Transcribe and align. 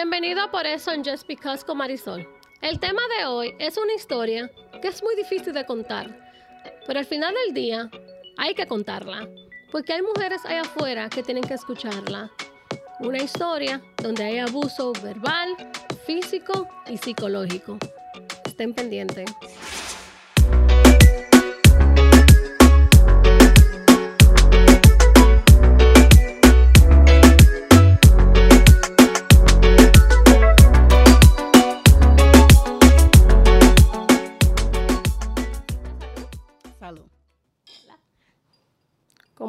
Bienvenido 0.00 0.42
a 0.42 0.50
Por 0.52 0.64
eso 0.64 0.92
en 0.92 1.04
Just 1.04 1.26
Because 1.26 1.66
con 1.66 1.78
Marisol. 1.78 2.24
El 2.62 2.78
tema 2.78 3.02
de 3.18 3.26
hoy 3.26 3.56
es 3.58 3.76
una 3.76 3.94
historia 3.94 4.48
que 4.80 4.86
es 4.86 5.02
muy 5.02 5.16
difícil 5.16 5.52
de 5.52 5.66
contar, 5.66 6.16
pero 6.86 7.00
al 7.00 7.04
final 7.04 7.34
del 7.34 7.52
día 7.52 7.90
hay 8.36 8.54
que 8.54 8.68
contarla, 8.68 9.28
porque 9.72 9.94
hay 9.94 10.02
mujeres 10.02 10.46
allá 10.46 10.60
afuera 10.60 11.08
que 11.08 11.24
tienen 11.24 11.42
que 11.42 11.54
escucharla. 11.54 12.30
Una 13.00 13.18
historia 13.18 13.82
donde 14.00 14.22
hay 14.22 14.38
abuso 14.38 14.92
verbal, 15.02 15.56
físico 16.06 16.68
y 16.88 16.96
psicológico. 16.96 17.76
Estén 18.44 18.74
pendientes. 18.74 19.28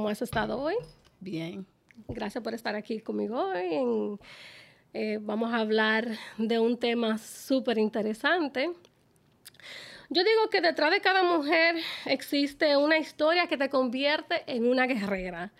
¿Cómo 0.10 0.14
has 0.14 0.24
estado 0.24 0.60
hoy? 0.60 0.74
Bien. 1.20 1.68
Gracias 2.08 2.44
por 2.44 2.56
estar 2.56 2.74
aquí 2.74 3.00
conmigo 3.00 3.50
hoy. 3.50 4.18
Eh, 4.92 5.20
vamos 5.22 5.54
a 5.54 5.58
hablar 5.58 6.08
de 6.40 6.58
un 6.58 6.80
tema 6.80 7.20
súper 7.20 7.78
interesante. 7.78 8.72
Yo 10.10 10.24
digo 10.24 10.50
que 10.50 10.62
detrás 10.62 10.90
de 10.90 11.00
cada 11.00 11.22
mujer 11.22 11.76
existe 12.06 12.76
una 12.76 12.98
historia 12.98 13.46
que 13.46 13.56
te 13.56 13.70
convierte 13.70 14.42
en 14.48 14.68
una 14.68 14.88
guerrera. 14.88 15.54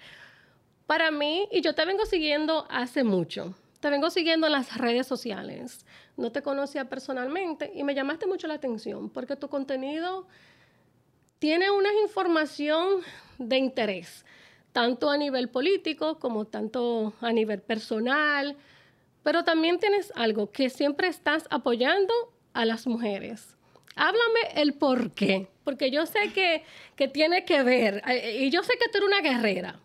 Para 0.88 1.12
mí, 1.12 1.48
y 1.52 1.62
yo 1.62 1.76
te 1.76 1.86
vengo 1.86 2.08
siguiendo 2.08 2.66
hace 2.72 3.04
mucho, 3.04 3.54
te 3.80 3.92
vengo 3.92 4.10
siguiendo 4.10 4.48
en 4.48 4.54
las 4.54 4.76
redes 4.76 5.06
sociales. 5.06 5.86
No 6.18 6.32
te 6.32 6.42
conocía 6.42 6.90
personalmente 6.90 7.72
y 7.76 7.84
me 7.84 7.94
llamaste 7.94 8.26
mucho 8.26 8.48
la 8.48 8.56
atención 8.56 9.12
porque 9.12 9.36
tu 9.36 9.48
contenido 9.48 10.26
tiene 11.38 11.70
una 11.70 11.94
información 12.04 13.04
de 13.38 13.58
interés, 13.58 14.26
tanto 14.80 15.10
a 15.10 15.18
nivel 15.18 15.50
político 15.50 16.20
como 16.20 16.46
tanto 16.46 17.12
a 17.20 17.34
nivel 17.34 17.60
personal, 17.62 18.56
pero 19.24 19.44
también 19.44 19.78
tienes 19.78 20.10
algo 20.16 20.52
que 20.52 20.70
siempre 20.70 21.10
estás 21.10 21.48
apoyando 21.50 22.14
a 22.54 22.64
las 22.64 22.88
mujeres. 22.88 23.58
Háblame 23.98 24.40
el 24.56 24.76
por 24.76 25.12
qué, 25.12 25.50
porque 25.66 25.92
yo 25.92 26.06
sé 26.06 26.32
que, 26.34 26.64
que 26.96 27.10
tiene 27.10 27.44
que 27.44 27.62
ver, 27.62 28.02
y 28.40 28.50
yo 28.52 28.64
sé 28.64 28.72
que 28.80 28.90
tú 28.90 29.00
eres 29.00 29.10
una 29.10 29.20
guerrera. 29.20 29.82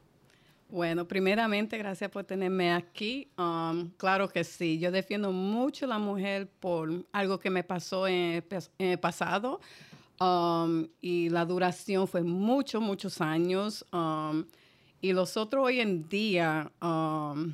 Bueno, 0.68 1.08
primeramente, 1.08 1.76
gracias 1.76 2.08
por 2.08 2.22
tenerme 2.22 2.72
aquí. 2.72 3.26
Um, 3.36 3.90
claro 3.96 4.28
que 4.28 4.44
sí, 4.44 4.78
yo 4.78 4.92
defiendo 4.92 5.32
mucho 5.32 5.86
a 5.86 5.88
la 5.88 5.98
mujer 5.98 6.46
por 6.60 7.04
algo 7.10 7.40
que 7.40 7.50
me 7.50 7.64
pasó 7.64 8.06
en 8.06 8.44
el 8.78 8.98
pasado. 9.00 9.60
Um, 10.20 10.86
y 11.00 11.30
la 11.30 11.44
duración 11.44 12.06
fue 12.06 12.22
muchos, 12.22 12.80
muchos 12.80 13.20
años. 13.20 13.84
Um, 13.92 14.44
y 15.04 15.12
nosotros 15.12 15.66
hoy 15.66 15.80
en 15.80 16.08
día 16.08 16.72
um, 16.80 17.52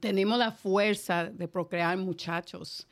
tenemos 0.00 0.36
la 0.36 0.50
fuerza 0.50 1.26
de 1.26 1.46
procrear 1.46 1.96
muchachos. 1.96 2.88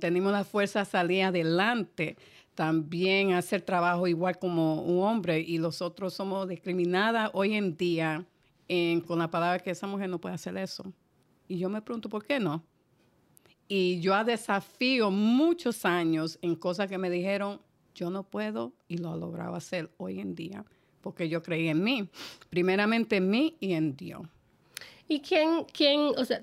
tenemos 0.00 0.32
la 0.32 0.44
fuerza 0.44 0.80
de 0.80 0.84
salir 0.84 1.22
adelante, 1.22 2.18
también 2.54 3.32
hacer 3.32 3.62
trabajo 3.62 4.06
igual 4.06 4.38
como 4.38 4.82
un 4.82 5.02
hombre. 5.02 5.40
Y 5.40 5.56
nosotros 5.56 6.12
somos 6.12 6.46
discriminadas 6.46 7.30
hoy 7.32 7.54
en 7.54 7.74
día 7.74 8.22
con 9.06 9.18
la 9.18 9.30
palabra 9.30 9.60
que 9.60 9.70
esa 9.70 9.86
mujer 9.86 10.10
no 10.10 10.20
puede 10.20 10.34
hacer 10.34 10.54
eso. 10.58 10.84
Y 11.48 11.56
yo 11.56 11.70
me 11.70 11.80
pregunto, 11.80 12.10
¿por 12.10 12.22
qué 12.22 12.38
no? 12.38 12.62
Y 13.66 13.98
yo 14.00 14.12
desafío 14.24 15.10
muchos 15.10 15.86
años 15.86 16.38
en 16.42 16.54
cosas 16.54 16.86
que 16.86 16.98
me 16.98 17.08
dijeron, 17.08 17.62
yo 17.94 18.10
no 18.10 18.24
puedo 18.24 18.74
y 18.88 18.98
lo 18.98 19.14
he 19.14 19.18
logrado 19.18 19.54
hacer 19.54 19.90
hoy 19.96 20.20
en 20.20 20.34
día 20.34 20.66
porque 21.06 21.28
yo 21.28 21.40
creí 21.40 21.68
en 21.68 21.84
mí, 21.84 22.08
primeramente 22.50 23.18
en 23.18 23.30
mí 23.30 23.56
y 23.60 23.74
en 23.74 23.96
Dios. 23.96 24.22
¿Y 25.06 25.20
quién, 25.20 25.62
quién, 25.72 26.00
o 26.00 26.24
sea, 26.24 26.42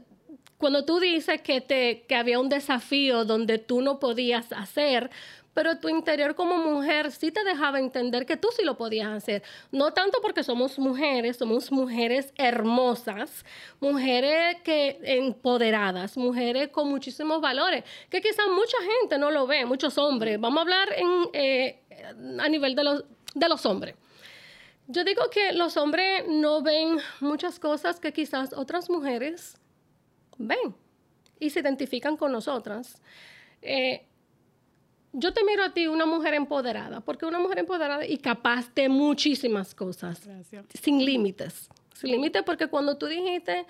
cuando 0.57 0.85
tú 0.85 1.01
dices 1.01 1.41
que, 1.41 1.59
te, 1.59 2.05
que 2.07 2.15
había 2.15 2.39
un 2.39 2.47
desafío 2.47 3.25
donde 3.25 3.57
tú 3.57 3.81
no 3.81 3.99
podías 3.99 4.53
hacer, 4.53 5.09
pero 5.53 5.79
tu 5.79 5.89
interior 5.89 6.33
como 6.33 6.55
mujer 6.55 7.11
sí 7.11 7.29
te 7.29 7.43
dejaba 7.43 7.77
entender 7.77 8.25
que 8.25 8.37
tú 8.37 8.47
sí 8.55 8.63
lo 8.63 8.77
podías 8.77 9.09
hacer. 9.09 9.43
No 9.73 9.91
tanto 9.91 10.19
porque 10.21 10.45
somos 10.45 10.79
mujeres, 10.79 11.35
somos 11.35 11.69
mujeres 11.69 12.33
hermosas, 12.37 13.43
mujeres 13.81 14.61
que 14.63 14.97
empoderadas, 15.03 16.15
mujeres 16.15 16.69
con 16.69 16.87
muchísimos 16.87 17.41
valores, 17.41 17.83
que 18.09 18.21
quizás 18.21 18.47
mucha 18.47 18.77
gente 19.01 19.17
no 19.17 19.29
lo 19.29 19.45
ve, 19.45 19.65
muchos 19.65 19.97
hombres. 19.97 20.39
Vamos 20.39 20.59
a 20.59 20.61
hablar 20.61 20.87
en, 20.95 21.09
eh, 21.33 21.81
a 22.39 22.47
nivel 22.47 22.75
de 22.75 22.83
los, 22.85 23.03
de 23.35 23.49
los 23.49 23.65
hombres. 23.65 23.95
Yo 24.87 25.03
digo 25.03 25.29
que 25.29 25.53
los 25.53 25.77
hombres 25.77 26.25
no 26.27 26.61
ven 26.61 26.97
muchas 27.21 27.59
cosas 27.59 27.99
que 27.99 28.11
quizás 28.11 28.53
otras 28.53 28.89
mujeres 28.89 29.57
ven 30.37 30.75
y 31.39 31.49
se 31.49 31.61
identifican 31.61 32.17
con 32.17 32.31
nosotras. 32.31 33.01
Eh, 33.61 34.05
yo 35.13 35.31
te 35.31 35.43
miro 35.43 35.63
a 35.63 35.73
ti 35.73 35.87
una 35.87 36.05
mujer 36.05 36.33
empoderada, 36.33 36.99
porque 36.99 37.25
una 37.25 37.39
mujer 37.39 37.59
empoderada 37.59 38.05
y 38.05 38.17
capaz 38.17 38.73
de 38.73 38.89
muchísimas 38.89 39.75
cosas, 39.75 40.27
sin 40.81 41.05
límites. 41.05 41.69
Sin 41.93 42.11
límites 42.11 42.41
porque 42.43 42.67
cuando 42.67 42.97
tú 42.97 43.05
dijiste 43.05 43.65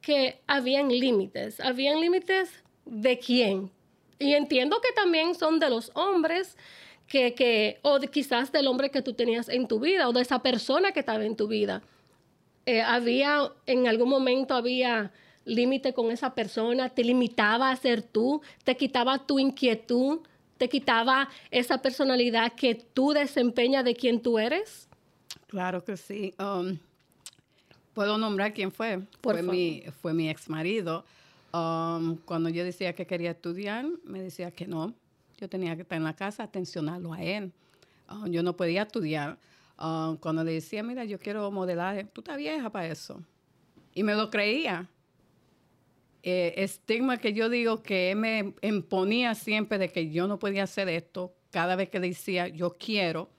que 0.00 0.40
habían 0.46 0.88
límites, 0.88 1.58
habían 1.60 2.00
límites 2.00 2.50
de 2.84 3.18
quién. 3.18 3.72
Y 4.18 4.34
entiendo 4.34 4.80
que 4.80 4.92
también 4.92 5.34
son 5.34 5.58
de 5.58 5.68
los 5.68 5.90
hombres, 5.94 6.56
que, 7.08 7.34
que, 7.34 7.78
o 7.82 7.98
quizás 8.00 8.52
del 8.52 8.66
hombre 8.66 8.90
que 8.90 9.02
tú 9.02 9.14
tenías 9.14 9.48
en 9.48 9.68
tu 9.68 9.80
vida, 9.80 10.08
o 10.08 10.12
de 10.12 10.22
esa 10.22 10.40
persona 10.40 10.92
que 10.92 11.00
estaba 11.00 11.24
en 11.24 11.36
tu 11.36 11.48
vida. 11.48 11.82
Eh, 12.66 12.82
había, 12.82 13.52
en 13.66 13.86
algún 13.86 14.08
momento 14.08 14.54
había 14.54 15.12
límite 15.44 15.94
con 15.94 16.10
esa 16.10 16.34
persona, 16.34 16.88
te 16.88 17.04
limitaba 17.04 17.70
a 17.70 17.76
ser 17.76 18.02
tú, 18.02 18.42
te 18.64 18.76
quitaba 18.76 19.24
tu 19.24 19.38
inquietud, 19.38 20.20
te 20.58 20.68
quitaba 20.68 21.28
esa 21.50 21.80
personalidad 21.80 22.52
que 22.54 22.74
tú 22.74 23.12
desempeñas 23.12 23.84
de 23.84 23.94
quien 23.94 24.20
tú 24.20 24.38
eres? 24.38 24.88
Claro 25.46 25.84
que 25.84 25.96
sí. 25.96 26.34
Um, 26.38 26.78
Puedo 27.94 28.18
nombrar 28.18 28.52
quién 28.52 28.72
fue. 28.72 29.00
fue, 29.22 29.42
mi, 29.42 29.82
fue 30.02 30.12
mi 30.12 30.28
ex 30.28 30.50
marido. 30.50 31.04
Um, 31.54 32.18
cuando 32.26 32.50
yo 32.50 32.62
decía 32.62 32.94
que 32.94 33.06
quería 33.06 33.30
estudiar, 33.30 33.86
me 34.04 34.20
decía 34.20 34.50
que 34.50 34.66
no. 34.66 34.92
Yo 35.38 35.48
tenía 35.48 35.76
que 35.76 35.82
estar 35.82 35.96
en 35.96 36.04
la 36.04 36.14
casa, 36.14 36.44
atencionarlo 36.44 37.12
a 37.12 37.22
él. 37.22 37.52
Um, 38.10 38.26
yo 38.26 38.42
no 38.42 38.56
podía 38.56 38.82
estudiar. 38.82 39.38
cuando 39.76 40.42
le 40.44 40.52
decía, 40.52 40.82
mira, 40.82 41.04
yo 41.04 41.18
quiero 41.18 41.50
modelar, 41.50 42.06
tú 42.12 42.20
estás 42.20 42.36
vieja 42.36 42.70
para 42.70 42.86
eso. 42.86 43.22
Y 43.94 44.02
me 44.02 44.14
lo 44.14 44.30
creía 44.30 44.88
eh, 46.28 46.64
estigma 46.64 47.18
que 47.18 47.32
yo 47.32 47.48
digo 47.48 47.84
que 47.84 48.12
me 48.16 48.52
imponía 48.60 49.36
siempre 49.36 49.78
de 49.78 49.90
que 49.90 50.10
yo 50.10 50.26
no 50.26 50.40
podía 50.40 50.64
hacer 50.64 50.88
esto, 50.88 51.32
cada 51.52 51.76
vez 51.76 51.88
que 51.88 52.00
decía 52.00 52.48
yo 52.48 52.72
quiero, 52.76 53.30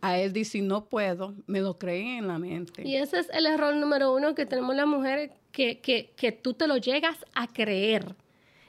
a 0.00 0.16
él 0.20 0.32
dice 0.32 0.62
no 0.62 0.84
puedo, 0.84 1.34
me 1.48 1.60
lo 1.60 1.76
creí 1.76 2.18
en 2.18 2.28
la 2.28 2.38
mente. 2.38 2.86
Y 2.86 2.94
ese 2.94 3.18
es 3.18 3.28
el 3.30 3.46
error 3.46 3.74
número 3.74 4.14
uno 4.14 4.32
que 4.36 4.46
tenemos 4.46 4.76
las 4.76 4.86
mujeres, 4.86 5.32
que, 5.50 5.80
que, 5.80 6.12
que 6.14 6.30
tú 6.30 6.54
te 6.54 6.68
lo 6.68 6.76
llegas 6.76 7.16
a 7.34 7.48
creer. 7.48 8.14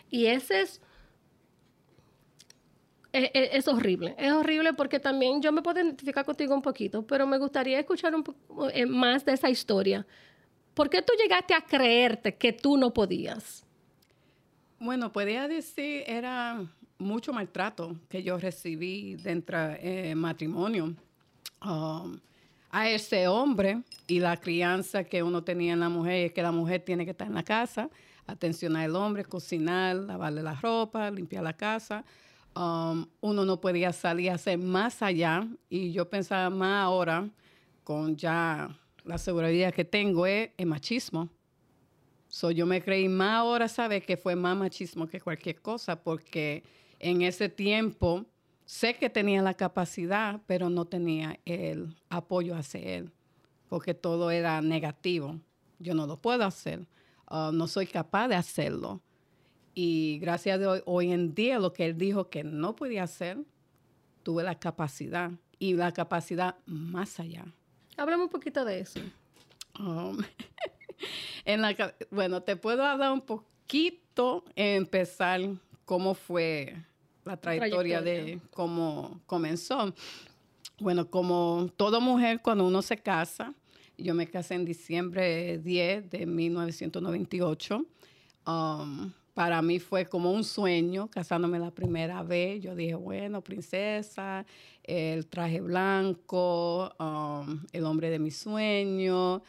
Y 0.10 0.26
ese 0.26 0.62
es 0.62 0.82
es, 3.16 3.68
horrible. 3.68 4.16
Es 4.18 4.32
horrible 4.32 4.74
porque 4.74 5.00
también 5.00 5.42
yo 5.42 5.52
me 5.52 5.62
puedo 5.62 5.80
identificar 5.80 6.26
contigo 6.26 6.54
un 6.54 6.62
poquito, 6.62 7.06
pero 7.06 7.26
me 7.26 7.38
gustaría 7.38 7.80
escuchar 7.80 8.14
un 8.14 8.24
poco 8.24 8.70
eh, 8.70 8.86
más 8.86 9.24
de 9.26 9.34
esa 9.34 9.50
historia. 9.50 10.06
¿Por 10.74 10.90
qué 10.90 11.02
tú 11.02 11.14
llegaste 11.18 11.54
a 11.54 11.62
creerte 11.62 12.36
que 12.36 12.52
tú 12.52 12.78
no 12.78 12.94
podías? 12.94 13.64
Bueno, 14.80 15.12
podía 15.12 15.48
decir, 15.48 16.04
era 16.06 16.66
mucho 16.98 17.32
maltrato 17.32 17.96
que 18.10 18.22
yo 18.24 18.38
recibí 18.38 19.16
dentro 19.16 19.58
del 19.58 19.78
eh, 19.82 20.16
matrimonio. 20.16 20.94
Um, 21.64 22.20
a 22.76 22.90
ese 22.90 23.26
hombre 23.30 23.82
y 24.06 24.20
la 24.20 24.36
crianza 24.36 25.06
que 25.06 25.24
uno 25.24 25.42
tenía 25.46 25.72
en 25.72 25.80
la 25.80 25.88
mujer, 25.88 26.34
que 26.34 26.42
la 26.42 26.52
mujer 26.52 26.82
tiene 26.82 27.06
que 27.06 27.12
estar 27.12 27.26
en 27.26 27.34
la 27.34 27.44
casa, 27.44 27.90
atencionar 28.28 28.84
al 28.84 28.98
hombre, 28.98 29.24
cocinar, 29.24 29.96
lavarle 29.96 30.44
la 30.44 30.56
ropa, 30.56 31.10
limpiar 31.10 31.42
la 31.42 31.54
casa. 31.54 32.04
Um, 32.56 33.06
uno 33.20 33.44
no 33.44 33.60
podía 33.60 33.92
salir 33.92 34.32
a 34.32 34.36
hacer 34.36 34.58
más 34.58 35.02
allá 35.02 35.46
y 35.70 35.92
yo 35.92 36.10
pensaba 36.10 36.50
más 36.50 36.86
ahora 36.86 37.30
con 37.84 38.16
ya 38.16 38.70
la 39.04 39.18
seguridad 39.18 39.74
que 39.74 39.84
tengo 39.84 40.26
es 40.26 40.50
machismo. 40.66 41.30
So, 42.30 42.52
yo 42.52 42.66
me 42.66 42.82
creí 42.82 43.08
más 43.08 43.40
ahora, 43.40 43.68
¿sabes? 43.68 44.06
Que 44.06 44.18
fue 44.18 44.36
más 44.36 44.58
machismo 44.58 45.08
que 45.08 45.22
cualquier 45.22 45.62
cosa, 45.62 46.02
porque 46.02 46.64
en 47.00 47.22
ese 47.22 47.48
tiempo 47.50 48.26
sé 48.66 48.96
que 48.96 49.10
tenía 49.10 49.42
la 49.42 49.54
capacidad, 49.54 50.42
pero 50.48 50.70
no 50.70 50.86
tenía 50.86 51.40
el 51.46 51.96
apoyo 52.10 52.56
hacia 52.56 52.82
él, 52.82 53.12
porque 53.70 53.94
todo 53.94 54.32
era 54.32 54.62
negativo. 54.62 55.40
Yo 55.80 55.94
no 55.94 56.08
lo 56.08 56.18
puedo 56.18 56.44
hacer, 56.44 56.88
uh, 57.30 57.52
no 57.52 57.68
soy 57.68 57.86
capaz 57.86 58.28
de 58.28 58.36
hacerlo. 58.36 59.02
Y 59.78 60.20
gracias 60.20 60.56
a 60.56 60.58
Dios, 60.58 60.84
hoy 60.86 61.12
en 61.12 61.36
día 61.36 61.60
lo 61.60 61.74
que 61.74 61.86
él 61.86 61.98
dijo 61.98 62.30
que 62.30 62.46
no 62.46 62.78
podía 62.78 63.04
hacer, 63.04 63.38
tuve 64.24 64.42
la 64.42 64.58
capacidad 64.58 65.32
y 65.60 65.74
la 65.74 65.92
capacidad 65.92 66.56
más 66.66 67.20
allá. 67.20 67.46
Háblame 67.98 68.24
un 68.24 68.30
poquito 68.30 68.64
de 68.64 68.80
eso. 68.80 69.02
Um, 69.78 70.18
en 71.46 71.62
la, 71.62 71.94
bueno, 72.10 72.42
te 72.42 72.56
puedo 72.56 72.86
hablar 72.86 73.12
un 73.12 73.20
poquito, 73.20 74.46
empezar 74.56 75.42
cómo 75.84 76.14
fue 76.14 76.78
la 77.26 77.36
trayectoria, 77.36 78.02
de 78.02 78.40
cómo 78.52 79.20
comenzó. 79.26 79.94
Bueno, 80.80 81.10
como 81.10 81.70
toda 81.76 82.00
mujer, 82.00 82.42
cuando 82.42 82.66
uno 82.66 82.82
se 82.82 82.96
casa, 82.98 83.54
yo 83.98 84.14
me 84.14 84.30
casé 84.30 84.56
en 84.56 84.64
diciembre 84.64 85.58
10 85.58 86.10
de 86.10 86.26
1998. 86.26 87.86
Um, 88.48 89.12
para 89.36 89.62
mí 89.62 89.80
fue 89.80 90.06
como 90.06 90.32
un 90.32 90.46
sueño 90.46 91.10
casándome 91.10 91.60
la 91.60 91.70
primera 91.70 92.24
vez. 92.24 92.64
Yo 92.64 92.74
dije, 92.74 92.96
bueno, 92.96 93.42
princesa, 93.42 94.46
el 94.82 95.28
traje 95.28 95.60
blanco, 95.60 96.90
um, 96.98 97.60
el 97.74 97.84
hombre 97.84 98.10
de 98.10 98.18
mi 98.18 98.32
sueño. 98.32 99.44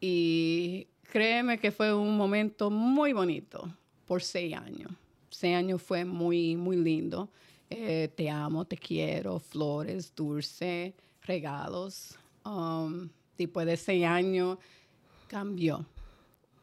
Y 0.00 0.86
créeme 1.02 1.58
que 1.58 1.70
fue 1.70 1.92
un 1.92 2.16
momento 2.16 2.70
muy 2.70 3.12
bonito 3.12 3.70
por 4.06 4.22
seis 4.22 4.56
años. 4.56 4.90
Seis 5.28 5.54
años 5.54 5.82
fue 5.82 6.06
muy, 6.06 6.56
muy 6.56 6.76
lindo. 6.76 7.28
Eh, 7.68 8.08
te 8.16 8.30
amo, 8.30 8.64
te 8.64 8.78
quiero, 8.78 9.38
flores, 9.38 10.14
dulce, 10.16 10.94
regalos. 11.20 12.18
Um, 12.42 13.10
después 13.36 13.66
de 13.66 13.76
seis 13.76 14.06
años 14.06 14.56
cambió. 15.28 15.84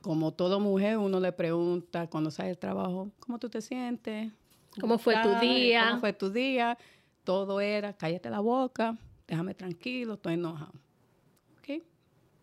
Como 0.02 0.34
toda 0.34 0.58
mujer, 0.58 0.98
uno 0.98 1.20
le 1.20 1.32
pregunta 1.32 2.08
cuando 2.08 2.32
sale 2.32 2.50
del 2.50 2.58
trabajo, 2.58 3.12
¿cómo 3.20 3.38
tú 3.38 3.50
te 3.50 3.62
sientes? 3.62 4.32
¿Cómo 4.80 4.98
fue 4.98 5.16
tu 5.22 5.30
día? 5.40 5.90
¿Cómo 5.90 6.00
fue 6.00 6.14
tu 6.14 6.30
día? 6.32 6.78
Todo 7.24 7.62
era, 7.62 7.94
cállate 7.94 8.30
la 8.30 8.40
boca, 8.40 8.98
déjame 9.28 9.54
tranquilo, 9.54 10.16
estoy 10.16 10.34
enojado. 10.34 10.74
¿Ok? 11.60 11.84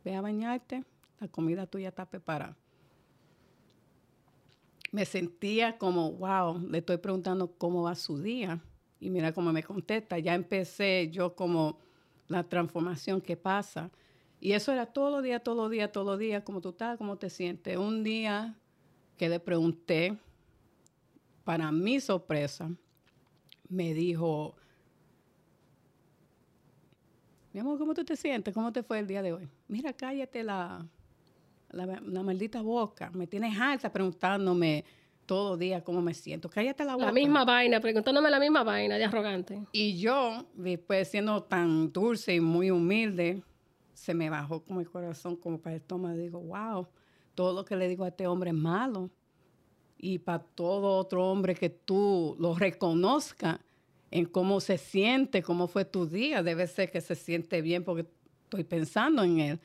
Ve 0.05 0.15
a 0.15 0.21
bañarte, 0.21 0.85
la 1.19 1.29
comida 1.29 1.67
tuya 1.67 1.89
está 1.89 2.07
preparada. 2.07 2.57
Me 4.91 5.05
sentía 5.05 5.77
como, 5.77 6.13
wow, 6.13 6.61
le 6.61 6.79
estoy 6.79 6.97
preguntando 6.99 7.53
cómo 7.59 7.83
va 7.83 7.95
su 7.95 8.23
día. 8.23 8.61
Y 9.01 9.11
mira 9.11 9.33
cómo 9.33 9.53
me 9.53 9.63
contesta. 9.63 10.19
Ya 10.19 10.35
empecé 10.35 11.11
yo 11.13 11.35
como 11.35 11.79
la 12.27 12.45
transformación 12.45 13.21
que 13.21 13.37
pasa. 13.37 13.91
Y 14.41 14.53
eso 14.53 14.73
era 14.73 14.87
todos 14.87 15.11
los 15.11 15.23
días, 15.23 15.43
todos 15.43 15.59
los 15.59 15.71
días, 15.71 15.91
todos 15.91 16.07
los 16.07 16.19
días, 16.19 16.43
cómo 16.45 16.61
tú 16.61 16.71
estás, 16.71 16.97
cómo 16.99 17.17
te 17.17 17.29
sientes. 17.29 17.77
Un 17.77 18.05
día 18.05 18.55
que 19.17 19.29
le 19.29 19.41
pregunté, 19.41 20.17
para 21.45 21.73
mi 21.73 21.99
sorpresa, 21.99 22.71
me 23.69 23.95
dijo, 23.95 24.55
mi 27.53 27.61
amor, 27.61 27.79
¿cómo 27.79 27.95
tú 27.95 28.05
te 28.05 28.17
sientes? 28.17 28.53
¿Cómo 28.53 28.73
te 28.73 28.83
fue 28.83 28.99
el 28.99 29.07
día 29.07 29.23
de 29.23 29.33
hoy? 29.33 29.49
Mira, 29.67 29.93
cállate 29.93 30.45
la, 30.45 30.87
la, 31.71 32.23
maldita 32.23 32.61
boca. 32.61 33.11
Me 33.15 33.27
tienes 33.27 33.59
alta 33.59 33.91
preguntándome 33.91 34.85
todos 35.27 35.53
los 35.53 35.59
días 35.59 35.83
cómo 35.83 36.03
me 36.03 36.15
siento. 36.15 36.49
Cállate 36.49 36.85
la 36.85 36.95
boca. 36.95 37.07
La 37.07 37.13
misma 37.13 37.45
vaina, 37.45 37.81
preguntándome 37.81 38.31
la 38.31 38.39
misma 38.39 38.63
vaina 38.63 38.97
de 38.97 39.05
arrogante. 39.05 39.63
Y 39.73 39.99
yo, 39.99 40.47
después 40.55 41.09
siendo 41.09 41.43
tan 41.43 41.93
dulce 41.93 42.35
y 42.35 42.41
muy 42.41 42.71
humilde, 42.71 43.43
se 43.99 44.15
me 44.15 44.31
bajó 44.31 44.63
como 44.63 44.81
el 44.81 44.89
corazón, 44.89 45.35
como 45.37 45.59
para 45.59 45.75
el 45.75 45.83
estómago. 45.83 46.17
Digo, 46.17 46.41
wow, 46.41 46.87
todo 47.35 47.53
lo 47.53 47.65
que 47.65 47.75
le 47.75 47.89
digo 47.89 48.05
a 48.05 48.09
este 48.09 48.27
hombre 48.29 48.51
es 48.51 48.57
malo. 48.57 49.11
Y 49.99 50.21
para 50.21 50.39
todo 50.39 50.97
otro 50.97 51.29
hombre 51.29 51.57
que 51.57 51.69
tú 51.69 52.37
lo 52.39 52.55
reconozca 52.55 53.61
en 54.13 54.25
cómo 54.25 54.61
se 54.61 54.79
siente, 54.79 55.43
cómo 55.43 55.67
fue 55.67 55.85
tu 55.85 56.07
día, 56.07 56.43
debe 56.45 56.69
ser 56.69 56.91
que 56.93 57.01
se 57.01 57.17
siente 57.17 57.61
bien 57.61 57.83
porque 57.83 58.07
estoy 58.45 58.63
pensando 58.63 59.25
en 59.25 59.41
él. 59.41 59.61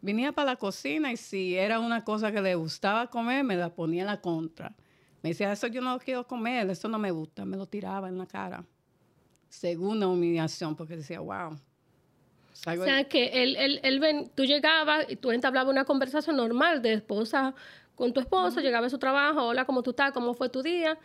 Venía 0.00 0.30
para 0.30 0.52
la 0.52 0.56
cocina 0.56 1.12
y 1.12 1.16
si 1.16 1.56
era 1.56 1.80
una 1.80 2.04
cosa 2.04 2.30
que 2.30 2.40
le 2.40 2.54
gustaba 2.54 3.10
comer, 3.10 3.42
me 3.42 3.56
la 3.56 3.74
ponía 3.74 4.02
en 4.02 4.06
la 4.06 4.20
contra. 4.20 4.74
Me 5.20 5.30
decía, 5.30 5.52
eso 5.52 5.66
yo 5.66 5.80
no 5.80 5.94
lo 5.94 5.98
quiero 5.98 6.26
comer, 6.26 6.70
eso 6.70 6.88
no 6.88 6.98
me 6.98 7.10
gusta, 7.10 7.44
me 7.44 7.56
lo 7.56 7.66
tiraba 7.66 8.08
en 8.08 8.18
la 8.18 8.26
cara. 8.26 8.64
Segunda 9.48 10.06
humillación, 10.06 10.76
porque 10.76 10.96
decía, 10.96 11.18
wow, 11.20 11.58
o 12.66 12.84
sea, 12.84 13.04
que 13.04 13.42
él, 13.42 13.56
él, 13.56 13.80
él 13.82 14.00
ven, 14.00 14.30
tú 14.34 14.44
llegabas 14.44 15.06
y 15.08 15.16
tú 15.16 15.32
entablabas 15.32 15.70
una 15.70 15.84
conversación 15.84 16.36
normal 16.36 16.82
de 16.82 16.94
esposa 16.94 17.54
con 17.94 18.12
tu 18.12 18.20
esposo, 18.20 18.60
llegaba 18.60 18.86
a 18.86 18.90
su 18.90 18.98
trabajo, 18.98 19.44
hola, 19.44 19.64
¿cómo 19.64 19.82
tú 19.82 19.90
estás? 19.90 20.12
¿Cómo 20.12 20.34
fue 20.34 20.48
tu 20.48 20.62
día? 20.62 20.98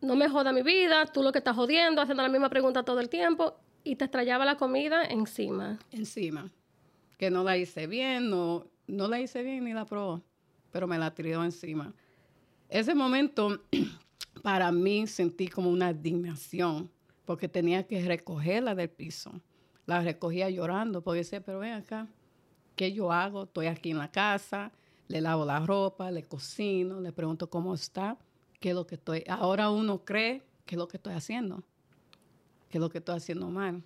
No 0.00 0.16
me 0.16 0.28
joda 0.28 0.52
mi 0.52 0.62
vida, 0.62 1.06
tú 1.06 1.22
lo 1.22 1.30
que 1.30 1.38
estás 1.38 1.54
jodiendo, 1.54 2.00
haciendo 2.00 2.22
la 2.22 2.28
misma 2.28 2.48
pregunta 2.48 2.82
todo 2.82 3.00
el 3.00 3.08
tiempo 3.08 3.58
y 3.84 3.96
te 3.96 4.04
estrellaba 4.06 4.44
la 4.44 4.56
comida 4.56 5.04
encima. 5.04 5.78
Encima. 5.92 6.50
Que 7.18 7.30
no 7.30 7.44
la 7.44 7.56
hice 7.56 7.86
bien, 7.86 8.30
no, 8.30 8.66
no 8.86 9.08
la 9.08 9.20
hice 9.20 9.42
bien 9.42 9.64
ni 9.64 9.72
la 9.72 9.84
probó, 9.84 10.22
pero 10.70 10.86
me 10.86 10.98
la 10.98 11.14
tiró 11.14 11.44
encima. 11.44 11.92
Ese 12.68 12.94
momento 12.94 13.62
para 14.42 14.72
mí 14.72 15.06
sentí 15.06 15.48
como 15.48 15.70
una 15.70 15.92
dignación 15.92 16.90
porque 17.24 17.48
tenía 17.48 17.82
que 17.86 18.02
recogerla 18.02 18.74
del 18.74 18.88
piso 18.88 19.32
la 19.88 20.02
recogía 20.02 20.50
llorando, 20.50 21.00
porque 21.00 21.20
decía, 21.20 21.40
pero 21.40 21.60
ven 21.60 21.72
acá, 21.72 22.06
¿qué 22.76 22.92
yo 22.92 23.10
hago? 23.10 23.44
Estoy 23.44 23.68
aquí 23.68 23.90
en 23.90 23.98
la 23.98 24.10
casa, 24.10 24.70
le 25.08 25.22
lavo 25.22 25.46
la 25.46 25.60
ropa, 25.60 26.10
le 26.10 26.24
cocino, 26.24 27.00
le 27.00 27.10
pregunto 27.10 27.48
cómo 27.48 27.72
está, 27.72 28.18
qué 28.60 28.68
es 28.68 28.74
lo 28.74 28.86
que 28.86 28.96
estoy. 28.96 29.24
Ahora 29.26 29.70
uno 29.70 30.04
cree 30.04 30.42
qué 30.66 30.74
es 30.74 30.78
lo 30.78 30.88
que 30.88 30.98
estoy 30.98 31.14
haciendo, 31.14 31.62
qué 32.68 32.76
es 32.76 32.82
lo 32.82 32.90
que 32.90 32.98
estoy 32.98 33.16
haciendo 33.16 33.48
mal. 33.48 33.82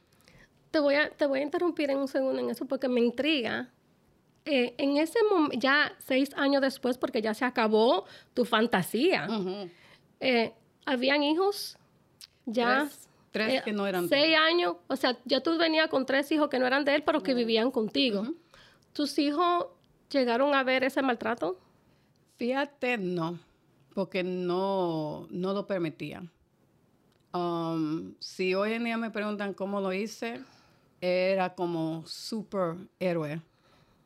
Te 0.73 0.81
voy 0.81 0.97
a, 0.97 1.09
te 1.09 1.25
voy 1.25 1.39
a 1.39 1.43
interrumpir 1.45 1.89
en 1.91 1.99
un 1.99 2.09
segundo 2.09 2.41
en 2.41 2.51
eso 2.51 2.67
porque 2.67 2.89
me 2.89 3.01
intriga. 3.01 3.71
Eh, 4.45 4.75
en 4.79 4.97
ese 4.97 5.21
momento, 5.31 5.57
ya 5.57 5.95
seis 6.01 6.35
años 6.35 6.63
después, 6.63 6.99
porque 6.99 7.23
ya 7.23 7.33
se 7.33 7.45
acabó 7.45 8.07
tu 8.35 8.45
fantasía, 8.45 9.29
eh, 10.19 10.53
¿habían 10.85 11.23
hijos? 11.23 11.79
Ya. 12.45 12.89
Tres 12.89 13.09
eh, 13.35 13.63
que 13.65 13.73
no 13.73 13.87
eran 13.87 14.09
de 14.09 14.17
él. 14.17 14.23
Seis 14.23 14.37
años, 14.39 14.77
o 14.89 14.97
sea, 14.97 15.19
ya 15.25 15.43
tú 15.43 15.57
venías 15.59 15.89
con 15.89 16.07
tres 16.07 16.31
hijos 16.33 16.49
que 16.49 16.59
no 16.59 16.67
eran 16.67 16.85
de 16.85 16.95
él, 16.95 17.03
pero 17.05 17.23
que 17.23 17.35
vivían 17.35 17.71
contigo. 17.71 18.27
¿Tus 18.93 19.19
hijos 19.19 19.67
llegaron 20.11 20.55
a 20.55 20.63
ver 20.63 20.85
ese 20.85 21.03
maltrato? 21.03 21.59
Fíjate, 22.37 22.99
no, 22.99 23.39
porque 23.95 24.23
no, 24.23 25.27
no 25.31 25.53
lo 25.53 25.67
permitía. 25.67 26.23
Um, 27.33 28.15
si 28.19 28.55
hoy 28.55 28.75
en 28.75 28.85
día 28.85 28.99
me 28.99 29.11
preguntan 29.11 29.55
cómo 29.55 29.81
lo 29.81 29.93
hice, 29.93 30.41
era 31.01 31.55
como 31.55 32.05
superhéroe, 32.07 33.41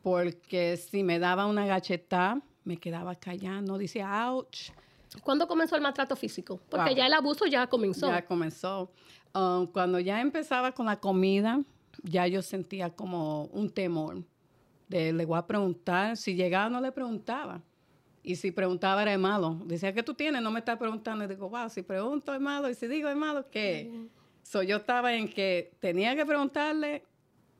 porque 0.02 0.76
si 0.76 1.02
me 1.02 1.18
daba 1.18 1.46
una 1.46 1.66
gacheta, 1.66 2.40
me 2.64 2.76
quedaba 2.76 3.14
callando, 3.16 3.78
decía, 3.78 4.30
ouch. 4.30 4.70
¿Cuándo 5.22 5.46
comenzó 5.46 5.76
el 5.76 5.82
maltrato 5.82 6.16
físico? 6.16 6.60
Porque 6.68 6.94
ya 6.94 7.06
el 7.06 7.12
abuso 7.12 7.46
ya 7.46 7.66
comenzó. 7.66 8.08
Ya 8.08 8.24
comenzó. 8.24 8.90
Um, 9.34 9.66
cuando 9.66 10.00
ya 10.00 10.20
empezaba 10.20 10.72
con 10.72 10.86
la 10.86 10.98
comida, 10.98 11.60
ya 12.02 12.26
yo 12.26 12.42
sentía 12.42 12.90
como 12.90 13.44
un 13.46 13.70
temor. 13.70 14.22
De, 14.88 15.12
le 15.12 15.24
voy 15.24 15.38
a 15.38 15.46
preguntar, 15.46 16.16
si 16.16 16.34
llegaba 16.34 16.70
no 16.70 16.80
le 16.80 16.92
preguntaba. 16.92 17.62
Y 18.22 18.36
si 18.36 18.50
preguntaba 18.50 19.02
era 19.02 19.16
malo. 19.18 19.60
Decía, 19.66 19.92
¿qué 19.92 20.02
tú 20.02 20.14
tienes? 20.14 20.42
No 20.42 20.50
me 20.50 20.58
está 20.58 20.76
preguntando. 20.78 21.24
Y 21.24 21.28
digo, 21.28 21.48
wow, 21.48 21.68
si 21.68 21.82
pregunto 21.82 22.34
es 22.34 22.40
malo. 22.40 22.68
Y 22.68 22.74
si 22.74 22.88
digo 22.88 23.08
es 23.08 23.16
malo, 23.16 23.48
¿qué? 23.50 24.08
yo 24.66 24.76
estaba 24.76 25.14
en 25.14 25.28
que 25.28 25.72
tenía 25.80 26.16
que 26.16 26.24
preguntarle, 26.24 27.04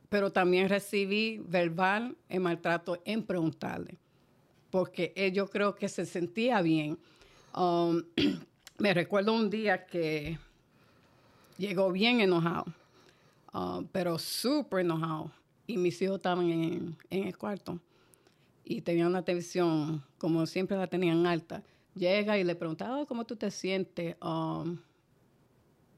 pero 0.09 0.33
también 0.33 0.69
recibí 0.69 1.39
verbal 1.39 2.17
el 2.29 2.41
maltrato 2.41 3.01
en 3.05 3.23
preguntarle. 3.23 3.99
Porque 4.71 5.13
él, 5.17 5.33
yo 5.33 5.49
creo 5.49 5.75
que 5.75 5.89
se 5.89 6.05
sentía 6.05 6.61
bien. 6.63 6.99
Um, 7.57 8.03
me 8.79 8.95
recuerdo 8.95 9.33
un 9.33 9.51
día 9.51 9.87
que 9.87 10.39
Llegó 11.59 11.91
bien 11.91 12.21
enojado, 12.21 12.67
ah, 13.53 13.83
pero 13.91 14.19
súper 14.19 14.81
enojado. 14.81 15.31
Y 15.67 15.79
mis 15.79 16.01
hijos 16.03 16.17
estaban 16.17 16.51
en, 16.51 16.97
el 17.11 17.37
cuarto 17.37 17.81
y 18.63 18.83
tenían 18.83 19.09
una 19.09 19.23
televisión, 19.23 20.05
como 20.19 20.47
siempre 20.47 20.77
la 20.77 20.87
tenían 20.87 21.27
alta. 21.27 21.63
Llega 21.95 22.39
y 22.39 22.45
le 22.45 22.55
preguntaba, 22.55 23.01
oh, 23.01 23.07
¿cómo 23.07 23.25
tú 23.25 23.37
te 23.37 23.51
sientes? 23.51 24.17
Um, 24.23 24.79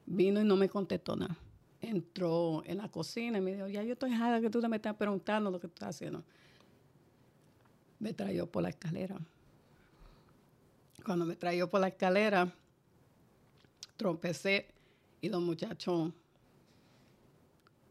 vino 0.05 0.41
y 0.41 0.45
no 0.45 0.55
me 0.55 0.69
contestó 0.69 1.15
nada. 1.15 1.35
Entró 1.81 2.63
en 2.65 2.77
la 2.77 2.89
cocina 2.89 3.37
y 3.37 3.41
me 3.41 3.53
dijo, 3.53 3.67
ya 3.67 3.83
yo 3.83 3.93
estoy 3.93 4.13
harta 4.13 4.39
que 4.41 4.49
tú 4.49 4.61
me 4.67 4.77
estás 4.77 4.95
preguntando 4.95 5.51
lo 5.51 5.59
que 5.59 5.67
tú 5.67 5.73
estás 5.73 5.89
haciendo. 5.89 6.23
Me 7.99 8.13
trayó 8.13 8.47
por 8.47 8.63
la 8.63 8.69
escalera. 8.69 9.19
Cuando 11.09 11.25
me 11.25 11.35
trayó 11.35 11.67
por 11.67 11.81
la 11.81 11.87
escalera, 11.87 12.53
tropecé 13.97 14.67
y 15.19 15.29
los 15.29 15.41
muchachos 15.41 16.11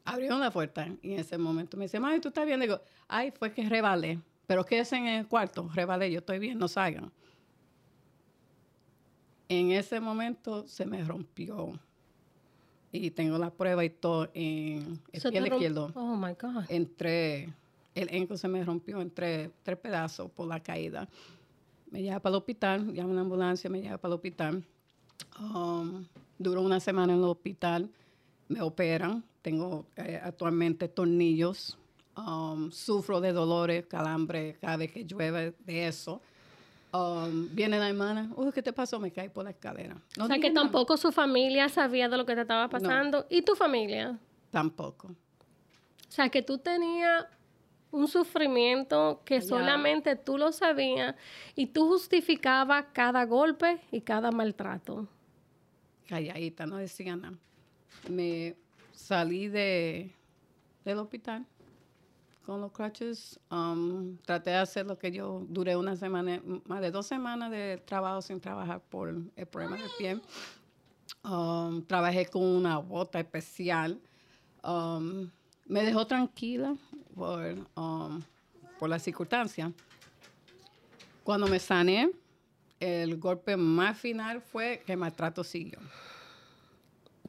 abrieron 0.05 0.39
la 0.39 0.53
puerta 0.53 0.87
y 1.03 1.15
en 1.15 1.19
ese 1.19 1.37
momento 1.37 1.77
me 1.77 1.87
dice, 1.87 1.99
mami, 1.99 2.21
¿tú 2.21 2.29
estás 2.29 2.47
bien? 2.47 2.61
Digo, 2.61 2.81
ay, 3.09 3.33
fue 3.33 3.53
que 3.53 3.69
rebalé. 3.69 4.21
Pero 4.47 4.65
quédense 4.65 4.95
en 4.95 5.09
el 5.09 5.27
cuarto, 5.27 5.69
rebalé, 5.75 6.13
yo 6.13 6.21
estoy 6.21 6.39
bien, 6.39 6.61
no 6.61 6.69
salgan. 6.69 7.11
En 9.49 9.73
ese 9.73 9.99
momento 9.99 10.69
se 10.69 10.87
me 10.87 11.03
rompió 11.03 11.77
y 12.93 13.11
tengo 13.11 13.37
la 13.37 13.51
prueba 13.51 13.85
y 13.85 13.91
todo 13.91 14.31
en 14.33 15.01
el 15.11 15.21
Se 15.21 15.33
pie 15.33 15.45
izquierdo. 15.45 15.91
Oh 15.97 16.15
my 16.15 16.35
God. 16.41 16.67
Entre, 16.69 17.53
el 17.97 18.15
enco 18.15 18.37
se 18.37 18.47
me 18.47 18.63
rompió 18.63 19.01
entre 19.01 19.51
tres 19.65 19.77
pedazos 19.77 20.31
por 20.31 20.47
la 20.47 20.63
caída. 20.63 21.09
Me 21.91 22.03
lleva 22.03 22.21
para 22.21 22.35
el 22.35 22.39
hospital, 22.39 22.93
llama 22.93 23.13
una 23.13 23.21
ambulancia, 23.23 23.71
me 23.71 23.81
lleva 23.81 23.99
para 23.99 24.13
el 24.13 24.17
hospital. 24.17 24.65
Um, 25.41 26.05
duró 26.39 26.63
una 26.63 26.81
semana 26.81 27.13
en 27.13 27.19
el 27.19 27.25
hospital, 27.25 27.91
me 28.49 28.61
operan, 28.61 29.25
tengo 29.43 29.87
eh, 29.97 30.21
actualmente 30.23 30.89
tornillos, 30.89 31.79
um, 32.17 32.71
sufro 32.71 33.21
de 33.21 33.33
dolores, 33.33 33.87
calambre 33.87 34.57
cada 34.61 34.77
vez 34.77 34.93
que 34.93 35.05
llueve 35.05 35.55
de 35.65 35.89
eso. 35.89 36.21
Um, 36.93 37.49
viene 37.55 37.79
la 37.79 37.89
hermana, 37.89 38.31
uy, 38.35 38.51
¿qué 38.53 38.63
te 38.63 38.73
pasó? 38.73 38.99
Me 38.99 39.11
caí 39.11 39.29
por 39.29 39.45
la 39.45 39.51
escalera. 39.51 39.97
No 40.17 40.25
o 40.25 40.27
sea 40.27 40.39
que 40.39 40.51
nada. 40.51 40.63
tampoco 40.63 40.97
su 40.97 41.13
familia 41.13 41.69
sabía 41.69 42.09
de 42.09 42.17
lo 42.17 42.25
que 42.25 42.35
te 42.35 42.43
estaba 42.43 42.69
pasando. 42.69 43.27
¿Y 43.29 43.43
tu 43.43 43.55
familia? 43.55 44.19
Tampoco. 44.51 45.09
O 45.09 46.11
sea 46.11 46.31
que 46.31 46.43
tú 46.43 46.59
tenías 46.59 47.27
un 47.91 48.09
sufrimiento 48.09 49.23
que 49.25 49.41
solamente 49.41 50.17
tú 50.17 50.37
lo 50.37 50.53
sabías 50.53 51.15
y 51.55 51.67
tú 51.67 51.89
justificabas 51.89 52.87
cada 52.93 53.25
golpe 53.25 53.81
y 53.91 54.01
cada 54.01 54.31
maltrato. 54.31 55.09
calladita, 56.07 56.67
no 56.67 56.77
decía 56.77 57.17
nada. 57.17 57.37
Me 58.09 58.57
salí 58.93 59.49
de, 59.49 60.11
del 60.85 60.99
hospital 60.99 61.47
con 62.49 62.63
los 62.63 62.73
crutches. 62.73 63.39
um, 63.51 64.17
traté 64.25 64.51
de 64.51 64.57
hacer 64.57 64.87
lo 64.87 64.99
que 64.99 65.13
yo 65.13 65.45
duré 65.51 65.77
una 65.77 65.97
semana, 65.97 66.41
más 66.65 66.81
de 66.81 66.91
dos 66.91 67.07
semanas 67.07 67.51
de 67.51 67.77
trabajo 67.85 68.23
sin 68.23 68.41
trabajar 68.41 68.81
por 68.81 69.11
el 69.37 69.47
problema 69.47 69.77
del 69.77 69.91
pie. 69.99 70.21
Um, 71.23 71.83
trabajé 71.85 72.25
con 72.27 72.43
una 72.43 72.79
bota 72.79 73.21
especial. 73.21 74.01
Um, 74.65 75.31
me 75.69 75.83
dejó 75.85 76.07
tranquila 76.07 76.75
por, 77.15 77.55
um, 77.77 78.23
por 78.79 78.89
la 78.89 78.99
circunstancia. 78.99 79.71
Cuando 81.25 81.47
me 81.47 81.59
sané, 81.59 82.11
el 82.81 83.17
golpe 83.19 83.57
más 83.57 83.99
final 83.99 84.41
fue 84.41 84.83
que 84.87 84.93
el 84.93 84.99
maltrato 84.99 85.45
siguió. 85.45 85.79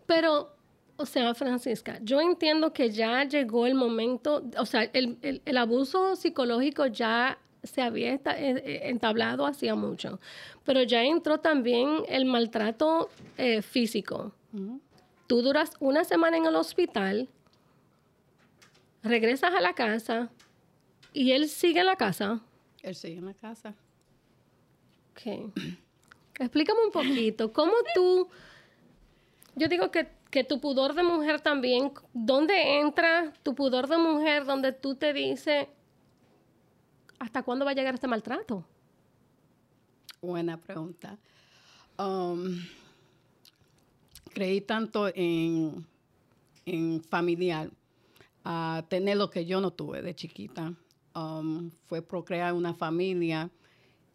Pero, 0.05 0.53
o 0.98 1.05
sea, 1.05 1.34
Francisca, 1.36 2.00
yo 2.01 2.19
entiendo 2.22 2.74
que 2.74 2.89
ya 2.91 3.24
llegó 3.25 3.67
el 3.67 3.75
momento, 3.75 4.43
o 4.58 4.65
sea, 4.65 4.84
el, 4.84 5.17
el- 5.22 5.41
el 5.46 5.58
abuso 5.58 6.15
psicológico 6.15 6.86
ya 6.88 7.38
se 7.63 7.81
había 7.81 8.13
eh, 8.13 8.22
eh, 8.25 8.79
entablado 8.86 9.46
hacía 9.46 9.75
mucho, 9.75 10.19
pero 10.63 10.81
ya 10.84 11.03
entró 11.03 11.39
también 11.39 12.03
el 12.08 12.24
maltrato 12.25 13.10
eh, 13.38 13.62
físico. 13.62 14.31
Tú 15.27 15.41
duras 15.41 15.74
una 15.79 16.05
semana 16.05 16.38
en 16.38 16.46
el 16.46 16.55
hospital, 16.55 17.27
regresas 19.03 19.53
a 19.53 19.62
la 19.62 19.74
casa 19.74 20.29
y 21.13 21.32
él 21.32 21.50
sigue 21.50 21.79
en 21.79 21.86
la 21.86 21.96
casa. 21.96 22.41
Él 22.82 22.96
sigue 22.96 23.18
en 23.18 23.25
la 23.25 23.34
casa. 23.34 23.75
Ok. 25.12 25.53
Explícame 26.39 26.86
un 26.86 26.91
poquito, 26.91 27.51
¿cómo 27.51 27.74
tú, 27.94 28.29
yo 29.56 29.68
digo 29.68 29.91
que, 29.91 30.08
que 30.32 30.46
tu 30.46 30.62
pudor 30.62 30.94
de 30.94 31.03
mujer 31.03 31.41
también, 31.41 31.91
¿dónde 32.13 32.79
entra 32.79 33.34
tu 33.44 33.53
pudor 33.53 33.88
de 33.88 33.98
mujer 33.98 34.46
donde 34.46 34.72
tú 34.72 34.96
te 34.96 35.12
dices, 35.12 35.68
¿hasta 37.20 37.44
cuándo 37.44 37.65
va 37.65 37.72
a 37.72 37.74
llegar 37.74 37.94
este 37.94 38.08
maltrato? 38.08 38.65
Buena 40.22 40.56
pregunta. 40.56 41.18
Um, 41.98 42.62
creí 44.34 44.62
tanto 44.62 45.12
en, 45.13 45.86
en 46.65 47.03
familiar, 47.03 47.70
a 48.43 48.86
tener 48.89 49.17
lo 49.17 49.29
que 49.29 49.46
yo 49.46 49.62
no 49.62 49.72
tuve 49.72 50.01
de 50.01 50.15
chiquita. 50.15 50.74
Um, 51.15 51.72
fue 51.86 52.01
procrear 52.01 52.53
una 52.53 52.74
familia 52.74 53.50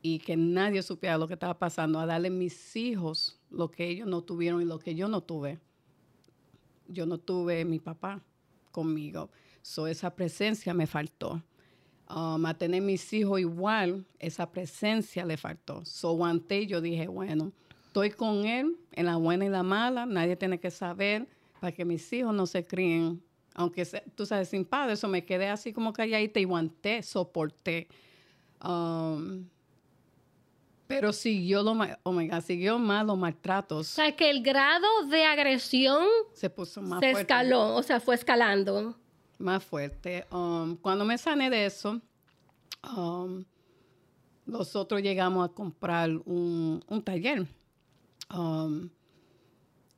y 0.00 0.18
que 0.18 0.36
nadie 0.36 0.82
supiera 0.82 1.16
lo 1.16 1.26
que 1.26 1.34
estaba 1.34 1.58
pasando, 1.58 1.98
a 1.98 2.06
darle 2.06 2.28
a 2.28 2.30
mis 2.30 2.76
hijos 2.76 3.40
lo 3.50 3.70
que 3.70 3.88
ellos 3.88 4.06
no 4.06 4.22
tuvieron 4.22 4.60
y 4.60 4.64
lo 4.66 4.78
que 4.78 4.94
yo 4.94 5.08
no 5.08 5.22
tuve. 5.22 5.58
Yo 6.88 7.06
no 7.06 7.18
tuve 7.18 7.64
mi 7.64 7.78
papá 7.78 8.22
conmigo. 8.70 9.30
So, 9.62 9.86
esa 9.86 10.14
presencia 10.14 10.74
me 10.74 10.86
faltó. 10.86 11.42
Um, 12.10 12.44
a 12.44 12.52
tener 12.52 12.82
mis 12.82 13.10
hijos 13.14 13.40
igual, 13.40 14.04
esa 14.18 14.50
presencia 14.50 15.24
le 15.24 15.38
faltó. 15.38 15.82
So, 15.86 16.10
aguanté 16.10 16.66
yo 16.66 16.82
dije, 16.82 17.08
bueno, 17.08 17.52
estoy 17.86 18.10
con 18.10 18.44
él 18.44 18.76
en 18.92 19.06
la 19.06 19.16
buena 19.16 19.46
y 19.46 19.48
la 19.48 19.62
mala, 19.62 20.04
nadie 20.04 20.36
tiene 20.36 20.60
que 20.60 20.70
saber 20.70 21.26
para 21.60 21.72
que 21.72 21.86
mis 21.86 22.12
hijos 22.12 22.34
no 22.34 22.44
se 22.44 22.62
críen, 22.62 23.22
aunque 23.54 23.84
tú 24.14 24.26
sabes, 24.26 24.48
sin 24.48 24.64
padre, 24.64 24.94
eso 24.94 25.08
me 25.08 25.24
quedé 25.24 25.48
así 25.48 25.72
como 25.72 25.92
calladita 25.92 26.40
y 26.40 26.44
aguanté, 26.44 27.02
soporté. 27.02 27.88
Um, 28.62 29.46
pero 30.86 31.12
siguió 31.12 31.62
lo 31.62 31.74
ma- 31.74 31.98
oh 32.02 32.12
my 32.12 32.28
God, 32.28 32.40
siguió 32.42 32.78
más 32.78 33.06
los 33.06 33.14
O 33.14 33.16
maltratos, 33.16 33.86
sea, 33.86 34.14
que 34.14 34.28
el 34.28 34.42
grado 34.42 34.86
de 35.08 35.24
agresión 35.24 36.04
se 36.34 36.50
puso 36.50 36.82
más 36.82 37.00
se 37.00 37.12
fuerte. 37.12 37.20
escaló, 37.22 37.74
o 37.76 37.82
sea, 37.82 38.00
fue 38.00 38.14
escalando. 38.14 38.94
más 39.38 39.64
fuerte. 39.64 40.26
Um, 40.30 40.76
cuando 40.76 41.04
me 41.04 41.16
sané 41.18 41.48
de 41.50 41.66
eso, 41.66 42.00
um, 42.96 43.44
nosotros 44.46 45.00
llegamos 45.02 45.48
a 45.48 45.52
comprar 45.52 46.10
un, 46.26 46.82
un 46.86 47.02
taller 47.02 47.46
um, 48.34 48.88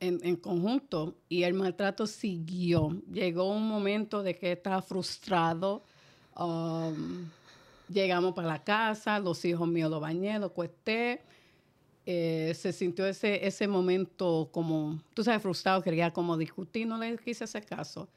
en, 0.01 0.37
conjunto 0.37 1.17
y 1.29 1.43
el 1.45 1.55
maltrato 1.55 2.07
siguió. 2.07 2.91
Llegó 3.13 3.51
un 3.51 3.69
momento 3.69 4.23
de 4.23 4.37
que 4.37 4.53
estaba 4.53 4.83
frustrado. 4.83 5.83
um, 6.37 7.29
llegamos 7.89 8.35
para 8.35 8.49
la 8.49 8.65
casa, 8.65 9.19
los 9.19 9.45
hijos 9.45 9.69
míos 9.69 9.91
lo 9.91 10.01
bañé, 10.01 10.39
lo 10.39 10.53
cuesté. 10.53 11.23
Eh, 12.05 12.53
se 12.55 12.73
sintió 12.73 13.07
ese, 13.07 13.47
ese 13.47 13.67
momento 13.67 14.49
como, 14.53 15.01
tú 15.15 15.25
sabes, 15.25 15.43
frustrado, 15.43 15.83
quería 15.83 16.13
como 16.13 16.37
discutir, 16.37 16.87
no 16.87 16.99
le 16.99 17.17
quise 17.19 17.45
hacer 17.45 17.67
caso 17.67 18.09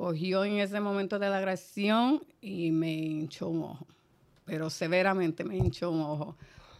cogió 0.00 0.44
en 0.44 0.58
ese 0.58 0.80
momento 0.80 1.18
de 1.18 1.28
la 1.28 1.36
agresión 1.36 2.22
y 2.40 2.70
me 2.70 2.90
hinchó 2.90 3.48
un 3.48 3.62
ojo, 3.64 3.86
pero 4.46 4.70
severamente 4.70 5.44
me 5.44 5.56
hinchó 5.56 5.90
un 5.90 6.00
ojo. 6.00 6.36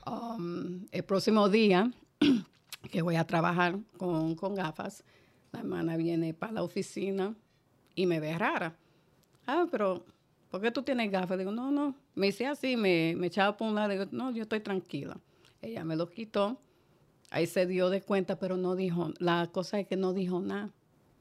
Um, 0.07 0.87
el 0.91 1.05
próximo 1.05 1.49
día 1.51 1.91
que 2.89 3.03
voy 3.03 3.17
a 3.17 3.27
trabajar 3.27 3.79
con, 3.97 4.35
con 4.35 4.55
gafas, 4.55 5.05
la 5.53 5.61
hermana 5.61 5.97
viene 5.97 6.33
para 6.35 6.53
la 6.53 6.63
oficina 6.63 7.35
y 7.95 8.07
me 8.07 8.21
ve 8.21 8.37
rara. 8.39 8.77
Ah, 9.47 9.67
pero 9.71 10.05
¿por 10.51 10.61
qué 10.61 10.71
tú 10.71 10.83
tienes 10.83 11.11
gafas? 11.11 11.39
Digo, 11.39 11.51
no, 11.51 11.71
no. 11.71 11.95
Me 12.15 12.27
dice 12.27 12.47
así, 12.47 12.77
me, 12.77 13.15
me 13.17 13.27
echaba 13.27 13.57
por 13.57 13.69
un 13.69 13.75
lado. 13.75 13.89
Digo, 13.89 14.07
no, 14.13 14.31
yo 14.31 14.43
estoy 14.43 14.61
tranquila. 14.61 15.19
Ella 15.61 15.85
me 15.85 15.97
lo 15.97 16.09
quitó. 16.09 16.61
Ahí 17.31 17.47
se 17.47 17.67
dio 17.67 17.91
de 17.91 18.03
cuenta, 18.03 18.39
pero 18.39 18.57
no 18.57 18.77
dijo. 18.77 19.11
La 19.19 19.49
cosa 19.53 19.79
es 19.81 19.87
que 19.87 19.97
no 19.97 20.13
dijo 20.13 20.41
nada. 20.41 20.71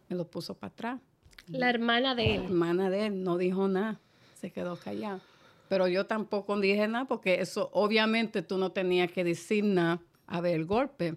Me 0.07 0.15
lo 0.15 0.25
puso 0.29 0.55
para 0.55 0.71
atrás. 0.71 1.01
La 1.47 1.69
hermana 1.69 2.15
de 2.15 2.27
La 2.27 2.35
él. 2.35 2.43
hermana 2.45 2.89
de 2.89 3.07
él 3.07 3.23
no 3.23 3.37
dijo 3.37 3.67
nada, 3.67 3.99
se 4.35 4.51
quedó 4.51 4.75
callada. 4.75 5.19
Pero 5.67 5.87
yo 5.87 6.05
tampoco 6.05 6.59
dije 6.59 6.87
nada 6.87 7.05
porque 7.05 7.41
eso, 7.41 7.69
obviamente 7.73 8.41
tú 8.41 8.57
no 8.57 8.71
tenías 8.71 9.11
que 9.11 9.23
decir 9.23 9.63
nada 9.63 9.99
a 10.29 10.41
ver 10.41 10.55
el 10.55 10.65
golpe. 10.65 11.15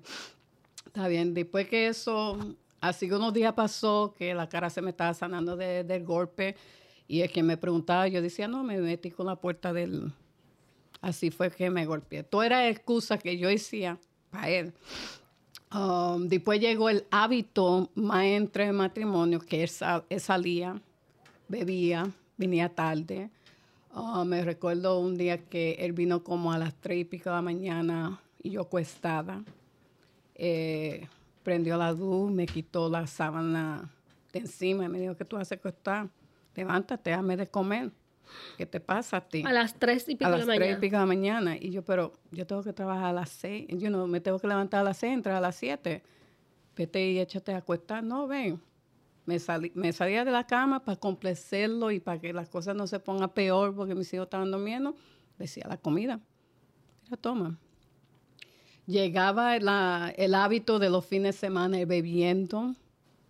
Está 0.87 1.07
bien, 1.09 1.33
después 1.35 1.69
que 1.69 1.87
eso, 1.89 2.37
así 2.81 3.09
que 3.09 3.15
unos 3.15 3.33
días 3.33 3.53
pasó 3.55 4.15
que 4.17 4.35
la 4.35 4.49
cara 4.49 4.69
se 4.71 4.83
me 4.83 4.91
estaba 4.91 5.15
sanando 5.15 5.57
de- 5.57 5.85
del 5.85 6.05
golpe 6.05 6.57
y 7.09 7.21
el 7.21 7.31
que 7.31 7.43
me 7.43 7.57
preguntaba, 7.57 8.09
yo 8.09 8.21
decía, 8.23 8.49
no, 8.49 8.63
me 8.65 8.79
metí 8.81 9.11
con 9.11 9.27
la 9.27 9.37
puerta 9.37 9.73
del... 9.73 10.13
Así 11.01 11.31
fue 11.31 11.51
que 11.51 11.69
me 11.69 11.85
golpeé. 11.85 12.23
Todo 12.23 12.43
era 12.45 12.69
excusa 12.69 13.19
que 13.19 13.37
yo 13.37 13.49
decía 13.49 13.99
para 14.31 14.49
él. 14.49 14.73
Um, 15.75 16.29
después 16.29 16.61
llegó 16.61 16.89
el 16.91 17.07
hábito 17.11 17.91
más 17.95 18.25
entre 18.25 18.67
el 18.67 18.73
matrimonio, 18.75 19.41
que 19.41 19.63
él, 19.63 19.69
sa- 19.69 20.05
él 20.09 20.21
salía, 20.21 20.81
bebía, 21.49 22.09
venía 22.37 22.69
tarde. 22.69 23.31
Ah, 23.93 24.23
me 24.25 24.45
recuerdo 24.45 24.99
un 25.01 25.17
día 25.17 25.39
que 25.39 25.73
él 25.81 25.93
vino 25.93 26.23
como 26.23 26.53
a 26.53 26.59
las 26.59 26.75
tres 26.75 26.99
y 26.99 27.05
pico 27.05 27.31
de 27.31 27.37
la 27.37 27.43
mañana 27.43 28.21
y 28.43 28.51
yo 28.51 28.63
acostada. 28.63 29.43
Eh, 30.35 31.09
prendió 31.43 31.77
la 31.77 31.93
luz, 31.93 32.31
me 32.31 32.47
quitó 32.47 32.89
la 32.89 33.07
sábana 33.07 33.91
de 34.33 34.41
encima 34.41 34.85
y 34.85 34.89
me 34.89 35.01
dijo, 35.01 35.17
¿qué 35.17 35.25
tú 35.25 35.37
haces 35.37 35.59
acostada? 35.59 36.09
Levántate, 36.55 37.11
dame 37.11 37.37
de 37.37 37.47
comer. 37.47 37.91
¿Qué 38.57 38.67
te 38.67 38.81
pasa 38.81 39.19
a 39.19 39.21
ti? 39.29 39.43
A 39.47 39.53
las 39.53 39.75
tres 39.79 40.09
y 40.09 40.17
pico 40.17 40.27
a 40.27 40.31
de 40.31 40.39
las 40.39 40.47
la 40.47 40.55
tres 40.55 40.67
y 40.67 40.71
mañana. 40.71 40.81
pico 40.81 40.97
de 40.97 41.01
la 41.01 41.07
mañana. 41.07 41.57
Y 41.57 41.71
yo, 41.71 41.85
pero 41.85 42.13
yo 42.31 42.47
tengo 42.47 42.63
que 42.63 42.73
trabajar 42.73 43.07
a 43.07 43.13
las 43.13 43.31
seis. 43.31 43.67
Yo 43.69 43.91
no, 43.91 44.07
me 44.07 44.21
tengo 44.21 44.39
que 44.39 44.47
levantar 44.47 44.81
a 44.81 44.85
las 44.85 44.97
seis, 44.99 45.13
entrar 45.13 45.37
a 45.37 45.41
las 45.41 45.57
siete. 45.57 46.03
Vete 46.77 47.11
y 47.11 47.19
échate 47.19 47.53
a 47.53 47.59
acostar. 47.59 48.03
No, 48.03 48.27
ven. 48.27 48.61
Me, 49.27 49.39
salí, 49.39 49.71
me 49.75 49.93
salía 49.93 50.25
de 50.25 50.33
la 50.33 50.47
cama 50.47 50.85
para 50.85 50.99
complacerlo 50.99 51.91
y 51.91 52.01
para 52.01 52.21
que 52.21 52.33
las 52.33 52.49
cosas 52.49 52.75
no 52.75 52.87
se 52.87 52.99
pongan 52.99 53.31
peor 53.31 53.75
porque 53.75 53.95
mis 53.95 54.13
hijos 54.15 54.25
estaban 54.27 54.51
durmiendo. 54.51 54.97
Decía 55.39 55.67
la 55.69 55.77
comida. 55.77 56.21
Mira, 57.05 57.17
toma. 57.17 57.59
Llegaba 58.87 59.57
el 59.57 60.35
hábito 60.35 60.79
de 60.79 60.91
los 60.91 61.07
fines 61.07 61.35
de 61.35 61.41
semana 61.41 61.85
bebiendo, 61.85 62.75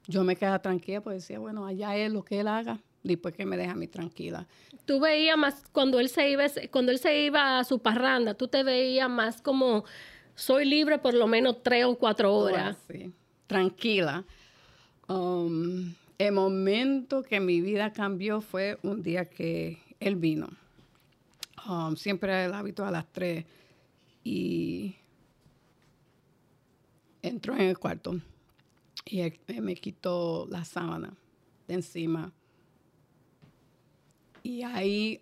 yo 0.07 0.25
me 0.25 0.37
quedaba 0.37 0.61
tranquila 0.61 1.01
porque 1.01 1.17
decía, 1.17 1.39
bueno, 1.39 1.67
allá 1.67 1.97
es 1.97 2.13
lo 2.13 2.25
que 2.25 2.41
él 2.41 2.49
haga, 2.49 2.81
después 3.03 3.35
que 3.35 3.47
me 3.47 3.57
deja 3.57 3.73
a 3.73 3.77
mí 3.77 3.87
tranquila. 3.87 4.47
Tú 4.85 5.01
veías 5.01 5.37
más, 5.37 5.63
cuando 5.73 6.01
él 6.01 6.09
se 6.09 6.31
iba, 6.31 6.45
cuando 6.71 6.93
él 6.93 6.99
se 6.99 7.23
iba 7.23 7.59
a 7.59 7.65
su 7.65 7.79
parranda, 7.79 8.35
tú 8.35 8.49
te 8.49 8.63
veías 8.65 9.09
más 9.09 9.41
como, 9.41 9.85
soy 10.35 10.65
libre 10.65 10.99
por 10.99 11.15
lo 11.15 11.27
menos 11.27 11.63
tres 11.63 11.85
o 11.85 11.97
cuatro 11.97 12.35
horas. 12.35 12.77
Sí, 12.91 13.13
tranquila. 13.47 14.25
Um, 15.09 15.95
el 16.19 16.33
momento 16.33 17.23
que 17.23 17.39
mi 17.41 17.61
vida 17.61 17.93
cambió 17.93 18.41
fue 18.41 18.79
un 18.83 19.03
día 19.03 19.27
que 19.29 19.79
él 20.01 20.17
vino. 20.17 20.49
Um, 21.69 21.95
siempre 21.97 22.33
era 22.33 22.45
el 22.45 22.55
hábito 22.55 22.85
a 22.85 22.91
las 22.91 23.07
tres 23.13 23.45
y 24.25 24.97
entró 27.23 27.55
en 27.55 27.63
el 27.63 27.79
cuarto 27.79 28.21
y 29.05 29.21
él, 29.21 29.39
me 29.61 29.75
quitó 29.75 30.47
la 30.51 30.65
sábana 30.65 31.15
de 31.67 31.75
encima. 31.75 32.33
Y 34.43 34.63
ahí, 34.63 35.21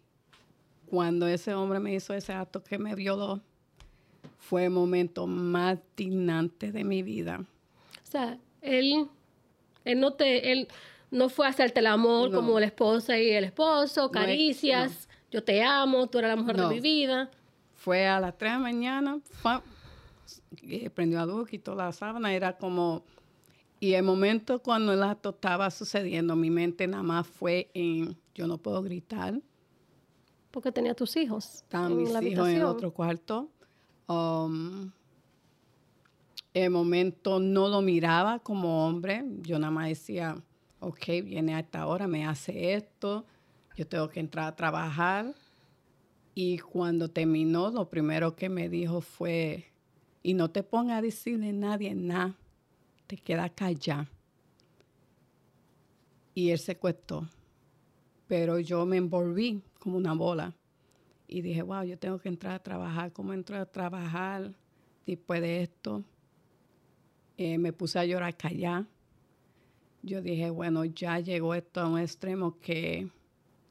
cuando 0.87 1.26
ese 1.26 1.54
hombre 1.54 1.78
me 1.78 1.95
hizo 1.95 2.14
ese 2.14 2.33
acto 2.33 2.62
que 2.62 2.78
me 2.78 2.95
violó, 2.95 3.40
fue 4.38 4.64
el 4.64 4.71
momento 4.71 5.26
más 5.26 5.78
dignante 5.97 6.73
de 6.73 6.85
mi 6.85 7.02
vida. 7.02 7.45
O 8.02 8.11
sea, 8.11 8.38
él, 8.62 9.07
él 9.85 10.00
no 10.00 10.14
te, 10.14 10.52
él 10.52 10.69
no 11.11 11.28
fue 11.28 11.47
a 11.47 11.50
hacerte 11.50 11.80
el 11.80 11.87
amor 11.87 12.33
como 12.33 12.59
la 12.59 12.66
esposa 12.66 13.19
y 13.19 13.30
el 13.30 13.45
esposo, 13.45 14.11
caricias, 14.11 15.09
yo 15.30 15.45
te 15.45 15.62
amo, 15.62 16.07
tú 16.09 16.19
eres 16.19 16.30
la 16.30 16.37
mujer 16.37 16.57
de 16.57 16.66
mi 16.66 16.80
vida. 16.80 17.30
Fue 17.75 18.07
a 18.07 18.21
las 18.21 18.37
3 18.37 18.52
de 18.52 18.57
la 18.57 18.62
mañana, 18.62 19.21
prendió 20.95 21.21
a 21.21 21.27
luz, 21.27 21.49
quitó 21.49 21.75
la 21.75 21.93
sábana, 21.93 22.35
era 22.35 22.57
como... 22.57 23.05
Y 23.83 23.95
el 23.95 24.03
momento 24.03 24.61
cuando 24.61 24.93
el 24.93 25.03
acto 25.03 25.31
estaba 25.31 25.71
sucediendo, 25.71 26.37
mi 26.37 26.51
mente 26.51 26.87
nada 26.87 27.03
más 27.03 27.27
fue 27.27 27.71
en, 27.73 28.15
yo 28.35 28.47
no 28.47 28.59
puedo 28.59 28.83
gritar. 28.83 29.41
Porque 30.51 30.71
tenía 30.71 30.95
tus 30.95 31.17
hijos. 31.17 31.63
Estaban 31.63 31.97
mis 31.97 32.11
hijos 32.11 32.49
en 32.49 32.57
el 32.57 32.65
otro 32.65 32.93
cuarto. 32.93 33.49
Um, 34.07 34.91
el 36.53 36.71
momento 36.71 37.41
no 37.41 37.69
lo 37.69 37.81
miraba 37.81 38.41
como 38.41 38.87
hombre. 38.87 39.25
Yo 39.43 39.59
nada 39.59 39.71
más 39.71 39.89
decía, 39.89 40.37
ok, 40.81 41.07
viene 41.25 41.55
a 41.55 41.61
esta 41.61 41.87
hora, 41.87 42.07
me 42.07 42.27
hace 42.27 42.75
esto, 42.75 43.25
yo 43.77 43.87
tengo 43.87 44.09
que 44.09 44.21
entrar 44.21 44.49
a 44.49 44.57
trabajar. 44.57 45.33
Y 46.35 46.59
cuando 46.59 47.09
terminó, 47.09 47.71
lo 47.71 47.89
primero 47.89 48.35
que 48.35 48.49
me 48.49 48.69
dijo 48.69 49.01
fue, 49.01 49.70
y 50.23 50.35
no 50.35 50.50
te 50.50 50.62
pongas 50.62 50.99
a 50.99 51.03
decirle 51.03 51.50
a 51.50 51.53
nadie 51.53 51.95
nada, 51.95 52.37
te 53.07 53.17
queda 53.17 53.49
callado. 53.49 54.07
Y 56.35 56.50
él 56.50 56.59
se 56.59 56.77
cuestó. 56.77 57.29
Pero 58.29 58.59
yo 58.61 58.87
me 58.87 58.97
envolví 58.97 59.62
como 59.79 59.97
una 59.97 60.15
bola. 60.15 60.55
Y 61.27 61.43
dije, 61.43 61.62
wow, 61.62 61.83
yo 61.83 61.99
tengo 61.99 62.19
que 62.19 62.29
entrar 62.29 62.55
a 62.55 62.62
trabajar. 62.62 63.12
¿Cómo 63.12 63.33
entro 63.33 63.57
a 63.57 63.67
trabajar 63.67 64.53
después 65.07 65.41
de 65.41 65.62
esto? 65.62 66.05
Eh, 67.37 67.59
me 67.59 67.73
puse 67.73 67.99
a 67.99 68.05
llorar 68.05 68.37
callada. 68.37 68.87
Yo 70.03 70.23
dije, 70.23 70.50
bueno, 70.50 70.85
ya 70.85 71.19
llegó 71.21 71.55
esto 71.55 71.81
a 71.81 71.89
un 71.89 71.99
extremo 71.99 72.59
que 72.61 73.09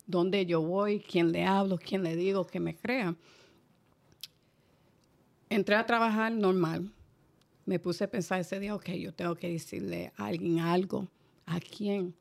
dónde 0.06 0.46
yo 0.46 0.62
voy, 0.62 1.00
quién 1.00 1.32
le 1.32 1.46
hablo, 1.46 1.77
quién 1.77 2.03
le 2.03 2.15
digo 2.15 2.46
que 2.46 2.60
me 2.60 2.75
crea. 2.75 3.15
Entré 5.50 5.75
a 5.75 5.86
trabajar 5.86 6.32
normal. 6.32 6.91
Me 7.65 7.79
puse 7.79 8.03
a 8.03 8.12
pensar 8.12 8.39
ese 8.39 8.60
día, 8.60 8.75
ok, 8.75 8.89
yo 8.91 9.13
tengo 9.13 9.36
que 9.36 9.50
decirle 9.50 10.13
a 10.15 10.27
alguien 10.27 10.60
algo. 10.60 11.08
¿A 11.45 11.60
quién? 11.60 12.15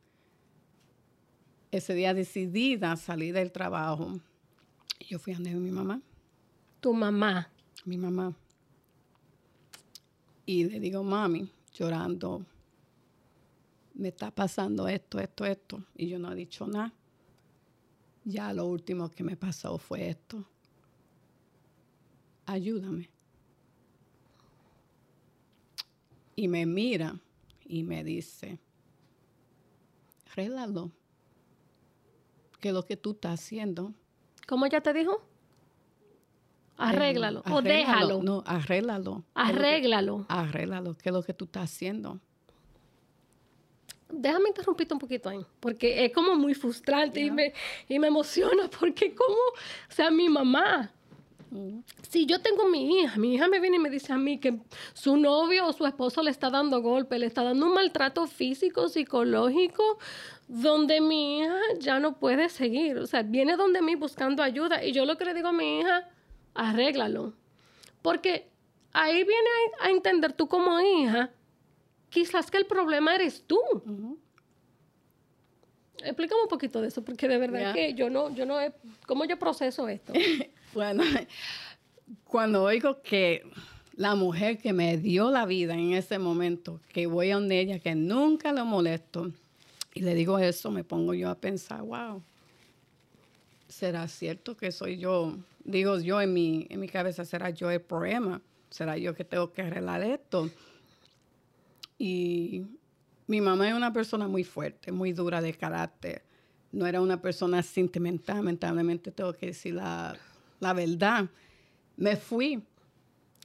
Ese 1.70 1.94
día 1.94 2.14
decidida 2.14 2.96
salir 2.96 3.34
del 3.34 3.52
trabajo. 3.52 4.18
Yo 5.00 5.18
fui 5.18 5.34
a 5.34 5.36
donde 5.36 5.54
mi 5.54 5.70
mamá. 5.70 6.00
¿Tu 6.80 6.92
mamá? 6.94 7.50
Mi 7.84 7.98
mamá. 7.98 8.34
Y 10.46 10.64
le 10.64 10.80
digo, 10.80 11.04
mami, 11.04 11.50
llorando, 11.74 12.44
me 13.94 14.08
está 14.08 14.30
pasando 14.30 14.88
esto, 14.88 15.18
esto, 15.18 15.44
esto. 15.44 15.84
Y 15.94 16.08
yo 16.08 16.18
no 16.18 16.32
he 16.32 16.34
dicho 16.34 16.66
nada. 16.66 16.92
Ya 18.24 18.52
lo 18.52 18.66
último 18.66 19.10
que 19.10 19.24
me 19.24 19.36
pasó 19.36 19.76
fue 19.76 20.08
esto. 20.08 20.44
Ayúdame. 22.46 23.10
Y 26.38 26.46
me 26.46 26.66
mira 26.66 27.18
y 27.66 27.82
me 27.82 28.04
dice, 28.04 28.60
arréglalo. 30.30 30.92
Que 32.60 32.70
lo 32.70 32.84
que 32.84 32.96
tú 32.96 33.10
estás 33.10 33.40
haciendo. 33.40 33.92
¿Cómo 34.46 34.64
ella 34.64 34.80
te 34.80 34.92
dijo? 34.92 35.20
Arréglalo, 36.76 37.42
o 37.50 37.60
déjalo. 37.60 38.22
No, 38.22 38.44
arréglalo. 38.46 39.24
Arréglalo. 39.34 40.26
arréglalo, 40.28 40.96
que 40.96 41.08
es 41.08 41.12
lo 41.12 41.24
que 41.24 41.34
tú 41.34 41.46
estás 41.46 41.64
haciendo 41.64 42.20
déjame 44.10 44.48
interrumpirte 44.48 44.94
un 44.94 45.00
poquito 45.00 45.28
ahí, 45.28 45.44
porque 45.60 46.04
es 46.04 46.12
como 46.12 46.34
muy 46.34 46.54
frustrante 46.54 47.20
y, 47.20 47.30
me, 47.30 47.52
y 47.88 47.98
me 47.98 48.08
emociona, 48.08 48.68
porque 48.80 49.14
como, 49.14 49.36
o 49.36 49.92
sea, 49.92 50.10
mi 50.10 50.28
mamá. 50.28 50.92
Si 52.08 52.26
yo 52.26 52.40
tengo 52.40 52.68
mi 52.68 53.00
hija, 53.00 53.16
mi 53.16 53.34
hija 53.34 53.48
me 53.48 53.60
viene 53.60 53.76
y 53.76 53.80
me 53.80 53.90
dice 53.90 54.12
a 54.12 54.18
mí 54.18 54.38
que 54.38 54.58
su 54.92 55.16
novio 55.16 55.66
o 55.66 55.72
su 55.72 55.86
esposo 55.86 56.22
le 56.22 56.30
está 56.30 56.50
dando 56.50 56.82
golpe, 56.82 57.18
le 57.18 57.26
está 57.26 57.42
dando 57.42 57.66
un 57.66 57.74
maltrato 57.74 58.26
físico, 58.26 58.88
psicológico, 58.88 59.98
donde 60.46 61.00
mi 61.00 61.40
hija 61.40 61.58
ya 61.78 62.00
no 62.00 62.18
puede 62.18 62.48
seguir, 62.48 62.98
o 62.98 63.06
sea, 63.06 63.22
viene 63.22 63.56
donde 63.56 63.82
mí 63.82 63.94
buscando 63.94 64.42
ayuda. 64.42 64.84
Y 64.84 64.92
yo 64.92 65.04
lo 65.04 65.16
que 65.16 65.24
le 65.24 65.34
digo 65.34 65.48
a 65.48 65.52
mi 65.52 65.80
hija, 65.80 66.08
arréglalo, 66.54 67.34
porque 68.02 68.50
ahí 68.92 69.24
viene 69.24 69.50
a 69.80 69.90
entender 69.90 70.32
tú 70.32 70.48
como 70.48 70.80
hija 70.80 71.30
quizás 72.10 72.50
que 72.50 72.58
el 72.58 72.66
problema 72.66 73.14
eres 73.14 73.44
tú. 73.46 73.60
Explícame 76.02 76.42
un 76.42 76.48
poquito 76.48 76.80
de 76.80 76.88
eso, 76.88 77.02
porque 77.04 77.26
de 77.26 77.38
verdad 77.38 77.74
que 77.74 77.94
yo 77.94 78.08
no, 78.08 78.32
yo 78.34 78.46
no 78.46 78.60
he, 78.60 78.72
¿cómo 79.06 79.24
yo 79.24 79.38
proceso 79.38 79.88
esto? 79.88 80.12
bueno, 80.74 81.02
cuando 82.24 82.62
oigo 82.62 83.02
que 83.02 83.42
la 83.98 84.14
mujer 84.14 84.58
que 84.58 84.72
me 84.72 84.96
dio 84.96 85.30
la 85.30 85.44
vida 85.44 85.74
en 85.74 85.92
ese 85.92 86.18
momento, 86.18 86.80
que 86.92 87.06
voy 87.06 87.30
a 87.30 87.34
donde 87.34 87.60
ella, 87.60 87.80
que 87.80 87.94
nunca 87.94 88.52
lo 88.52 88.64
molesto, 88.64 89.32
y 89.92 90.02
le 90.02 90.14
digo 90.14 90.38
eso, 90.38 90.70
me 90.70 90.84
pongo 90.84 91.14
yo 91.14 91.30
a 91.30 91.34
pensar, 91.34 91.82
wow, 91.82 92.22
¿será 93.66 94.06
cierto 94.06 94.56
que 94.56 94.70
soy 94.70 94.98
yo? 94.98 95.36
Digo 95.64 95.98
yo 95.98 96.20
en 96.20 96.32
mi, 96.32 96.66
en 96.70 96.78
mi 96.78 96.88
cabeza, 96.88 97.24
¿será 97.24 97.50
yo 97.50 97.70
el 97.70 97.80
problema? 97.80 98.40
¿Será 98.70 98.96
yo 98.96 99.14
que 99.14 99.24
tengo 99.24 99.52
que 99.52 99.62
arreglar 99.62 100.02
esto? 100.02 100.48
Y 101.98 102.62
mi 103.26 103.40
mamá 103.40 103.68
es 103.68 103.74
una 103.74 103.92
persona 103.92 104.28
muy 104.28 104.44
fuerte, 104.44 104.92
muy 104.92 105.12
dura 105.12 105.40
de 105.40 105.52
carácter. 105.54 106.22
No 106.70 106.86
era 106.86 107.00
una 107.00 107.20
persona 107.20 107.62
sentimental, 107.62 108.36
lamentablemente 108.36 109.10
tengo 109.10 109.32
que 109.32 109.46
decir 109.46 109.74
la, 109.74 110.16
la 110.60 110.72
verdad. 110.72 111.28
Me 111.96 112.16
fui. 112.16 112.62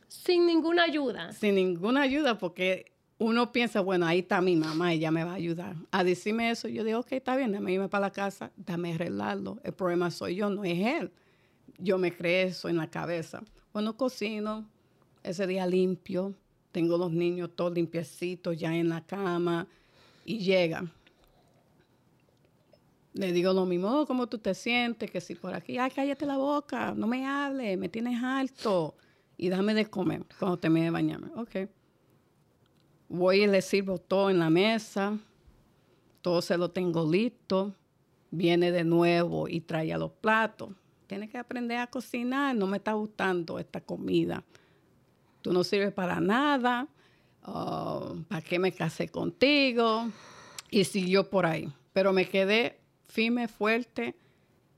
Sin 0.08 0.46
ninguna 0.46 0.84
ayuda. 0.84 1.32
Sin 1.34 1.56
ninguna 1.56 2.02
ayuda, 2.02 2.38
porque 2.38 2.94
uno 3.18 3.52
piensa, 3.52 3.82
bueno, 3.82 4.06
ahí 4.06 4.20
está 4.20 4.42
mi 4.42 4.56
mamá, 4.56 4.94
ella 4.94 5.12
me 5.12 5.24
va 5.24 5.32
a 5.32 5.36
ayudar. 5.36 5.76
A 5.92 6.04
decirme 6.04 6.50
eso, 6.52 6.68
yo 6.68 6.84
digo, 6.84 7.00
ok, 7.00 7.14
está 7.14 7.36
bien, 7.36 7.52
dame 7.52 7.72
irme 7.72 7.90
para 7.90 8.08
la 8.08 8.12
casa, 8.12 8.52
dame 8.58 8.94
arreglarlo. 8.94 9.60
El 9.64 9.74
problema 9.74 10.12
soy 10.12 10.36
yo, 10.36 10.50
no 10.50 10.64
es 10.64 10.80
él. 10.80 11.12
Yo 11.78 11.98
me 11.98 12.16
creé 12.16 12.44
eso 12.44 12.70
en 12.70 12.78
la 12.78 12.90
cabeza. 12.90 13.42
Bueno, 13.72 13.98
cocino, 13.98 14.68
ese 15.24 15.48
día 15.48 15.66
limpio, 15.66 16.36
tengo 16.72 16.98
los 16.98 17.12
niños 17.12 17.52
todos 17.56 17.74
limpiecitos 17.74 18.58
ya 18.58 18.76
en 18.76 18.90
la 18.90 19.06
cama 19.06 19.68
y 20.26 20.40
llega. 20.40 20.86
Le 23.14 23.32
digo 23.32 23.54
lo 23.54 23.66
mismo, 23.66 24.02
oh, 24.02 24.06
¿cómo 24.06 24.28
tú 24.28 24.40
te 24.40 24.54
sientes? 24.54 25.10
Que 25.12 25.22
si 25.22 25.36
por 25.36 25.54
aquí, 25.54 25.78
ay, 25.78 25.92
cállate 25.92 26.26
la 26.26 26.38
boca, 26.38 26.94
no 26.96 27.08
me 27.08 27.26
hables, 27.28 27.78
me 27.78 27.90
tienes 27.90 28.24
alto 28.24 28.96
y 29.38 29.50
dame 29.50 29.74
de 29.74 29.86
comer 29.86 30.26
cuando 30.40 30.58
termine 30.58 30.86
de 30.86 30.92
bañarme. 30.92 31.28
Ok. 31.36 31.70
Voy 33.10 33.44
y 33.44 33.48
le 33.48 33.62
sirvo 33.62 34.00
todo 34.00 34.32
en 34.32 34.40
la 34.40 34.50
mesa, 34.50 35.18
todo 36.22 36.42
se 36.42 36.58
lo 36.58 36.72
tengo 36.72 37.10
listo. 37.10 37.76
Viene 38.32 38.72
de 38.72 38.84
nuevo 38.84 39.48
y 39.48 39.62
trae 39.62 39.94
a 39.94 39.98
los 40.00 40.12
platos. 40.12 40.72
Tienes 41.06 41.30
que 41.30 41.38
aprender 41.38 41.78
a 41.78 41.86
cocinar, 41.86 42.56
no 42.56 42.66
me 42.66 42.78
está 42.78 42.94
gustando 42.94 43.60
esta 43.60 43.80
comida 43.80 44.44
tú 45.44 45.54
no 45.54 45.64
sirves 45.64 45.94
para 45.94 46.20
nada, 46.20 46.88
oh, 47.44 48.16
¿para 48.30 48.42
qué 48.42 48.58
me 48.58 48.72
casé 48.72 49.10
contigo? 49.10 50.10
Y 50.72 50.86
siguió 50.86 51.30
por 51.30 51.46
ahí. 51.46 51.72
Pero 51.92 52.14
me 52.14 52.28
quedé 52.28 52.80
firme, 53.14 53.48
fuerte, 53.48 54.16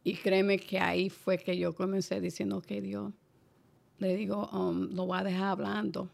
y 0.03 0.15
créeme 0.15 0.57
que 0.59 0.77
ahí 0.77 1.09
fue 1.09 1.37
que 1.37 1.57
yo 1.57 1.73
comencé 1.73 2.19
diciendo 2.19 2.61
que 2.61 2.81
Dios, 2.81 3.13
le 3.97 4.13
digo, 4.15 4.49
um, 4.51 4.93
lo 4.93 5.05
voy 5.05 5.17
a 5.19 5.23
dejar 5.23 5.43
hablando. 5.47 6.09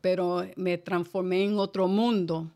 Pero 0.00 0.46
me 0.54 0.78
transformé 0.78 1.44
en 1.44 1.58
otro 1.58 1.88
mundo, 1.88 2.48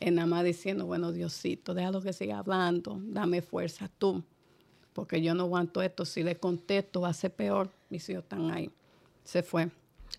en 0.00 0.16
nada 0.16 0.26
más 0.26 0.44
diciendo, 0.44 0.84
bueno, 0.84 1.12
Diosito, 1.12 1.72
déjalo 1.72 2.02
que 2.02 2.12
siga 2.12 2.38
hablando, 2.38 3.00
dame 3.04 3.40
fuerza 3.40 3.88
tú, 3.98 4.22
porque 4.92 5.22
yo 5.22 5.34
no 5.34 5.44
aguanto 5.44 5.80
esto. 5.80 6.04
Si 6.04 6.22
le 6.22 6.36
contesto, 6.36 7.00
va 7.00 7.08
a 7.08 7.14
ser 7.14 7.32
peor. 7.32 7.70
Mis 7.88 8.06
hijos 8.10 8.24
están 8.24 8.50
ahí. 8.50 8.70
Se 9.24 9.42
fue. 9.42 9.64
O 9.66 9.70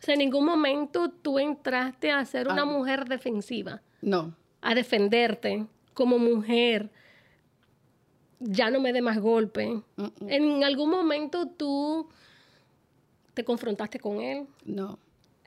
sea, 0.02 0.16
en 0.16 0.20
ningún 0.20 0.46
momento 0.46 1.10
tú 1.22 1.38
entraste 1.38 2.12
a 2.12 2.26
ser 2.26 2.48
una 2.48 2.64
Ah. 2.64 2.66
mujer 2.66 3.08
defensiva, 3.08 3.82
No, 4.02 4.34
a 4.62 4.74
defenderte 4.74 5.68
como 5.94 6.18
mujer. 6.18 6.90
Ya 8.40 8.70
no 8.72 8.80
me 8.80 8.94
dé 8.94 9.02
más 9.02 9.20
golpe. 9.20 9.82
En 10.22 10.64
algún 10.64 10.90
momento 10.90 11.48
tú 11.48 12.08
te 13.34 13.44
confrontaste 13.44 14.00
con 14.00 14.22
él, 14.22 14.48
no, 14.66 14.98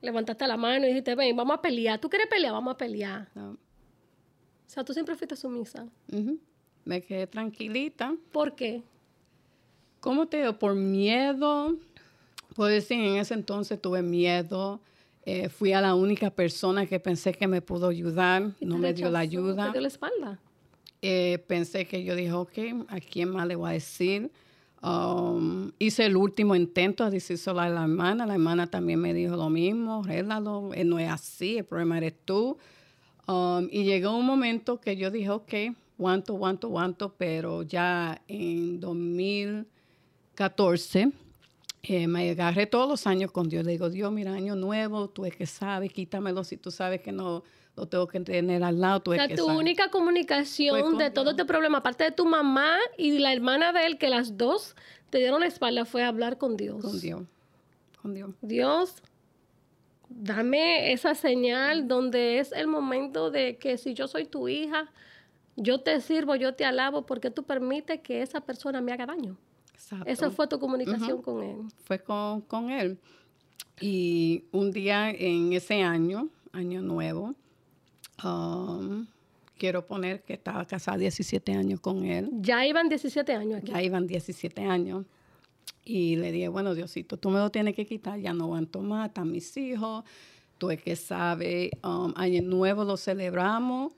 levantaste 0.00 0.46
la 0.46 0.56
mano 0.56 0.84
y 0.84 0.88
dijiste, 0.88 1.14
ven, 1.14 1.36
vamos 1.36 1.58
a 1.58 1.62
pelear. 1.62 1.98
¿Tú 1.98 2.10
quieres 2.10 2.28
pelear? 2.28 2.52
Vamos 2.52 2.74
a 2.74 2.76
pelear. 2.76 3.28
no. 3.34 3.50
O 3.52 4.74
sea, 4.74 4.84
tú 4.84 4.94
siempre 4.94 5.14
fuiste 5.16 5.36
sumisa. 5.36 5.86
Me 6.86 7.02
quedé 7.02 7.26
tranquilita. 7.26 8.14
¿Por 8.32 8.54
qué? 8.54 8.82
¿Cómo 10.00 10.26
te 10.26 10.38
digo? 10.38 10.58
Por 10.58 10.74
miedo. 10.74 11.76
Puedo 12.56 12.70
decir, 12.70 12.98
en 12.98 13.16
ese 13.16 13.34
entonces 13.34 13.80
tuve 13.80 14.00
miedo. 14.00 14.80
Eh, 15.26 15.50
fui 15.50 15.74
a 15.74 15.82
la 15.82 15.94
única 15.94 16.30
persona 16.30 16.86
que 16.86 16.98
pensé 16.98 17.32
que 17.32 17.46
me 17.46 17.60
pudo 17.60 17.88
ayudar. 17.88 18.52
No 18.60 18.78
me 18.78 18.94
dio 18.94 19.10
la 19.10 19.18
ayuda. 19.18 19.66
Te 19.66 19.72
dio 19.72 19.80
la 19.82 19.88
espalda. 19.88 20.40
Eh, 21.04 21.42
pensé 21.48 21.84
que 21.84 22.04
yo 22.04 22.14
dije, 22.14 22.32
ok, 22.32 22.86
¿a 22.86 23.00
quién 23.00 23.30
más 23.30 23.48
le 23.48 23.56
voy 23.56 23.70
a 23.70 23.72
decir? 23.72 24.30
Um, 24.82 25.72
hice 25.80 26.06
el 26.06 26.16
último 26.16 26.54
intento 26.54 27.02
a 27.02 27.10
decírselo 27.10 27.58
a 27.58 27.68
la 27.68 27.82
hermana. 27.82 28.24
La 28.24 28.34
hermana 28.34 28.68
también 28.68 29.00
me 29.00 29.12
dijo 29.12 29.34
lo 29.36 29.50
mismo, 29.50 30.04
arréglalo, 30.04 30.72
eh, 30.74 30.84
no 30.84 31.00
es 31.00 31.10
así, 31.10 31.58
el 31.58 31.64
problema 31.64 31.98
eres 31.98 32.14
tú. 32.24 32.56
Um, 33.26 33.66
y 33.70 33.82
llegó 33.82 34.16
un 34.16 34.26
momento 34.26 34.80
que 34.80 34.96
yo 34.96 35.10
dije, 35.10 35.30
ok, 35.30 35.52
aguanto, 35.98 36.34
aguanto, 36.34 36.68
aguanto, 36.68 37.12
pero 37.18 37.62
ya 37.62 38.22
en 38.28 38.78
2014 38.78 41.10
eh, 41.82 42.06
me 42.06 42.30
agarré 42.30 42.66
todos 42.66 42.88
los 42.88 43.08
años 43.08 43.32
con 43.32 43.48
Dios. 43.48 43.64
Le 43.64 43.72
digo, 43.72 43.90
Dios, 43.90 44.12
mira, 44.12 44.32
año 44.32 44.54
nuevo, 44.54 45.10
tú 45.10 45.24
es 45.24 45.34
que 45.34 45.46
sabes, 45.46 45.92
quítamelo 45.92 46.44
si 46.44 46.56
tú 46.56 46.70
sabes 46.70 47.00
que 47.00 47.10
no 47.10 47.42
lo 47.76 47.86
tengo 47.86 48.06
que 48.06 48.20
tener 48.20 48.62
al 48.62 48.80
lado, 48.80 49.00
tú 49.00 49.12
O 49.12 49.14
sea, 49.14 49.28
que 49.28 49.36
tu 49.36 49.46
única 49.46 49.90
comunicación 49.90 50.98
de 50.98 51.10
todo 51.10 51.30
este 51.30 51.44
problema, 51.44 51.78
aparte 51.78 52.04
de 52.04 52.12
tu 52.12 52.26
mamá 52.26 52.76
y 52.98 53.18
la 53.18 53.32
hermana 53.32 53.72
de 53.72 53.86
él, 53.86 53.98
que 53.98 54.08
las 54.08 54.36
dos 54.36 54.76
te 55.10 55.18
dieron 55.18 55.40
la 55.40 55.46
espalda, 55.46 55.84
fue 55.84 56.02
hablar 56.02 56.38
con 56.38 56.56
Dios. 56.56 56.82
Con 56.82 57.00
Dios. 57.00 57.22
Con 58.00 58.14
Dios. 58.14 58.30
Dios, 58.42 59.02
dame 60.08 60.92
esa 60.92 61.14
señal 61.14 61.88
donde 61.88 62.40
es 62.40 62.52
el 62.52 62.66
momento 62.66 63.30
de 63.30 63.56
que 63.56 63.78
si 63.78 63.94
yo 63.94 64.06
soy 64.06 64.26
tu 64.26 64.48
hija, 64.48 64.92
yo 65.56 65.80
te 65.80 66.00
sirvo, 66.00 66.34
yo 66.36 66.54
te 66.54 66.64
alabo, 66.64 67.06
porque 67.06 67.30
tú 67.30 67.44
permites 67.44 68.00
que 68.00 68.22
esa 68.22 68.42
persona 68.42 68.80
me 68.82 68.92
haga 68.92 69.06
daño. 69.06 69.38
Exacto. 69.72 70.04
Esa 70.08 70.30
fue 70.30 70.46
tu 70.46 70.58
comunicación 70.58 71.22
con 71.22 71.42
él. 71.42 71.56
Fue 71.84 71.98
con, 71.98 72.42
con 72.42 72.70
él. 72.70 72.98
Y 73.80 74.44
un 74.52 74.70
día 74.70 75.10
en 75.10 75.52
ese 75.54 75.82
año, 75.82 76.28
año 76.52 76.82
nuevo, 76.82 77.34
um, 78.24 79.06
quiero 79.58 79.86
poner 79.86 80.22
que 80.22 80.34
estaba 80.34 80.66
casada 80.66 80.98
17 80.98 81.52
años 81.52 81.80
con 81.80 82.04
él. 82.04 82.30
Ya 82.40 82.66
iban 82.66 82.88
17 82.88 83.32
años 83.32 83.58
aquí. 83.58 83.72
Ya 83.72 83.82
iban 83.82 84.06
17 84.06 84.64
años. 84.64 85.04
Y 85.84 86.16
le 86.16 86.32
dije, 86.32 86.48
bueno, 86.48 86.74
Diosito, 86.74 87.16
tú 87.16 87.30
me 87.30 87.38
lo 87.38 87.50
tienes 87.50 87.74
que 87.74 87.86
quitar, 87.86 88.18
ya 88.18 88.32
no 88.32 88.44
aguanto 88.44 88.80
más, 88.82 89.08
están 89.08 89.30
mis 89.30 89.56
hijos, 89.56 90.04
tú 90.58 90.70
es 90.70 90.80
que 90.80 90.94
sabes, 90.94 91.70
um, 91.82 92.12
año 92.16 92.42
nuevo 92.42 92.84
lo 92.84 92.96
celebramos, 92.96 93.92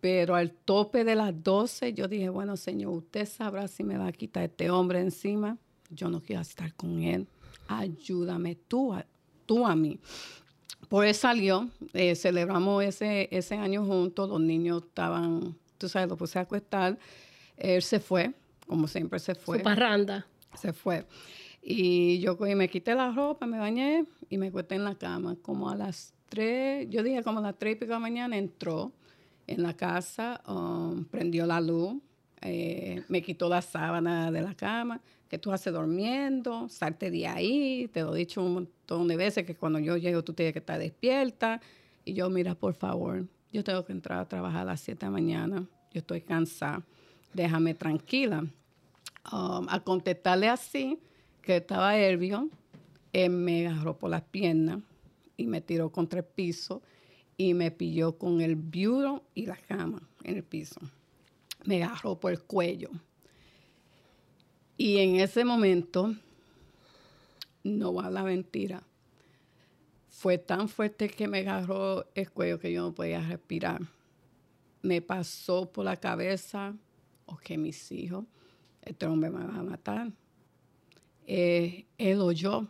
pero 0.00 0.34
al 0.34 0.52
tope 0.52 1.04
de 1.04 1.14
las 1.14 1.42
12 1.42 1.94
yo 1.94 2.06
dije, 2.06 2.28
bueno, 2.28 2.56
Señor, 2.56 2.92
usted 2.92 3.26
sabrá 3.26 3.66
si 3.68 3.82
me 3.82 3.96
va 3.96 4.08
a 4.08 4.12
quitar 4.12 4.44
este 4.44 4.70
hombre 4.70 5.00
encima, 5.00 5.56
yo 5.88 6.10
no 6.10 6.20
quiero 6.20 6.42
estar 6.42 6.74
con 6.74 7.02
él, 7.02 7.26
ayúdame 7.66 8.56
tú 8.56 8.92
a, 8.92 9.06
tú 9.46 9.66
a 9.66 9.74
mí. 9.74 9.98
Por 10.92 11.06
eso 11.06 11.20
salió, 11.20 11.70
eh, 11.94 12.14
celebramos 12.14 12.84
ese, 12.84 13.26
ese 13.32 13.54
año 13.54 13.82
juntos, 13.82 14.28
los 14.28 14.42
niños 14.42 14.82
estaban, 14.84 15.56
tú 15.78 15.88
sabes, 15.88 16.06
lo 16.06 16.18
puse 16.18 16.38
a 16.38 16.42
acostar, 16.42 16.98
él 17.56 17.80
se 17.80 17.98
fue, 17.98 18.34
como 18.66 18.86
siempre 18.86 19.18
se 19.18 19.34
fue 19.34 19.56
Su 19.56 19.64
parranda. 19.64 20.26
se 20.54 20.74
fue. 20.74 21.06
Y 21.62 22.18
yo 22.18 22.36
cogí, 22.36 22.54
me 22.54 22.68
quité 22.68 22.94
la 22.94 23.10
ropa, 23.10 23.46
me 23.46 23.58
bañé 23.58 24.04
y 24.28 24.36
me 24.36 24.48
acosté 24.48 24.74
en 24.74 24.84
la 24.84 24.94
cama. 24.94 25.34
Como 25.40 25.70
a 25.70 25.76
las 25.76 26.12
tres, 26.28 26.86
yo 26.90 27.02
dije 27.02 27.22
como 27.22 27.38
a 27.38 27.42
las 27.42 27.58
tres 27.58 27.72
y 27.72 27.76
pico 27.76 27.86
de 27.86 27.92
la 27.94 27.98
mañana, 27.98 28.36
entró 28.36 28.92
en 29.46 29.62
la 29.62 29.74
casa, 29.74 30.42
um, 30.46 31.06
prendió 31.06 31.46
la 31.46 31.62
luz, 31.62 32.02
eh, 32.42 33.02
me 33.08 33.22
quitó 33.22 33.48
la 33.48 33.62
sábana 33.62 34.30
de 34.30 34.42
la 34.42 34.54
cama. 34.54 35.00
¿Qué 35.32 35.38
tú 35.38 35.50
haces 35.50 35.72
durmiendo? 35.72 36.68
Salte 36.68 37.10
de 37.10 37.26
ahí. 37.26 37.88
Te 37.90 38.02
lo 38.02 38.14
he 38.14 38.18
dicho 38.18 38.44
un 38.44 38.52
montón 38.52 39.08
de 39.08 39.16
veces 39.16 39.46
que 39.46 39.54
cuando 39.54 39.78
yo 39.78 39.96
llego 39.96 40.22
tú 40.22 40.34
tienes 40.34 40.52
que 40.52 40.58
estar 40.58 40.78
despierta. 40.78 41.58
Y 42.04 42.12
yo, 42.12 42.28
mira, 42.28 42.54
por 42.54 42.74
favor, 42.74 43.24
yo 43.50 43.64
tengo 43.64 43.82
que 43.86 43.92
entrar 43.92 44.18
a 44.18 44.28
trabajar 44.28 44.60
a 44.60 44.64
las 44.72 44.82
7 44.82 45.00
de 45.00 45.06
la 45.06 45.10
mañana. 45.10 45.66
Yo 45.90 46.00
estoy 46.00 46.20
cansada. 46.20 46.84
Déjame 47.32 47.72
tranquila 47.72 48.40
um, 48.40 49.66
a 49.70 49.80
contestarle 49.82 50.50
así, 50.50 51.00
que 51.40 51.56
estaba 51.56 51.96
herbio, 51.96 52.50
él 53.14 53.30
me 53.30 53.68
agarró 53.68 53.96
por 53.96 54.10
las 54.10 54.24
piernas 54.24 54.80
y 55.38 55.46
me 55.46 55.62
tiró 55.62 55.90
contra 55.90 56.18
el 56.18 56.26
piso 56.26 56.82
y 57.38 57.54
me 57.54 57.70
pilló 57.70 58.18
con 58.18 58.42
el 58.42 58.54
bureau 58.54 59.22
y 59.34 59.46
la 59.46 59.56
cama 59.56 60.02
en 60.24 60.36
el 60.36 60.44
piso. 60.44 60.78
Me 61.64 61.82
agarró 61.82 62.20
por 62.20 62.32
el 62.32 62.42
cuello. 62.42 62.90
Y 64.76 64.98
en 64.98 65.16
ese 65.16 65.44
momento, 65.44 66.14
no 67.62 67.94
va 67.94 68.10
la 68.10 68.22
mentira, 68.22 68.82
fue 70.08 70.38
tan 70.38 70.68
fuerte 70.68 71.08
que 71.08 71.26
me 71.26 71.40
agarró 71.40 72.06
el 72.14 72.30
cuello 72.30 72.58
que 72.58 72.72
yo 72.72 72.82
no 72.82 72.94
podía 72.94 73.20
respirar. 73.20 73.80
Me 74.82 75.00
pasó 75.00 75.70
por 75.70 75.84
la 75.84 75.96
cabeza, 75.96 76.74
o 77.26 77.36
que 77.36 77.58
mis 77.58 77.90
hijos, 77.92 78.24
este 78.82 79.06
hombre 79.06 79.30
me 79.30 79.44
va 79.44 79.58
a 79.58 79.62
matar. 79.62 80.12
Eh, 81.26 81.86
él 81.98 82.20
o 82.20 82.32
yo, 82.32 82.66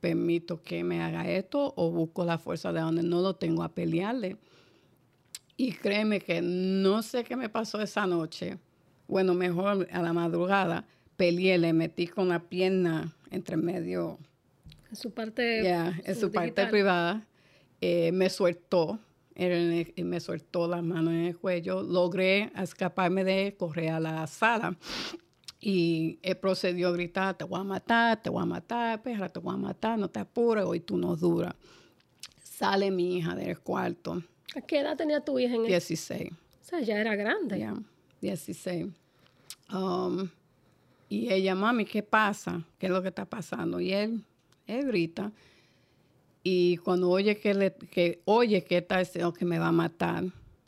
permito 0.00 0.62
que 0.62 0.84
me 0.84 1.02
haga 1.02 1.30
esto 1.30 1.72
o 1.76 1.90
busco 1.90 2.24
la 2.24 2.36
fuerza 2.36 2.72
de 2.72 2.80
donde 2.80 3.02
no 3.02 3.22
lo 3.22 3.36
tengo 3.36 3.62
a 3.62 3.70
pelearle. 3.70 4.36
Y 5.56 5.72
créeme 5.72 6.20
que 6.20 6.42
no 6.42 7.02
sé 7.02 7.24
qué 7.24 7.36
me 7.36 7.48
pasó 7.48 7.80
esa 7.80 8.06
noche. 8.06 8.58
Bueno, 9.08 9.32
mejor 9.32 9.88
a 9.90 10.02
la 10.02 10.12
madrugada 10.12 10.86
peleé, 11.16 11.58
le 11.58 11.72
metí 11.72 12.06
con 12.06 12.28
la 12.28 12.40
pierna 12.40 13.14
entre 13.30 13.56
medio 13.56 14.18
En 14.90 14.96
su 14.96 15.12
parte. 15.12 15.62
ya, 15.62 15.98
en 16.04 16.14
su 16.14 16.30
parte 16.30 16.66
privada, 16.66 17.26
eh, 17.80 18.12
me 18.12 18.30
sueltó, 18.30 18.98
él 19.34 19.92
me 19.96 20.20
sueltó 20.20 20.68
las 20.68 20.82
manos 20.82 21.12
en 21.12 21.24
el 21.26 21.36
cuello, 21.36 21.82
logré 21.82 22.50
escaparme 22.56 23.24
de 23.24 23.48
él, 23.48 23.56
correr 23.56 23.90
a 23.90 24.00
la 24.00 24.26
sala 24.26 24.76
y 25.60 26.18
él 26.22 26.36
procedió 26.36 26.88
a 26.88 26.92
gritar, 26.92 27.36
te 27.36 27.44
voy 27.44 27.60
a 27.60 27.64
matar, 27.64 28.22
te 28.22 28.30
voy 28.30 28.42
a 28.42 28.46
matar, 28.46 29.02
perra, 29.02 29.28
te 29.28 29.40
voy 29.40 29.54
a 29.54 29.58
matar, 29.58 29.98
no 29.98 30.08
te 30.08 30.20
apures, 30.20 30.64
hoy 30.64 30.80
tú 30.80 30.96
no 30.96 31.16
duras. 31.16 31.54
Sale 32.42 32.90
mi 32.90 33.16
hija 33.16 33.34
del 33.34 33.58
cuarto, 33.58 34.22
¿A 34.54 34.60
qué 34.60 34.80
edad 34.80 34.96
tenía 34.96 35.20
tu 35.20 35.38
hija 35.38 35.54
en 35.54 35.62
el... 35.62 35.66
16. 35.66 36.30
O 36.30 36.36
sea, 36.60 36.80
ya 36.80 36.98
era 36.98 37.16
grande. 37.16 37.58
Ya, 37.58 37.74
16. 38.20 38.86
Um, 39.72 40.28
y 41.22 41.32
ella, 41.32 41.54
mami, 41.54 41.84
¿qué 41.84 42.02
pasa? 42.02 42.64
¿Qué 42.78 42.86
es 42.86 42.92
lo 42.92 43.02
que 43.02 43.08
está 43.08 43.24
pasando? 43.24 43.80
Y 43.80 43.92
él, 43.92 44.24
él 44.66 44.86
grita. 44.86 45.32
Y 46.42 46.76
cuando 46.78 47.10
oye 47.10 47.38
que, 47.38 47.54
le, 47.54 47.74
que 47.74 48.22
oye 48.24 48.64
que 48.64 48.78
está 48.78 48.98
diciendo 48.98 49.32
que 49.32 49.44
me 49.44 49.58
va 49.58 49.68
a 49.68 49.72
matar, 49.72 50.24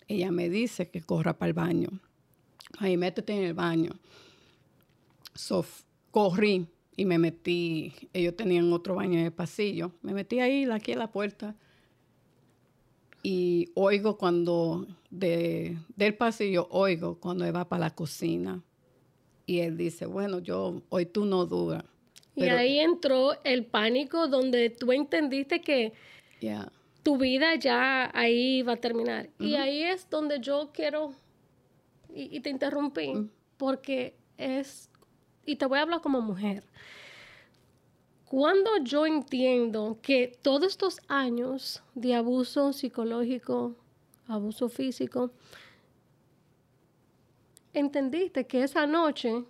ella 0.08 0.30
me 0.30 0.48
dice 0.48 0.88
que 0.88 1.00
corra 1.00 1.36
para 1.36 1.48
el 1.48 1.54
baño. 1.54 1.88
Ahí, 2.78 2.96
métete 2.96 3.32
en 3.36 3.44
el 3.44 3.54
baño. 3.54 3.92
So, 5.34 5.64
corrí 6.10 6.66
y 6.96 7.04
me 7.04 7.18
metí. 7.18 7.92
Ellos 8.12 8.36
tenían 8.36 8.72
otro 8.72 8.94
baño 8.94 9.18
en 9.18 9.26
el 9.26 9.32
pasillo. 9.32 9.92
Me 10.02 10.14
metí 10.14 10.40
ahí, 10.40 10.64
aquí 10.70 10.92
en 10.92 10.98
la 10.98 11.10
puerta 11.10 11.56
y 13.28 13.72
oigo 13.74 14.16
cuando 14.16 14.86
de, 15.10 15.76
del 15.96 16.14
pasillo, 16.14 16.68
oigo 16.70 17.18
cuando 17.18 17.44
él 17.44 17.56
va 17.56 17.68
para 17.68 17.86
la 17.86 17.90
cocina. 17.92 18.62
Y 19.46 19.60
él 19.60 19.76
dice, 19.76 20.06
bueno, 20.06 20.40
yo, 20.40 20.82
hoy 20.88 21.06
tú 21.06 21.24
no 21.24 21.46
duras. 21.46 21.84
Y 22.34 22.40
Pero- 22.40 22.56
ahí 22.58 22.80
entró 22.80 23.32
el 23.44 23.64
pánico 23.64 24.26
donde 24.28 24.70
tú 24.70 24.92
entendiste 24.92 25.60
que 25.60 25.92
tu 27.02 27.16
vida 27.16 27.54
ya 27.54 28.10
ahí 28.12 28.62
va 28.62 28.72
a 28.72 28.76
terminar. 28.76 29.30
Y 29.38 29.54
ahí 29.54 29.82
es 29.84 30.10
donde 30.10 30.40
yo 30.40 30.70
quiero, 30.74 31.14
y, 32.12 32.36
y 32.36 32.40
te 32.40 32.50
interrumpí, 32.50 33.12
porque 33.56 34.16
es, 34.36 34.90
y 35.46 35.56
te 35.56 35.64
voy 35.66 35.78
a 35.78 35.82
hablar 35.82 36.00
como 36.00 36.20
mujer. 36.20 36.64
Cuando 38.26 38.70
yo 38.82 39.06
entiendo 39.06 39.98
que 40.02 40.36
todos 40.42 40.64
estos 40.66 41.00
años 41.06 41.82
de 41.94 42.16
abuso 42.16 42.72
psicológico, 42.72 43.76
abuso 44.26 44.68
físico, 44.68 45.30
entendiste 47.76 48.46
que 48.46 48.62
esa 48.62 48.86
noche 48.86 49.44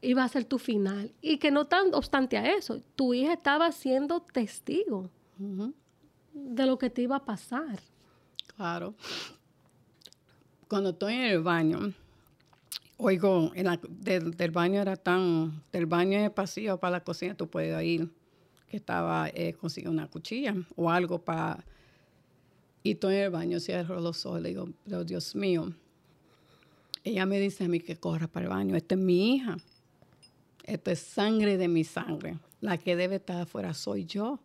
iba 0.00 0.24
a 0.24 0.28
ser 0.28 0.44
tu 0.44 0.58
final 0.58 1.12
y 1.20 1.36
que 1.36 1.50
no 1.50 1.66
tan 1.66 1.94
obstante 1.94 2.38
a 2.38 2.54
eso, 2.56 2.80
tu 2.96 3.12
hija 3.12 3.34
estaba 3.34 3.70
siendo 3.70 4.20
testigo 4.20 5.10
de 6.32 6.66
lo 6.66 6.78
que 6.78 6.88
te 6.90 7.02
iba 7.02 7.16
a 7.16 7.24
pasar. 7.24 7.78
Claro. 8.56 8.94
Cuando 10.68 10.90
estoy 10.90 11.14
en 11.14 11.20
el 11.22 11.42
baño, 11.42 11.92
oigo, 12.96 13.52
del, 13.90 14.50
baño 14.50 14.80
era 14.80 14.96
tan, 14.96 15.62
del 15.70 15.86
baño 15.86 16.22
de 16.22 16.30
pasillo 16.30 16.78
para 16.78 16.92
la 16.92 17.04
cocina 17.04 17.36
tú 17.36 17.48
puedes 17.48 17.82
ir, 17.84 18.10
que 18.68 18.76
estaba 18.78 19.28
eh, 19.28 19.52
consiguiendo 19.52 20.00
una 20.00 20.10
cuchilla 20.10 20.54
o 20.76 20.90
algo 20.90 21.18
para... 21.18 21.62
Y 22.82 22.92
estoy 22.92 23.16
en 23.16 23.24
el 23.24 23.30
baño, 23.30 23.60
cierro 23.60 24.00
los 24.00 24.24
ojos, 24.24 24.40
le 24.40 24.50
digo, 24.50 24.70
pero 24.84 25.04
Dios 25.04 25.34
mío, 25.34 25.74
ella 27.04 27.26
me 27.26 27.38
dice 27.38 27.64
a 27.64 27.68
mí 27.68 27.80
que 27.80 27.96
corra 27.96 28.26
para 28.28 28.46
el 28.46 28.50
baño, 28.50 28.76
esta 28.76 28.94
es 28.94 29.00
mi 29.00 29.34
hija, 29.34 29.56
esto 30.64 30.90
es 30.90 31.00
sangre 31.00 31.56
de 31.56 31.68
mi 31.68 31.84
sangre, 31.84 32.38
la 32.60 32.78
que 32.78 32.96
debe 32.96 33.16
estar 33.16 33.40
afuera 33.40 33.74
soy 33.74 34.04
yo, 34.04 34.40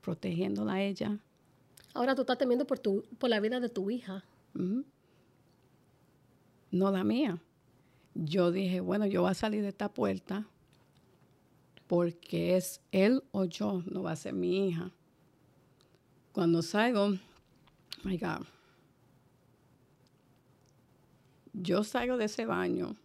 protegiéndola 0.00 0.74
a 0.74 0.82
ella. 0.82 1.18
Ahora 1.94 2.14
tú 2.14 2.22
estás 2.22 2.38
temiendo 2.38 2.66
por, 2.66 2.78
tu, 2.78 3.04
por 3.18 3.30
la 3.30 3.40
vida 3.40 3.60
de 3.60 3.68
tu 3.68 3.90
hija. 3.90 4.24
No 6.70 6.90
la 6.90 7.04
mía 7.04 7.40
yo 8.14 8.52
dije, 8.52 8.80
bueno, 8.80 9.06
yo 9.06 9.22
voy 9.22 9.32
a 9.32 9.34
salir 9.34 9.62
de 9.62 9.68
esta 9.68 9.92
puerta 9.92 10.46
porque 11.86 12.56
es 12.56 12.80
él 12.92 13.22
o 13.32 13.44
yo, 13.44 13.82
no 13.86 14.02
va 14.02 14.12
a 14.12 14.16
ser 14.16 14.32
mi 14.32 14.68
hija. 14.68 14.90
Cuando 16.32 16.62
salgo, 16.62 17.10
my 18.02 18.16
God, 18.16 18.46
yo 21.54 21.84
salgo 21.84 22.16
de 22.16 22.26
ese 22.26 22.46
baño, 22.46 22.96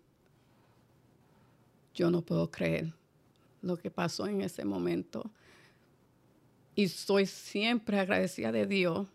yo 1.93 2.09
no 2.11 2.21
puedo 2.21 2.49
creer 2.49 2.93
lo 3.61 3.77
que 3.77 3.91
pasó 3.91 4.27
en 4.27 4.41
ese 4.41 4.65
momento. 4.65 5.29
Y 6.75 6.87
soy 6.87 7.25
siempre 7.25 7.99
agradecida 7.99 8.51
de 8.51 8.65
Dios 8.65 9.07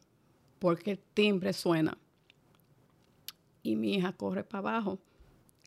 porque 0.58 0.92
el 0.92 0.98
timbre 0.98 1.52
suena. 1.52 1.98
Y 3.62 3.76
mi 3.76 3.94
hija 3.94 4.12
corre 4.12 4.44
para 4.44 4.58
abajo 4.58 4.98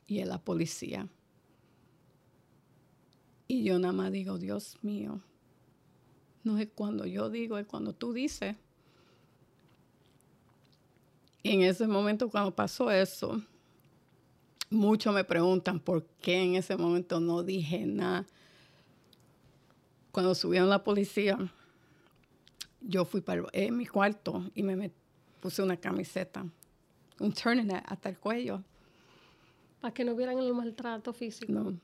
y 0.06 0.20
es 0.20 0.28
la 0.28 0.38
policía. 0.38 1.08
Y 3.48 3.64
yo 3.64 3.78
nada 3.78 3.92
más 3.92 4.12
digo, 4.12 4.38
Dios 4.38 4.76
mío, 4.82 5.20
no 6.44 6.58
es 6.58 6.68
cuando 6.74 7.04
yo 7.06 7.28
digo, 7.30 7.58
es 7.58 7.66
cuando 7.66 7.92
tú 7.92 8.12
dices. 8.12 8.56
Y 11.42 11.50
en 11.52 11.62
ese 11.62 11.86
momento 11.86 12.30
cuando 12.30 12.54
pasó 12.54 12.90
eso, 12.90 13.42
muchos 14.70 15.14
me 15.14 15.24
preguntan 15.24 15.80
por 15.80 16.04
qué 16.20 16.42
en 16.42 16.54
ese 16.56 16.76
momento 16.76 17.20
no 17.20 17.42
dije 17.42 17.86
nada. 17.86 18.26
Cuando 20.12 20.34
subieron 20.34 20.68
la 20.68 20.82
policía, 20.82 21.38
yo 22.80 23.04
fui 23.04 23.20
para 23.20 23.44
mi 23.70 23.86
cuarto 23.86 24.50
y 24.54 24.62
me, 24.62 24.90
puse 25.40 25.62
una 25.62 25.76
camiseta, 25.76 26.46
un 27.20 27.32
turtleneck 27.32 27.84
hasta 27.86 28.08
el 28.08 28.18
cuello 28.18 28.62
para 29.80 29.94
que 29.94 30.04
no 30.04 30.14
vieran 30.14 30.38
el 30.38 30.52
maltrato 30.54 31.12
físico. 31.12 31.52
No. 31.52 31.78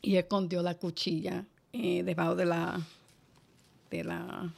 Y 0.00 0.16
escondió 0.16 0.62
la 0.62 0.76
cuchilla 0.76 1.46
eh, 1.72 2.02
debajo 2.02 2.34
de 2.36 2.44
la, 2.44 2.80
de 3.90 4.04
la, 4.04 4.52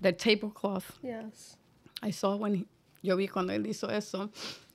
del 0.00 0.16
tablecloth. 0.16 0.84
Yes. 1.02 1.56
I 2.02 2.12
saw 2.12 2.36
when 2.36 2.66
yo 3.02 3.16
vi 3.16 3.28
cuando 3.28 3.52
él 3.52 3.66
hizo 3.66 3.90
eso, 3.90 4.30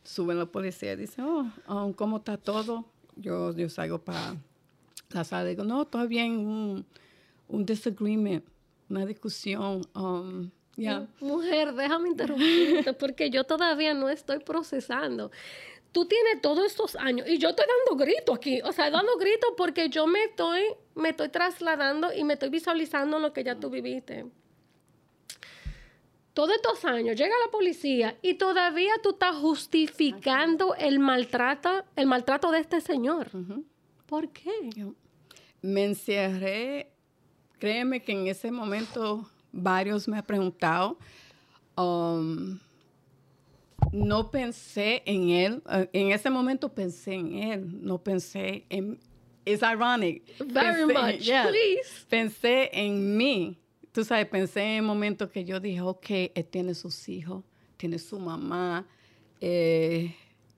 suben 0.05 0.39
la 0.39 0.45
policía 0.45 0.93
y 0.93 0.95
dicen, 0.95 1.25
oh, 1.25 1.93
¿cómo 1.95 2.17
está 2.17 2.37
todo? 2.37 2.85
Yo, 3.15 3.53
yo 3.53 3.69
salgo 3.69 3.99
para 3.99 4.35
la 5.09 5.23
sala 5.23 5.45
y 5.45 5.55
digo, 5.55 5.63
no, 5.63 5.85
todavía 5.85 6.23
hay 6.23 6.29
un, 6.29 6.85
un 7.47 7.65
disagreement, 7.65 8.45
una 8.89 9.05
discusión. 9.05 9.81
Um, 9.93 10.51
Mujer, 11.21 11.73
déjame 11.73 12.09
interrumpirte 12.09 12.93
porque 12.99 13.29
yo 13.29 13.45
todavía 13.45 13.93
no 13.93 14.09
estoy 14.09 14.39
procesando 14.39 15.31
tú 15.95 16.03
tienes 16.03 16.41
todos 16.41 16.65
estos 16.65 16.97
años 16.97 17.25
y 17.25 17.37
yo 17.37 17.51
estoy 17.51 17.65
dando 17.65 18.03
grito 18.03 18.33
aquí, 18.33 18.59
o 18.65 18.73
sea, 18.73 18.91
dando 18.91 19.15
grito 19.15 19.55
porque 19.55 19.87
yo 19.87 20.05
me 20.07 20.25
estoy, 20.25 20.63
me 20.93 21.11
estoy 21.11 21.29
trasladando 21.29 22.11
y 22.11 22.25
me 22.25 22.33
estoy 22.33 22.49
visualizando 22.49 23.17
lo 23.17 23.31
que 23.31 23.45
ya 23.45 23.55
tú 23.55 23.69
viviste. 23.69 24.25
Todos 26.35 26.51
estos 26.57 26.85
años 26.85 27.15
llega 27.15 27.33
la 27.43 27.49
policía 27.49 28.17
y 28.21 28.35
todavía 28.35 28.91
tú 29.01 29.11
estás 29.11 29.37
justificando 29.37 30.75
el 30.75 30.99
maltrato, 30.99 31.85
el 31.95 32.05
maltrato 32.05 32.51
de 32.51 32.59
este 32.59 32.81
señor. 32.81 33.31
¿Por 34.05 34.29
qué? 34.29 34.51
me 35.65 35.85
encerré, 35.85 36.91
créeme 37.57 38.03
que 38.03 38.11
en 38.11 38.27
ese 38.27 38.51
momento 38.51 39.27
varios 39.51 40.07
me 40.07 40.17
han 40.17 40.25
preguntado, 40.25 40.97
um, 41.75 42.59
no 43.91 44.29
pensé 44.29 45.01
en 45.05 45.29
él. 45.29 45.63
Eh, 45.71 45.89
en 45.93 46.11
ese 46.11 46.29
momento 46.29 46.69
pensé 46.69 47.13
en 47.13 47.35
él, 47.35 47.81
no 47.81 47.97
pensé 47.97 48.65
en... 48.69 48.99
Es 49.45 49.61
ironic. 49.61 50.23
Very 50.39 50.85
much, 50.85 51.23
please. 51.23 52.05
Pensé 52.09 52.69
en 52.73 53.15
mí. 53.15 53.57
Tú 53.95 54.03
sabes, 54.03 54.27
pensé 54.27 54.59
en 54.59 54.75
el 54.79 54.81
momento 54.81 55.31
que 55.31 55.45
yo 55.45 55.61
dije, 55.61 55.79
ok, 55.79 56.05
él 56.35 56.45
tiene 56.51 56.73
sus 56.73 57.07
hijos, 57.07 57.45
tiene 57.77 57.97
su 57.97 58.19
mamá, 58.19 58.85
eh, 59.39 60.13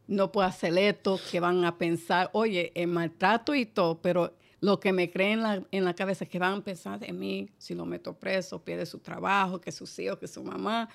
no 0.08 0.32
puedo 0.32 0.48
hacer 0.48 0.76
esto, 0.76 1.20
que 1.30 1.40
van 1.40 1.64
a 1.64 1.78
pensar, 1.78 2.32
oye, 2.34 2.72
el 2.74 2.88
maltrato 2.88 3.54
y 3.54 3.68
todo, 3.68 4.02
pero 4.02 4.34
lo 4.60 4.80
que 4.80 4.92
me 4.92 5.12
creen 5.12 5.34
en 5.34 5.44
la, 5.44 5.64
en 5.70 5.86
la 5.86 5.94
cabeza 5.94 6.24
es 6.24 6.32
que 6.32 6.40
van 6.40 6.56
a 6.56 6.64
pensar 6.64 7.00
de 7.00 7.14
mí, 7.14 7.48
si 7.60 7.76
lo 7.76 7.86
meto 7.86 8.18
preso, 8.18 8.64
pierde 8.64 8.88
su 8.88 8.98
trabajo, 8.98 9.62
que 9.62 9.72
sus 9.72 10.00
hijos, 10.00 10.18
que 10.18 10.28
su 10.28 10.44
mamá. 10.44 10.90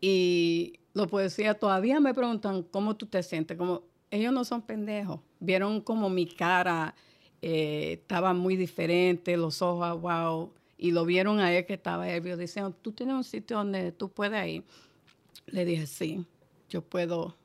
Y 0.00 0.80
los 0.92 1.06
policías 1.06 1.56
todavía 1.56 2.00
me 2.00 2.14
preguntan 2.14 2.64
cómo 2.64 2.96
tú 2.96 3.06
te 3.06 3.22
sientes, 3.22 3.56
como 3.56 3.84
ellos 4.10 4.32
no 4.32 4.44
son 4.44 4.60
pendejos, 4.60 5.20
vieron 5.38 5.80
como 5.80 6.10
mi 6.10 6.26
cara 6.26 6.96
eh, 7.40 8.00
estaba 8.00 8.34
muy 8.34 8.56
diferente, 8.56 9.36
los 9.36 9.62
ojos, 9.62 10.00
wow, 10.00 10.52
y 10.76 10.90
lo 10.90 11.04
vieron 11.04 11.40
a 11.40 11.52
él 11.52 11.66
que 11.66 11.74
estaba 11.74 12.08
ebrio, 12.08 12.36
diciendo, 12.36 12.72
tú 12.72 12.92
tienes 12.92 13.14
un 13.14 13.24
sitio 13.24 13.58
donde 13.58 13.92
tú 13.92 14.10
puedes 14.10 14.46
ir. 14.46 14.64
Le 15.46 15.64
dije, 15.64 15.86
sí, 15.86 16.26
yo 16.68 16.82
puedo, 16.82 17.36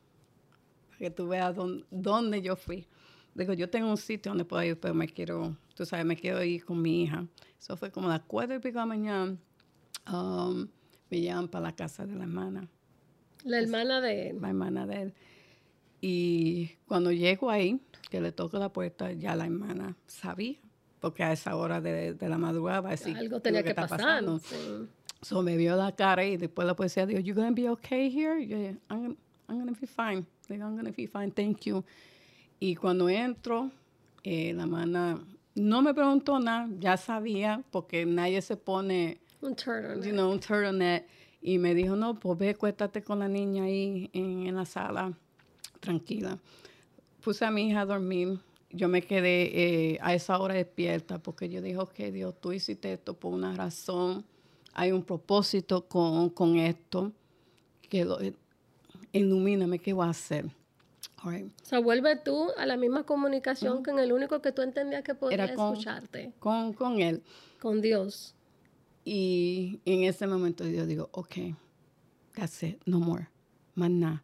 para 0.88 0.98
que 0.98 1.12
tú 1.12 1.28
veas 1.28 1.56
dónde, 1.92 2.42
yo 2.42 2.56
fui. 2.56 2.88
Digo, 3.36 3.54
yo 3.54 3.70
tengo 3.70 3.89
un 3.89 3.98
sitio 3.98 4.32
donde 4.32 4.46
puedo 4.46 4.63
ir, 4.63 4.80
pero 4.80 4.94
me 4.94 5.08
quiero, 5.08 5.56
tú 5.76 5.86
sabes, 5.86 6.06
me 6.06 6.15
quiero 6.15 6.44
ir 6.44 6.65
con 6.65 6.82
mi 6.82 7.04
hija. 7.04 7.28
Eso 7.60 7.78
fue 7.78 7.92
como 7.92 8.08
a 8.08 8.13
las 8.13 8.22
cuatro 8.22 8.56
y 8.56 8.60
pico 8.60 8.74
de 8.74 8.80
la 8.80 8.86
mañana. 8.86 9.38
Um, 10.12 10.68
me 11.10 11.20
llevan 11.20 11.48
para 11.48 11.63
la 11.63 11.76
casa 11.76 12.06
de 12.06 12.15
la 12.15 12.24
hermana. 12.24 12.68
La 13.44 13.60
hermana 13.60 14.02
de 14.02 14.30
él. 14.30 14.42
La 14.42 14.50
hermana 14.50 14.88
de 14.88 15.02
él. 15.04 15.13
Y 16.02 16.72
cuando 16.88 17.12
llego 17.12 17.50
ahí, 17.50 17.82
que 18.10 18.22
le 18.22 18.32
toco 18.32 18.58
la 18.58 18.72
puerta, 18.72 19.12
ya 19.12 19.36
la 19.36 19.46
hermana 19.46 19.98
sabía, 20.08 20.58
porque 21.00 21.24
a 21.24 21.32
esa 21.32 21.56
hora 21.56 21.82
de, 21.82 22.16
la 22.20 22.38
madrugada 22.38 22.90
algo 22.90 23.40
tenía 23.40 23.64
que, 23.64 23.74
pasar. 23.74 24.00
Pasando. 24.00 24.42
So 25.22 25.42
me 25.42 25.58
vio 25.58 25.76
la 25.76 25.94
cara 25.94 26.26
y 26.26 26.38
después 26.38 26.66
la 26.66 26.76
policía 26.76 27.06
dijo, 27.06 27.20
"You 27.20 27.36
gonna 27.36 27.52
be 27.52 27.70
okay 27.70 28.10
here?" 28.10 28.46
Yeah, 28.46 28.76
I'm, 28.90 29.18
I'm 29.48 29.60
gonna 29.60 29.78
be 29.80 29.88
fine. 29.88 30.26
I'm 30.50 30.76
gonna 30.76 30.92
be 30.92 31.08
fine. 31.08 31.32
Thank 31.32 31.66
you. 31.66 31.84
Y 32.60 32.76
cuando 32.76 33.10
entro, 33.10 33.72
eh, 34.24 34.54
la 34.54 34.64
hermana 34.64 35.20
no 35.56 35.82
me 35.82 35.94
preguntó 35.94 36.40
nada, 36.40 36.70
ya 36.80 36.98
sabía, 36.98 37.64
porque 37.72 38.06
nadie 38.06 38.42
se 38.42 38.56
pone 38.56 39.20
un 39.42 39.56
turtleneck. 39.56 40.06
You 40.06 40.12
know, 40.12 40.32
un 40.32 40.40
turtleneck 40.40 41.06
y 41.42 41.58
me 41.58 41.74
dijo, 41.74 41.96
no, 41.96 42.20
pues 42.20 42.38
ve, 42.38 42.56
cuéntate 42.56 43.02
con 43.02 43.20
la 43.20 43.28
niña 43.28 43.64
ahí 43.64 44.10
en, 44.14 44.56
la 44.56 44.66
sala, 44.66 45.14
tranquila. 45.80 46.38
Puse 47.22 47.46
a 47.46 47.52
mi 47.52 47.70
hija 47.70 47.82
a 47.82 47.86
dormir. 47.86 48.40
Yo 48.72 48.88
me 48.88 49.02
quedé 49.02 49.94
eh, 49.94 50.00
a 50.02 50.14
esa 50.14 50.40
hora 50.40 50.54
despierta 50.54 51.18
porque 51.18 51.50
yo 51.50 51.62
dije, 51.62 51.78
ok, 51.78 51.96
Dios, 52.12 52.36
tú 52.40 52.52
hiciste 52.52 52.94
esto 52.94 53.16
por 53.16 53.34
una 53.34 53.54
razón. 53.56 54.26
Hay 54.74 54.92
un 54.92 55.04
propósito 55.04 55.88
con, 55.88 56.30
con 56.30 56.58
esto. 56.58 57.12
Que 57.90 58.06
lo, 58.06 58.22
eh, 58.22 58.36
ilumíname, 59.12 59.80
¿qué 59.80 59.94
voy 59.94 60.06
a 60.06 60.10
hacer? 60.10 60.46
O 61.26 61.32
sea, 61.64 61.80
vuelve 61.80 62.16
tú 62.16 62.50
a 62.58 62.66
la 62.66 62.78
misma 62.78 63.04
comunicación 63.04 63.84
con 63.84 64.00
el 64.00 64.14
único 64.14 64.42
que 64.42 64.52
tú 64.52 64.62
entendías 64.62 65.04
que 65.04 65.16
podía 65.16 65.46
escucharte. 65.46 66.34
Con, 66.40 66.74
con 66.74 67.02
él. 67.02 67.22
Con 67.60 67.82
Dios. 67.82 68.36
Y 69.04 69.82
en 69.86 70.04
ese 70.04 70.28
momento 70.28 70.66
yo 70.68 70.86
digo, 70.86 71.10
ok, 71.12 71.36
that's 72.34 72.64
it, 72.64 72.82
no 72.86 73.00
more, 73.00 73.28
más 73.76 73.90
nada. 73.90 74.24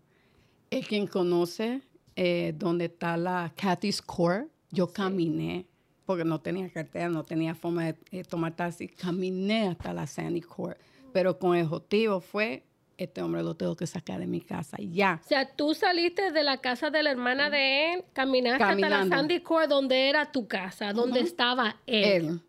Es 0.69 0.87
quien 0.87 1.07
conoce 1.07 1.81
eh, 2.15 2.53
donde 2.55 2.85
está 2.85 3.17
la 3.17 3.53
Kathy's 3.55 4.01
Court, 4.01 4.47
yo 4.71 4.91
caminé 4.91 5.65
porque 6.05 6.23
no 6.23 6.39
tenía 6.39 6.69
cartera, 6.69 7.09
no 7.09 7.23
tenía 7.23 7.55
forma 7.55 7.85
de, 7.85 7.95
de 8.11 8.23
tomar 8.23 8.55
taxi. 8.55 8.87
Caminé 8.87 9.69
hasta 9.69 9.93
la 9.93 10.05
Sandy 10.05 10.41
Court, 10.41 10.77
pero 11.11 11.39
con 11.39 11.55
el 11.55 11.65
objetivo 11.65 12.19
fue, 12.19 12.63
este 12.97 13.21
hombre 13.21 13.43
lo 13.43 13.55
tengo 13.55 13.75
que 13.75 13.87
sacar 13.87 14.19
de 14.19 14.27
mi 14.27 14.41
casa, 14.41 14.77
ya. 14.79 15.19
O 15.23 15.27
sea, 15.27 15.49
tú 15.49 15.73
saliste 15.73 16.31
de 16.31 16.43
la 16.43 16.57
casa 16.57 16.89
de 16.89 17.03
la 17.03 17.11
hermana 17.11 17.49
de 17.49 17.93
él, 17.93 18.05
caminaste 18.13 18.63
hasta 18.63 18.89
la. 18.89 19.07
Sandy 19.07 19.41
Court, 19.41 19.67
donde 19.67 20.09
era 20.09 20.31
tu 20.31 20.47
casa, 20.47 20.93
donde 20.93 21.19
estaba 21.21 21.77
él. 21.87 22.03
Él. 22.03 22.41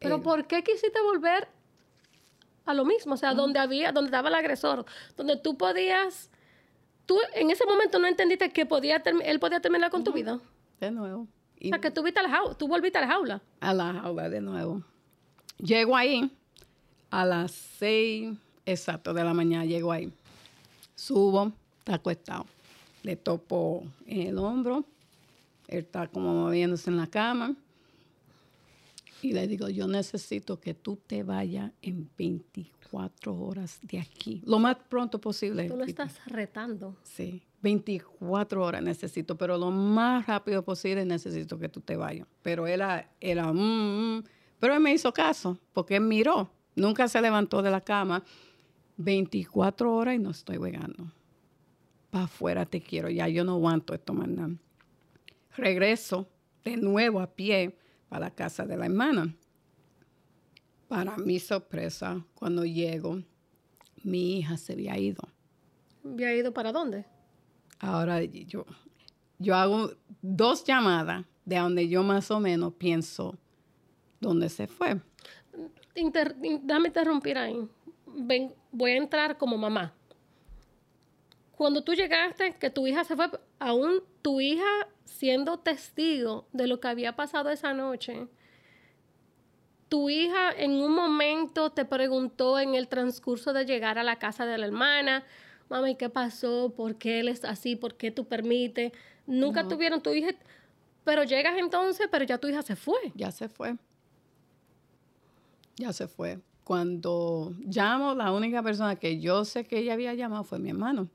Pero 0.00 0.16
él. 0.16 0.22
¿por 0.22 0.46
qué 0.46 0.62
quisiste 0.62 1.00
volver 1.00 1.48
a 2.66 2.74
lo 2.74 2.84
mismo? 2.84 3.14
O 3.14 3.16
sea, 3.16 3.34
donde 3.34 3.58
había, 3.58 3.92
donde 3.92 4.08
estaba 4.08 4.28
el 4.28 4.34
agresor, 4.34 4.84
donde 5.16 5.36
tú 5.36 5.56
podías, 5.56 6.29
tú 7.10 7.18
en 7.34 7.50
ese 7.50 7.66
momento 7.66 7.98
no 7.98 8.06
entendiste 8.06 8.52
que 8.52 8.64
podía 8.66 9.02
él 9.24 9.40
podía 9.40 9.58
terminar 9.58 9.90
con 9.90 10.04
tu 10.04 10.12
vida. 10.12 10.34
O 10.34 10.40
De 10.78 10.92
nuevo. 10.92 11.26
Y 11.58 11.70
sea, 11.70 11.80
que 11.80 11.90
tú, 11.90 12.04
viste 12.04 12.20
a 12.20 12.22
la 12.22 12.28
jaula, 12.28 12.54
tú 12.54 12.68
volviste 12.68 12.98
a 12.98 13.00
la 13.00 13.08
jaula. 13.08 13.42
a 13.58 13.74
la 13.74 13.94
jaula 13.94 14.28
de 14.28 14.40
nuevo. 14.40 14.84
Llego 15.58 15.96
ahí 15.96 16.30
a 17.10 17.26
las 17.26 17.50
seis 17.50 18.38
exacto 18.64 19.12
de 19.12 19.24
la 19.24 19.34
mañana, 19.34 19.64
llego 19.64 19.90
ahí. 19.90 20.12
Subo, 20.94 21.52
está 21.80 21.96
acostado. 21.96 22.46
Le 23.02 23.16
topo 23.16 23.82
en 24.06 24.28
el 24.28 24.38
hombro. 24.38 24.84
Él 25.66 25.80
está 25.80 26.06
como 26.06 26.32
moviéndose 26.32 26.90
en 26.90 26.96
la 26.96 27.08
cama. 27.08 27.56
Y 29.20 29.32
le 29.32 29.48
digo, 29.48 29.68
yo 29.68 29.88
necesito 29.88 30.60
que 30.60 30.74
tú 30.74 30.96
te 31.08 31.24
vayas 31.24 31.72
en 31.82 32.08
24 32.16 32.79
horas 32.92 33.78
de 33.82 33.98
aquí. 33.98 34.42
Lo 34.44 34.58
más 34.58 34.76
pronto 34.88 35.20
posible. 35.20 35.68
Tú 35.68 35.76
lo 35.76 35.84
estás 35.84 36.20
retando. 36.26 36.96
Sí, 37.02 37.42
24 37.62 38.62
horas 38.62 38.82
necesito, 38.82 39.36
pero 39.36 39.58
lo 39.58 39.70
más 39.70 40.26
rápido 40.26 40.62
posible 40.62 41.04
necesito 41.04 41.58
que 41.58 41.68
tú 41.68 41.80
te 41.80 41.96
vayas. 41.96 42.26
Pero 42.42 42.66
él 42.66 42.74
era, 42.74 43.10
era 43.20 43.52
mm, 43.52 44.18
mm. 44.18 44.24
pero 44.58 44.74
él 44.74 44.80
me 44.80 44.92
hizo 44.92 45.12
caso, 45.12 45.58
porque 45.72 45.96
él 45.96 46.02
miró, 46.02 46.50
nunca 46.74 47.08
se 47.08 47.20
levantó 47.20 47.62
de 47.62 47.70
la 47.70 47.80
cama. 47.80 48.22
24 48.96 49.94
horas 49.94 50.14
y 50.16 50.18
no 50.18 50.30
estoy 50.30 50.58
vegando. 50.58 51.10
Para 52.10 52.24
afuera 52.24 52.66
te 52.66 52.82
quiero, 52.82 53.08
ya 53.08 53.28
yo 53.28 53.44
no 53.44 53.52
aguanto 53.52 53.94
esto 53.94 54.12
más 54.12 54.28
nada. 54.28 54.54
Regreso 55.56 56.28
de 56.64 56.76
nuevo 56.76 57.20
a 57.20 57.26
pie 57.26 57.76
para 58.08 58.26
la 58.26 58.30
casa 58.34 58.66
de 58.66 58.76
la 58.76 58.86
hermana. 58.86 59.34
Para 60.90 61.16
mi 61.18 61.38
sorpresa, 61.38 62.20
cuando 62.34 62.64
llego, 62.64 63.22
mi 64.02 64.38
hija 64.38 64.56
se 64.56 64.72
había 64.72 64.98
ido. 64.98 65.22
¿Había 66.04 66.34
ido 66.34 66.52
para 66.52 66.72
dónde? 66.72 67.04
Ahora 67.78 68.20
yo, 68.24 68.66
yo 69.38 69.54
hago 69.54 69.92
dos 70.20 70.64
llamadas 70.64 71.24
de 71.44 71.58
donde 71.58 71.88
yo 71.88 72.02
más 72.02 72.28
o 72.32 72.40
menos 72.40 72.74
pienso 72.74 73.38
dónde 74.20 74.48
se 74.48 74.66
fue. 74.66 75.00
Inter- 75.94 76.34
in- 76.42 76.66
déjame 76.66 76.88
interrumpir 76.88 77.38
ahí. 77.38 77.56
Ven, 78.06 78.52
voy 78.72 78.90
a 78.90 78.96
entrar 78.96 79.38
como 79.38 79.56
mamá. 79.56 79.94
Cuando 81.56 81.84
tú 81.84 81.94
llegaste, 81.94 82.56
que 82.58 82.68
tu 82.70 82.84
hija 82.88 83.04
se 83.04 83.14
fue, 83.14 83.30
aún 83.60 84.02
tu 84.22 84.40
hija 84.40 84.88
siendo 85.04 85.58
testigo 85.60 86.48
de 86.52 86.66
lo 86.66 86.80
que 86.80 86.88
había 86.88 87.14
pasado 87.14 87.48
esa 87.50 87.74
noche, 87.74 88.26
tu 89.90 90.08
hija 90.08 90.52
en 90.52 90.70
un 90.70 90.94
momento 90.94 91.70
te 91.70 91.84
preguntó 91.84 92.60
en 92.60 92.74
el 92.74 92.86
transcurso 92.86 93.52
de 93.52 93.66
llegar 93.66 93.98
a 93.98 94.04
la 94.04 94.20
casa 94.20 94.46
de 94.46 94.56
la 94.56 94.66
hermana, 94.66 95.24
mami, 95.68 95.96
¿qué 95.96 96.08
pasó? 96.08 96.72
¿Por 96.74 96.94
qué 96.94 97.20
él 97.20 97.28
es 97.28 97.44
así? 97.44 97.74
¿Por 97.74 97.96
qué 97.96 98.12
tú 98.12 98.24
permites? 98.24 98.92
Nunca 99.26 99.66
tuvieron 99.66 100.00
tu 100.00 100.10
hija, 100.10 100.30
pero 101.04 101.24
llegas 101.24 101.58
entonces, 101.58 102.08
pero 102.10 102.24
ya 102.24 102.38
tu 102.38 102.46
hija 102.46 102.62
se 102.62 102.76
fue. 102.76 103.12
Ya 103.16 103.32
se 103.32 103.48
fue. 103.48 103.76
Ya 105.76 105.92
se 105.92 106.06
fue. 106.06 106.38
Cuando 106.62 107.52
llamo, 107.58 108.14
la 108.14 108.32
única 108.32 108.62
persona 108.62 108.94
que 108.94 109.18
yo 109.18 109.44
sé 109.44 109.64
que 109.64 109.78
ella 109.78 109.94
había 109.94 110.14
llamado 110.14 110.44
fue 110.44 110.60
mi 110.60 110.70
hermano. 110.70 111.08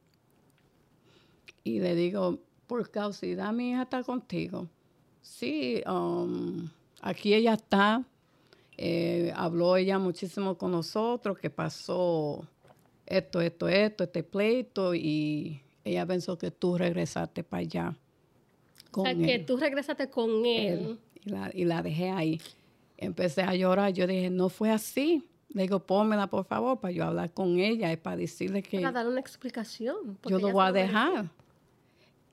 Y 1.63 1.79
le 1.79 1.95
digo, 1.95 2.39
por 2.67 2.91
causidad 2.91 3.53
mi 3.53 3.71
hija 3.71 3.83
está 3.83 4.03
contigo. 4.03 4.67
Sí, 5.21 5.81
um, 5.87 6.69
aquí 7.01 7.33
ella 7.33 7.53
está. 7.53 8.03
Eh, 8.77 9.31
habló 9.35 9.77
ella 9.77 9.99
muchísimo 9.99 10.57
con 10.57 10.71
nosotros, 10.71 11.37
que 11.37 11.49
pasó 11.49 12.45
esto, 13.05 13.41
esto, 13.41 13.67
esto, 13.67 14.03
este 14.03 14.23
pleito, 14.23 14.93
y 14.93 15.61
ella 15.83 16.05
pensó 16.05 16.37
que 16.37 16.51
tú 16.51 16.77
regresaste 16.77 17.43
para 17.43 17.61
allá. 17.61 17.97
O 18.91 19.03
sea, 19.03 19.13
con 19.13 19.23
que 19.23 19.39
tú 19.39 19.57
regresaste 19.57 20.09
con 20.09 20.45
él. 20.45 20.79
él, 20.79 20.99
y, 21.23 21.29
la, 21.29 21.51
y 21.53 21.65
la 21.65 21.81
dejé 21.81 22.09
ahí. 22.09 22.41
Empecé 22.97 23.43
a 23.43 23.53
llorar. 23.55 23.93
Yo 23.93 24.07
dije, 24.07 24.29
no 24.29 24.49
fue 24.49 24.71
así. 24.71 25.23
Le 25.49 25.63
digo, 25.63 25.79
pónmela, 25.79 26.27
por 26.27 26.45
favor, 26.45 26.79
para 26.79 26.91
yo 26.91 27.05
hablar 27.05 27.31
con 27.31 27.59
ella 27.59 27.91
y 27.91 27.97
para 27.97 28.17
decirle 28.17 28.61
que 28.61 28.79
Para 28.79 28.91
dar 28.91 29.07
una 29.07 29.19
explicación. 29.19 30.17
yo 30.25 30.39
lo 30.39 30.51
voy 30.51 30.65
a 30.65 30.71
dejar. 30.71 31.29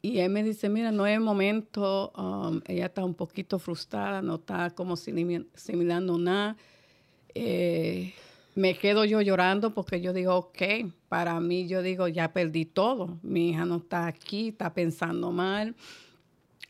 Y 0.05 0.19
él 0.19 0.31
me 0.31 0.43
dice, 0.43 0.69
mira, 0.69 0.91
no 0.91 1.07
es 1.07 1.21
momento. 1.21 2.13
um, 2.17 2.61
ella 2.67 2.87
está 2.87 3.05
un 3.05 3.15
poquito 3.15 3.61
frustrada, 3.61 4.21
no 4.21 4.35
está 4.35 4.71
como 4.71 4.95
asimil- 4.97 5.47
asimilando 5.55 6.19
nada. 6.19 6.57
Eh, 7.35 8.13
me 8.57 8.77
quedo 8.77 9.05
yo 9.05 9.21
llorando 9.21 9.73
porque 9.73 10.01
yo 10.01 10.13
digo, 10.13 10.35
ok, 10.35 10.91
para 11.09 11.39
mí 11.39 11.69
yo 11.69 11.83
digo, 11.83 12.09
ya 12.09 12.33
perdí 12.33 12.65
todo. 12.65 13.19
Mi 13.23 13.51
hija 13.51 13.65
no 13.65 13.77
está 13.77 14.09
aquí, 14.09 14.49
está 14.49 14.75
pensando 14.75 15.31
mal. 15.31 15.77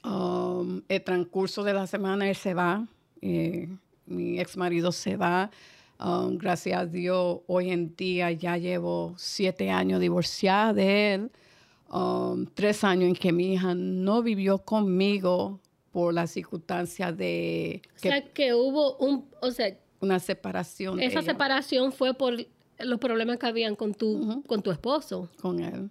Um, 0.04 0.82
el 0.88 1.02
transcurso 1.02 1.64
de 1.64 1.72
la 1.72 1.86
semana 1.86 2.28
él 2.28 2.36
se 2.36 2.54
va, 2.54 2.86
eh, 3.20 3.68
mi 4.06 4.40
ex 4.40 4.56
marido 4.56 4.92
se 4.92 5.16
va. 5.16 5.50
Um, 5.98 6.36
gracias 6.36 6.80
a 6.80 6.86
Dios, 6.86 7.38
hoy 7.46 7.70
en 7.70 7.94
día 7.96 8.30
ya 8.32 8.58
llevo 8.58 9.14
siete 9.16 9.70
años 9.70 10.00
divorciada 10.00 10.72
de 10.74 11.14
él. 11.14 11.30
Um, 11.92 12.46
tres 12.46 12.84
años 12.84 13.08
en 13.08 13.14
que 13.14 13.32
mi 13.32 13.52
hija 13.52 13.74
no 13.74 14.22
vivió 14.22 14.58
conmigo 14.58 15.60
por 15.92 16.14
la 16.14 16.26
circunstancia 16.26 17.12
de 17.12 17.82
O 17.84 18.00
que 18.00 18.08
sea, 18.08 18.22
que 18.32 18.54
hubo 18.54 18.96
un... 18.96 19.28
O 19.42 19.50
sea, 19.50 19.76
una 20.00 20.18
separación 20.18 20.98
esa 21.00 21.20
ella 21.20 21.32
separación 21.32 21.92
fue 21.92 22.14
por 22.14 22.34
los 22.78 22.98
problemas 22.98 23.36
que 23.36 23.46
habían 23.46 23.76
con 23.76 23.92
tu, 23.92 24.42
con 24.46 24.62
tu 24.62 24.70
esposo. 24.70 25.28
con 25.40 25.60
él. 25.60 25.90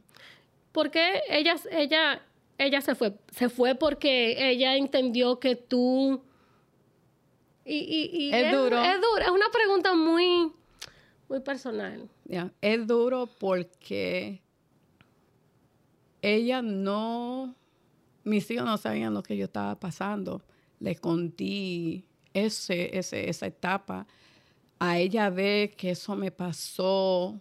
¿Por 0.71 0.89
qué 0.89 1.21
ella, 1.29 1.55
ella, 1.69 2.21
ella 2.57 2.81
se 2.81 2.95
fue? 2.95 3.13
Se 3.31 3.47
fue 3.47 3.75
porque 3.75 4.49
ella 4.49 4.75
entendió 4.75 5.39
que 5.39 5.55
tú... 5.55 6.23
Y, 7.63 7.75
y, 7.75 8.25
y 8.25 8.33
Es 8.33 8.51
duro. 8.51 8.81
Es 8.81 8.95
duro. 8.95 9.21
Es 9.21 9.29
una 9.29 9.49
pregunta 9.51 9.93
muy, 9.93 10.51
muy 11.29 11.39
personal. 11.41 12.09
Es 12.59 12.87
duro 12.87 13.29
porque 13.39 14.40
ella 16.21 16.61
no, 16.61 17.55
mis 18.23 18.49
hijos 18.51 18.65
no 18.65 18.77
sabían 18.77 19.13
lo 19.13 19.23
que 19.23 19.37
yo 19.37 19.45
estaba 19.45 19.79
pasando. 19.79 20.41
Le 20.79 20.95
conté 20.95 22.03
ese, 22.33 22.97
ese, 22.97 23.29
esa 23.29 23.47
etapa. 23.47 24.07
A 24.79 24.97
ella 24.99 25.29
ver 25.29 25.75
que 25.75 25.91
eso 25.91 26.15
me 26.15 26.31
pasó 26.31 27.39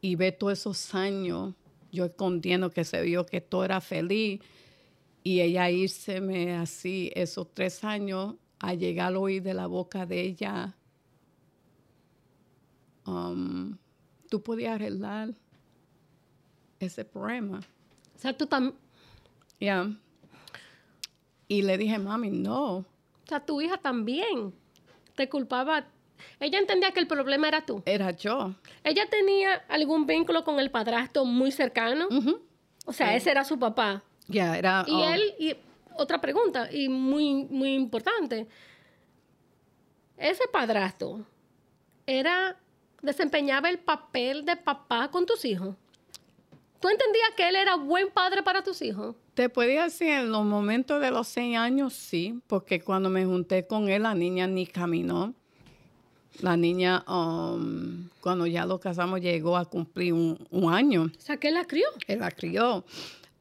y 0.00 0.16
ver 0.16 0.36
todos 0.36 0.58
esos 0.58 0.94
años, 0.94 1.54
yo 1.92 2.06
escondiendo 2.06 2.70
que 2.70 2.84
se 2.84 3.02
vio 3.02 3.26
que 3.26 3.40
todo 3.40 3.64
era 3.64 3.80
feliz. 3.80 4.40
Y 5.22 5.40
ella 5.40 5.70
írseme 5.70 6.54
así 6.54 7.10
esos 7.14 7.52
tres 7.54 7.84
años 7.84 8.34
a 8.58 8.74
llegar 8.74 9.08
al 9.08 9.16
oír 9.16 9.42
de 9.42 9.54
la 9.54 9.66
boca 9.66 10.06
de 10.06 10.20
ella 10.20 10.74
um, 13.06 13.76
tú 14.28 14.42
podías 14.42 14.74
arreglar 14.74 15.34
ese 16.80 17.04
problema. 17.04 17.60
O 18.24 18.26
sea, 18.26 18.32
tú 18.34 18.46
también... 18.46 18.74
Ya. 19.60 19.86
Y 21.46 21.60
le 21.60 21.76
dije, 21.76 21.98
mami, 21.98 22.30
no. 22.30 22.76
O 22.76 22.86
sea, 23.28 23.44
tu 23.44 23.60
hija 23.60 23.76
también 23.76 24.54
te 25.14 25.28
culpaba. 25.28 25.84
Ella 26.40 26.58
entendía 26.58 26.92
que 26.92 27.00
el 27.00 27.06
problema 27.06 27.48
era 27.48 27.66
tú. 27.66 27.82
Era 27.84 28.12
yo. 28.12 28.54
Ella 28.82 29.10
tenía 29.10 29.56
algún 29.68 30.06
vínculo 30.06 30.42
con 30.42 30.58
el 30.58 30.70
padrastro 30.70 31.26
muy 31.26 31.52
cercano. 31.52 32.08
O 32.86 32.94
sea, 32.94 33.14
ese 33.14 33.30
era 33.30 33.44
su 33.44 33.58
papá. 33.58 34.02
Ya, 34.26 34.56
era. 34.56 34.86
Y 34.86 34.94
oh, 34.94 35.04
él, 35.04 35.34
y 35.38 35.54
otra 35.98 36.18
pregunta, 36.18 36.72
y 36.72 36.88
muy, 36.88 37.44
muy 37.44 37.74
importante. 37.74 38.48
Ese 40.16 40.44
padrastro 40.50 41.26
era, 42.06 42.56
desempeñaba 43.02 43.68
el 43.68 43.80
papel 43.80 44.46
de 44.46 44.56
papá 44.56 45.10
con 45.10 45.26
tus 45.26 45.44
hijos. 45.44 45.76
¿Tú 46.84 46.90
entendías 46.90 47.30
que 47.34 47.48
él 47.48 47.56
era 47.56 47.76
buen 47.76 48.10
padre 48.10 48.42
para 48.42 48.62
tus 48.62 48.82
hijos? 48.82 49.16
Te 49.32 49.48
podía 49.48 49.84
decir, 49.84 50.08
en 50.08 50.30
los 50.30 50.44
momentos 50.44 51.00
de 51.00 51.10
los 51.10 51.26
seis 51.26 51.56
años, 51.56 51.94
sí, 51.94 52.42
porque 52.46 52.82
cuando 52.82 53.08
me 53.08 53.24
junté 53.24 53.66
con 53.66 53.88
él, 53.88 54.02
la 54.02 54.14
niña 54.14 54.46
ni 54.46 54.66
caminó. 54.66 55.32
La 56.40 56.58
niña, 56.58 57.02
um, 57.08 58.10
cuando 58.20 58.46
ya 58.46 58.66
lo 58.66 58.80
casamos, 58.80 59.22
llegó 59.22 59.56
a 59.56 59.64
cumplir 59.64 60.12
un, 60.12 60.46
un 60.50 60.74
año. 60.74 61.04
O 61.04 61.20
sea, 61.22 61.38
que 61.38 61.48
él 61.48 61.54
la 61.54 61.64
crió. 61.64 61.86
Él 62.06 62.18
la 62.18 62.30
crió. 62.30 62.84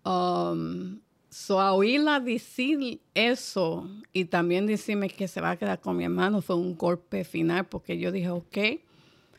Um, 0.06 1.02
So, 1.30 1.60
a 1.60 1.74
oírla 1.74 2.20
decir 2.20 3.02
eso 3.16 3.90
y 4.14 4.26
también 4.26 4.68
decirme 4.68 5.10
que 5.10 5.28
se 5.28 5.42
va 5.42 5.50
a 5.50 5.58
quedar 5.58 5.82
con 5.82 5.98
mi 5.98 6.04
hermano 6.04 6.44
fue 6.44 6.56
un 6.56 6.78
golpe 6.78 7.24
final 7.24 7.66
porque 7.66 7.98
yo 7.98 8.12
dije, 8.12 8.30
ok, 8.30 8.58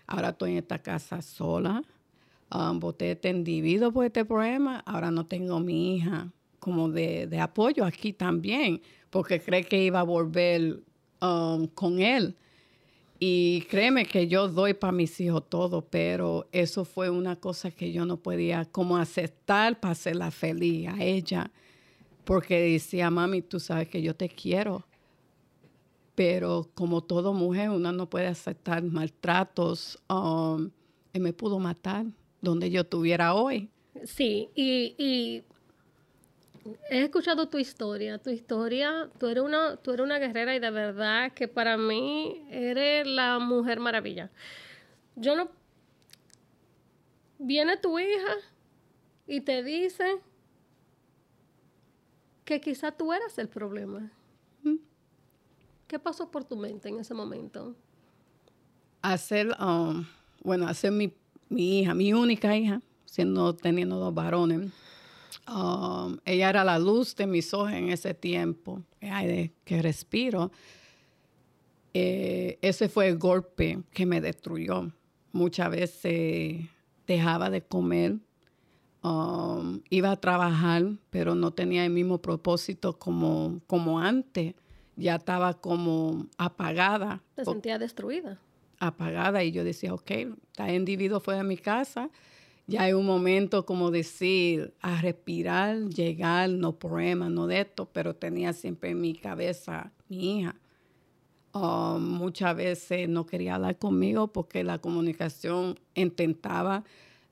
ahora 0.08 0.30
estoy 0.30 0.52
en 0.52 0.58
esta 0.58 0.80
casa 0.80 1.22
sola, 1.22 1.84
um, 2.52 2.78
voté 2.78 3.12
este 3.12 3.30
individuo 3.30 3.92
por 3.92 4.04
este 4.04 4.24
problema, 4.24 4.80
ahora 4.86 5.10
no 5.10 5.26
tengo 5.26 5.60
mi 5.60 5.96
hija 5.96 6.32
como 6.58 6.88
de, 6.88 7.28
apoyo 7.40 7.84
aquí 7.84 8.12
también, 8.12 8.80
porque 9.10 9.40
cree 9.40 9.64
que 9.64 9.84
iba 9.84 10.00
a 10.00 10.04
volver 10.04 10.80
um, 11.20 11.66
con 11.66 12.00
él. 12.00 12.36
Y 13.18 13.62
créeme 13.70 14.06
que 14.06 14.26
yo 14.28 14.48
doy 14.48 14.74
para 14.74 14.92
mis 14.92 15.20
hijos 15.20 15.48
todo, 15.48 15.82
pero 15.82 16.48
eso 16.52 16.84
fue 16.84 17.10
una 17.10 17.36
cosa 17.36 17.70
que 17.70 17.92
yo 17.92 18.04
no 18.06 18.16
podía 18.16 18.64
como 18.64 18.96
aceptar 18.96 19.78
para 19.78 19.92
hacerla 19.92 20.30
feliz 20.30 20.88
a 20.88 21.02
ella 21.02 21.50
porque 22.24 22.58
decía, 22.72 23.10
mami, 23.10 23.42
tú 23.42 23.60
sabes 23.60 23.88
que 23.88 24.02
yo 24.02 24.16
te 24.16 24.28
quiero, 24.28 24.86
pero 26.14 26.70
como 26.74 27.02
toda 27.02 27.32
mujer, 27.32 27.70
una 27.70 27.92
no 27.92 28.08
puede 28.08 28.26
aceptar 28.26 28.82
maltratos. 28.82 29.98
Um, 30.08 30.70
y 31.12 31.20
me 31.20 31.32
pudo 31.32 31.58
matar 31.58 32.06
donde 32.44 32.70
yo 32.70 32.82
estuviera 32.82 33.34
hoy. 33.34 33.70
Sí, 34.04 34.50
y, 34.54 35.42
he 36.90 37.02
escuchado 37.02 37.48
tu 37.48 37.58
historia. 37.58 38.18
Tu 38.18 38.30
historia, 38.30 39.10
tú 39.18 39.26
eres, 39.26 39.42
una, 39.42 39.76
tú 39.76 39.92
eres 39.92 40.04
una 40.04 40.18
guerrera 40.18 40.54
y 40.54 40.60
de 40.60 40.70
verdad 40.70 41.32
que 41.32 41.48
para 41.48 41.76
mí 41.76 42.46
eres 42.50 43.06
la 43.06 43.38
mujer 43.38 43.80
maravilla. 43.80 44.30
Yo 45.16 45.34
no... 45.34 45.48
Viene 47.38 47.76
tu 47.76 47.98
hija 47.98 48.36
y 49.26 49.40
te 49.40 49.62
dice, 49.62 50.20
que 52.44 52.60
quizá 52.60 52.92
tú 52.92 53.12
eras 53.12 53.38
el 53.38 53.48
problema. 53.48 54.10
¿Qué 55.86 55.98
pasó 55.98 56.30
por 56.30 56.44
tu 56.44 56.56
mente 56.56 56.88
en 56.88 56.98
ese 56.98 57.14
momento? 57.14 57.74
Hacer, 59.02 59.54
um, 59.60 60.06
bueno, 60.42 60.66
hacer 60.66 60.90
mi, 60.90 61.14
hija, 61.58 61.94
mi 61.94 62.12
única 62.12 62.56
hija, 62.56 62.80
siendo 63.04 63.54
teniendo 63.54 63.98
dos 63.98 64.14
varones. 64.14 64.70
Um, 65.46 66.18
ella 66.24 66.48
era 66.48 66.64
la 66.64 66.78
luz 66.78 67.14
de 67.16 67.26
mis 67.26 67.52
ojos 67.52 67.72
en 67.72 67.90
ese 67.90 68.14
tiempo, 68.14 68.82
de 69.00 69.52
que 69.64 69.82
respiro. 69.82 70.50
Eh, 71.92 72.58
ese 72.62 72.88
fue 72.88 73.08
el 73.08 73.18
golpe 73.18 73.80
que 73.92 74.06
me 74.06 74.20
destruyó. 74.20 74.90
Muchas 75.32 75.70
veces 75.70 76.66
dejaba 77.06 77.50
de 77.50 77.62
comer 77.62 78.18
Um, 79.04 79.82
iba 79.90 80.10
a 80.10 80.16
trabajar, 80.16 80.82
pero 81.10 81.34
no 81.34 81.52
tenía 81.52 81.84
el 81.84 81.90
mismo 81.90 82.22
propósito 82.22 82.98
como, 82.98 83.60
como 83.66 84.00
antes. 84.00 84.54
Ya 84.96 85.16
estaba 85.16 85.52
como 85.52 86.26
apagada. 86.38 87.22
Te 87.34 87.44
sentía 87.44 87.78
destruida. 87.78 88.38
Apagada 88.78 89.44
y 89.44 89.52
yo 89.52 89.64
decía, 89.64 89.94
ok, 89.94 90.10
este 90.10 90.74
individuo 90.74 91.20
fue 91.20 91.36
de 91.36 91.44
mi 91.44 91.56
casa. 91.56 92.10
Ya 92.66 92.82
hay 92.82 92.92
un 92.94 93.04
momento 93.04 93.66
como 93.66 93.90
decir, 93.90 94.72
a 94.80 95.00
respirar, 95.00 95.88
llegar, 95.88 96.48
no 96.48 96.78
problema, 96.78 97.28
no 97.28 97.46
de 97.46 97.60
esto, 97.60 97.88
pero 97.92 98.14
tenía 98.14 98.52
siempre 98.52 98.90
en 98.90 99.00
mi 99.00 99.14
cabeza 99.14 99.92
mi 100.08 100.38
hija. 100.38 100.56
Um, 101.52 102.02
muchas 102.02 102.56
veces 102.56 103.08
no 103.08 103.26
quería 103.26 103.54
hablar 103.54 103.78
conmigo 103.78 104.32
porque 104.32 104.64
la 104.64 104.78
comunicación 104.78 105.78
intentaba 105.94 106.84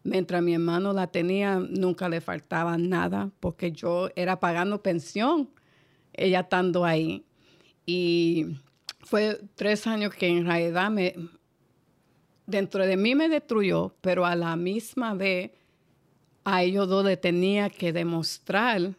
Mientras 0.04 0.42
mi 0.42 0.54
hermano 0.54 0.92
la 0.92 1.06
tenía, 1.06 1.60
nunca 1.60 2.08
le 2.08 2.20
faltaba 2.20 2.76
nada 2.76 3.30
porque 3.38 3.70
yo 3.70 4.10
era 4.16 4.40
pagando 4.40 4.82
pensión, 4.82 5.48
ella 6.12 6.40
estando 6.40 6.84
ahí. 6.84 7.24
Y 7.86 8.56
fue 9.02 9.40
tres 9.54 9.86
años 9.86 10.14
que 10.14 10.28
en 10.28 10.46
realidad 10.46 10.90
me, 10.90 11.14
dentro 12.46 12.86
de 12.86 12.96
mí 12.96 13.14
me 13.14 13.28
destruyó, 13.28 13.94
pero 14.00 14.24
a 14.24 14.34
la 14.34 14.56
misma 14.56 15.14
vez 15.14 15.50
a 16.44 16.62
ellos 16.62 16.88
dos 16.88 17.04
le 17.04 17.16
tenía 17.16 17.70
que 17.70 17.92
demostrar 17.92 18.96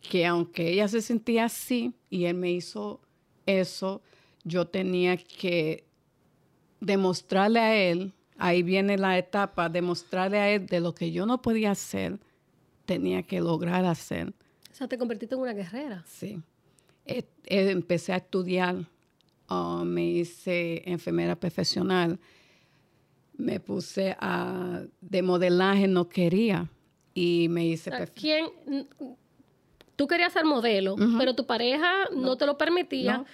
que 0.00 0.26
aunque 0.26 0.72
ella 0.72 0.88
se 0.88 1.00
sentía 1.00 1.44
así 1.44 1.94
y 2.10 2.24
él 2.24 2.34
me 2.34 2.50
hizo 2.50 3.00
eso, 3.46 4.02
yo 4.44 4.66
tenía 4.66 5.16
que 5.16 5.86
demostrarle 6.80 7.60
a 7.60 7.76
él 7.76 8.12
ahí 8.42 8.64
viene 8.64 8.98
la 8.98 9.16
etapa 9.16 9.68
de 9.68 9.80
mostrarle 9.82 10.38
a 10.38 10.50
él 10.50 10.66
de 10.66 10.80
lo 10.80 10.94
que 10.94 11.12
yo 11.12 11.26
no 11.26 11.40
podía 11.40 11.70
hacer, 11.70 12.18
tenía 12.84 13.22
que 13.22 13.40
lograr 13.40 13.84
hacer. 13.84 14.34
O 14.70 14.74
sea, 14.74 14.88
te 14.88 14.98
convertiste 14.98 15.36
en 15.36 15.42
una 15.42 15.52
guerrera. 15.52 16.04
Sí. 16.08 16.42
E, 17.06 17.24
e, 17.44 17.70
empecé 17.70 18.12
a 18.12 18.16
estudiar, 18.16 18.88
uh, 19.50 19.84
me 19.84 20.04
hice 20.04 20.82
enfermera 20.86 21.36
profesional, 21.36 22.18
me 23.36 23.60
puse 23.60 24.16
a, 24.20 24.82
de 25.00 25.22
modelaje, 25.22 25.88
no 25.88 26.08
quería, 26.08 26.68
y 27.14 27.48
me 27.50 27.66
hice... 27.66 27.90
¿Quién? 28.14 28.46
Tú 29.96 30.06
querías 30.06 30.32
ser 30.32 30.44
modelo, 30.44 30.96
pero 31.18 31.34
tu 31.34 31.46
pareja 31.46 32.08
no, 32.14 32.36
te 32.36 32.46
lo 32.46 32.56
permitía. 32.56 33.24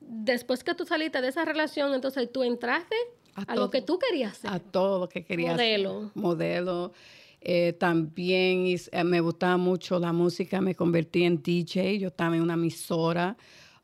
Después 0.00 0.64
que 0.64 0.74
tú 0.74 0.84
saliste 0.84 1.20
de 1.20 1.28
esa 1.28 1.44
relación, 1.44 1.94
entonces 1.94 2.30
tú 2.32 2.42
entraste 2.42 2.96
a, 3.34 3.54
lo 3.54 3.70
que 3.70 3.82
tú 3.82 3.98
querías 3.98 4.32
hacer. 4.32 4.50
A 4.50 4.58
todo 4.58 4.98
lo 4.98 5.08
que 5.08 5.24
quería 5.24 5.52
Modelo. 5.52 6.10
Modelo. 6.14 6.92
Eh, 7.40 7.72
también 7.74 8.66
eh, 8.66 9.04
me 9.04 9.20
gustaba 9.20 9.56
mucho 9.56 9.98
la 9.98 10.12
música, 10.12 10.60
me 10.60 10.74
convertí 10.74 11.22
en 11.22 11.40
DJ, 11.40 11.98
yo 11.98 12.08
estaba 12.08 12.36
en 12.36 12.42
una 12.42 12.54
emisora, 12.54 13.36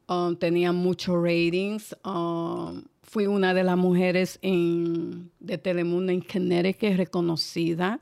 um, 0.08 0.36
tenía 0.36 0.72
muchos 0.72 1.14
ratings. 1.16 1.96
Um, 2.04 2.84
fui 3.02 3.26
una 3.26 3.54
de 3.54 3.62
las 3.64 3.76
mujeres 3.76 4.38
en, 4.42 5.30
de 5.40 5.58
Telemundo 5.58 6.12
en 6.12 6.20
Connecticut 6.20 6.96
reconocida. 6.96 8.00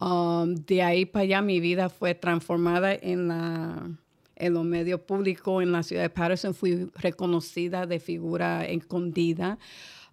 Um, 0.00 0.54
de 0.54 0.82
ahí 0.82 1.04
para 1.04 1.24
allá 1.24 1.42
mi 1.42 1.60
vida 1.60 1.88
fue 1.88 2.14
transformada 2.14 2.94
en, 2.94 3.28
la, 3.28 3.90
en 4.36 4.54
los 4.54 4.64
medios 4.64 5.00
públicos 5.00 5.62
en 5.62 5.72
la 5.72 5.82
ciudad 5.82 6.02
de 6.02 6.10
Patterson. 6.10 6.54
Fui 6.54 6.90
reconocida 6.94 7.86
de 7.86 7.98
figura 7.98 8.64
escondida. 8.66 9.58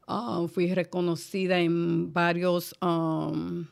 Ah, 0.07 0.45
fui 0.51 0.71
reconocida 0.73 1.59
en 1.59 2.13
varios, 2.13 2.75
um, 2.81 3.65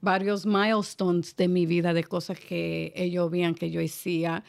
varios 0.00 0.46
milestones 0.46 1.36
de 1.36 1.48
mi 1.48 1.66
vida, 1.66 1.92
de 1.92 2.04
cosas 2.04 2.38
que 2.38 2.92
ellos 2.96 3.30
veían 3.30 3.54
que 3.54 3.70
yo 3.70 3.82
hacía. 3.82 4.42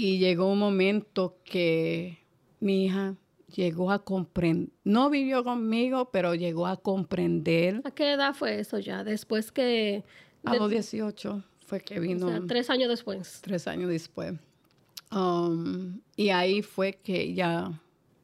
Y 0.00 0.16
llegó 0.16 0.50
un 0.50 0.58
momento 0.58 1.36
que 1.44 2.18
mi 2.58 2.86
hija 2.86 3.16
llegó 3.54 3.90
a 3.90 4.02
comprender, 4.02 4.70
no 4.82 5.10
vivió 5.10 5.44
conmigo, 5.44 6.10
pero 6.10 6.34
llegó 6.34 6.66
a 6.66 6.78
comprender. 6.78 7.82
¿A 7.84 7.90
qué 7.90 8.12
edad 8.12 8.34
fue 8.34 8.60
eso 8.60 8.78
ya? 8.78 9.04
Después 9.04 9.52
que... 9.52 10.02
A 10.44 10.54
los 10.54 10.70
18 10.70 11.44
fue 11.66 11.80
que 11.82 12.00
vino. 12.00 12.28
O 12.28 12.30
sea, 12.30 12.40
tres 12.48 12.70
años 12.70 12.88
después. 12.88 13.40
Tres 13.42 13.66
años 13.66 13.90
después. 13.90 14.32
Um, 15.12 16.00
y 16.16 16.30
ahí 16.30 16.62
fue 16.62 16.94
que 16.94 17.34
ya, 17.34 17.70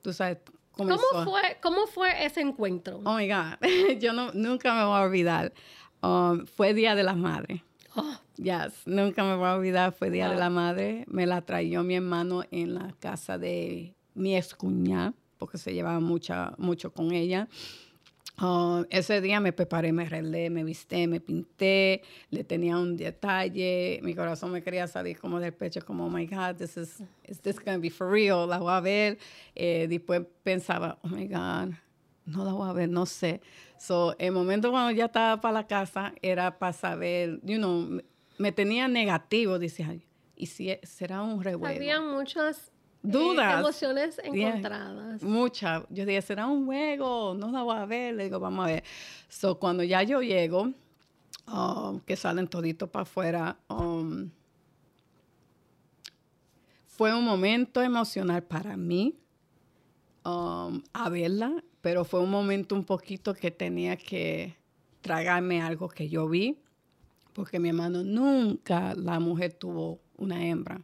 tú 0.00 0.14
sabes, 0.14 0.38
¿Cómo 0.72 0.96
fue, 1.24 1.58
¿Cómo 1.60 1.86
fue 1.86 2.24
ese 2.24 2.40
encuentro? 2.40 3.02
Oh 3.04 3.16
my 3.16 3.28
God, 3.28 3.58
yo 4.00 4.14
no, 4.14 4.32
nunca 4.32 4.74
me 4.74 4.82
voy 4.82 4.96
a 4.96 5.02
olvidar. 5.02 5.52
Um, 6.02 6.46
fue 6.46 6.72
Día 6.72 6.94
de 6.94 7.02
la 7.02 7.14
Madre. 7.14 7.62
Oh. 7.97 8.20
Yes, 8.36 8.82
nunca 8.84 9.24
me 9.24 9.34
voy 9.34 9.47
a 9.49 9.55
olvidar, 9.55 9.92
fue 9.92 10.11
Día 10.11 10.28
de 10.28 10.36
la 10.36 10.51
Madre. 10.51 11.07
Me 11.09 11.24
la 11.24 11.40
trayó 11.40 11.82
mi 11.82 11.94
hermano 11.97 12.44
en 12.51 12.74
la 12.74 12.94
casa 13.01 13.38
de 13.38 13.94
mi 14.14 14.36
ex 14.36 14.55
porque 15.38 15.57
se 15.57 15.72
llevaba 15.72 16.01
mucha, 16.01 16.53
mucho 16.59 16.92
con 16.92 17.12
ella. 17.12 17.49
Ah, 18.38 18.84
ese 18.90 19.22
día 19.22 19.40
me 19.40 19.55
preparé, 19.55 19.92
me 19.92 20.03
arreglé, 20.03 20.51
me 20.51 20.62
visté, 20.62 21.07
me 21.07 21.20
pinté, 21.20 22.03
le 22.28 22.44
tenía 22.44 22.76
un 22.76 22.94
detalle, 22.94 23.99
mi 24.03 24.14
corazón 24.14 24.53
me 24.53 24.62
quería 24.62 24.86
salir 24.86 25.18
como 25.18 25.40
del 25.40 25.55
pecho, 25.55 25.80
como, 25.86 26.05
oh 26.05 26.11
my 26.11 26.26
God, 26.26 26.57
this 26.59 26.76
is, 26.76 27.03
is 27.24 27.40
this 27.40 27.59
going 27.59 27.76
to 27.76 27.80
be 27.80 27.88
for 27.88 28.11
real? 28.11 28.47
La 28.47 28.59
voy 28.59 28.74
a 28.74 28.80
ver. 28.80 29.18
Eh, 29.55 29.86
después 29.88 30.26
pensaba, 30.42 30.99
oh 31.03 31.09
my 31.09 31.26
God, 31.26 31.74
no 32.26 32.44
la 32.44 32.52
voy 32.52 32.68
a 32.68 32.72
ver, 32.72 32.88
no 32.88 33.06
sé. 33.06 33.40
So, 33.78 34.16
el 34.18 34.32
momento 34.32 34.70
cuando 34.70 34.90
ya 34.90 35.06
estaba 35.06 35.40
para 35.40 35.54
la 35.54 35.66
casa 35.66 36.12
era 36.20 36.58
para 36.58 36.72
saber, 36.72 37.40
you 37.42 37.56
know, 37.56 38.00
me 38.38 38.52
tenía 38.52 38.88
negativo, 38.88 39.58
decía, 39.58 39.96
¿y 40.34 40.46
si 40.46 40.76
será 40.82 41.22
un 41.22 41.42
revuelo? 41.42 41.74
Había 41.74 42.00
muchas 42.00 42.68
eh, 42.68 42.70
dudas. 43.02 43.60
emociones 43.60 44.20
encontradas. 44.22 45.22
muchas. 45.22 45.84
Yo 45.88 46.04
dije, 46.04 46.20
¿será 46.22 46.46
un 46.46 46.66
juego? 46.66 47.34
No 47.34 47.50
la 47.50 47.62
voy 47.62 47.76
a 47.76 47.86
ver. 47.86 48.14
Le 48.14 48.24
digo, 48.24 48.40
vamos 48.40 48.64
a 48.66 48.68
ver. 48.68 48.84
So, 49.28 49.58
cuando 49.58 49.82
ya 49.84 50.02
yo 50.02 50.20
llego, 50.20 50.72
um, 51.46 52.00
que 52.00 52.16
salen 52.16 52.48
toditos 52.48 52.88
para 52.88 53.04
afuera, 53.04 53.56
um, 53.68 54.30
fue 56.86 57.14
un 57.14 57.24
momento 57.24 57.82
emocional 57.82 58.42
para 58.42 58.76
mí 58.76 59.14
um, 60.26 60.82
a 60.92 61.08
verla, 61.08 61.62
pero 61.80 62.04
fue 62.04 62.20
un 62.20 62.30
momento 62.30 62.74
un 62.74 62.84
poquito 62.84 63.34
que 63.34 63.50
tenía 63.50 63.96
que 63.96 64.56
tragarme 65.00 65.62
algo 65.62 65.88
que 65.88 66.08
yo 66.08 66.28
vi, 66.28 66.58
porque 67.32 67.58
mi 67.60 67.68
hermano 67.68 68.02
nunca 68.02 68.94
la 68.94 69.20
mujer 69.20 69.52
tuvo 69.52 70.00
una 70.16 70.44
hembra. 70.46 70.80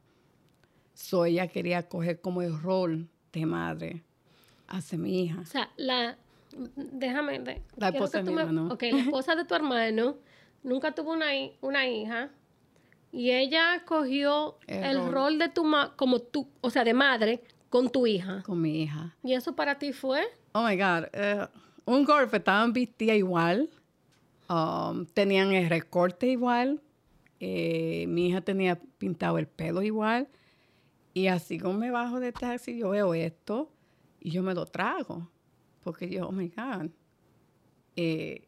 So 0.95 1.25
ella 1.25 1.49
quería 1.49 1.89
coger 1.89 2.21
como 2.21 2.43
el 2.43 2.57
rol 2.61 3.09
de 3.33 3.47
madre 3.47 4.03
hacia 4.69 4.99
mi 4.99 5.25
hija. 5.25 5.41
O 5.41 5.47
sea, 5.47 5.71
la, 5.77 6.17
déjame, 6.77 7.39
de- 7.41 7.63
La 7.77 7.89
esposa 7.89 8.19
de 8.23 8.25
mi 8.31 8.35
me- 8.37 8.43
hermano. 8.43 8.73
Ok, 8.73 8.83
la 8.93 8.99
esposa 9.01 9.35
de 9.35 9.45
tu 9.45 9.55
hermano 9.55 10.17
nunca 10.63 10.95
tuvo 10.95 11.13
una, 11.13 11.27
una 11.63 11.89
hija 11.89 12.31
y 13.11 13.31
ella 13.31 13.83
cogió 13.87 14.59
El 14.67 14.85
el, 14.85 14.97
rol. 14.99 15.13
rol 15.13 15.39
de 15.39 15.49
tu 15.49 15.65
ma 15.65 15.95
como 15.97 16.21
tú, 16.21 16.47
o 16.61 16.71
sea, 16.71 16.85
de 16.85 16.95
madre 16.95 17.43
con 17.73 17.89
tu 17.91 18.07
hija. 18.07 18.43
Con 18.45 18.61
mi 18.61 18.83
hija. 18.83 19.17
¿Y 19.25 19.33
eso 19.33 19.57
para 19.57 19.79
ti 19.79 19.95
fue? 19.95 20.21
Oh 20.53 20.63
my 20.63 20.77
God. 20.77 21.07
eh, 21.15 21.47
un 21.87 22.05
golpe, 22.05 22.37
estaban 22.37 22.73
vestidas 22.75 23.17
igual. 23.17 23.71
um, 24.51 25.07
tenían 25.07 25.53
el 25.55 25.71
recorte 25.71 26.27
igual. 26.27 26.83
eh, 27.41 28.05
mi 28.09 28.27
hija 28.29 28.43
tenía 28.43 28.79
pintado 28.99 29.39
el 29.39 29.47
pelo 29.47 29.81
igual. 29.83 30.29
Y 31.15 31.29
así 31.29 31.59
como 31.59 31.79
me 31.79 31.91
bajo 31.91 32.21
de 32.21 32.33
taxi, 32.33 32.77
yo 32.79 32.91
veo 32.91 33.15
esto 33.15 33.71
y 34.21 34.31
yo 34.31 34.43
me 34.43 34.53
lo 34.55 34.67
trago. 34.67 35.31
Porque 35.83 36.11
yo, 36.11 36.29
oh 36.29 36.33
my 36.33 36.49
God. 36.49 36.91
Eh, 37.97 38.47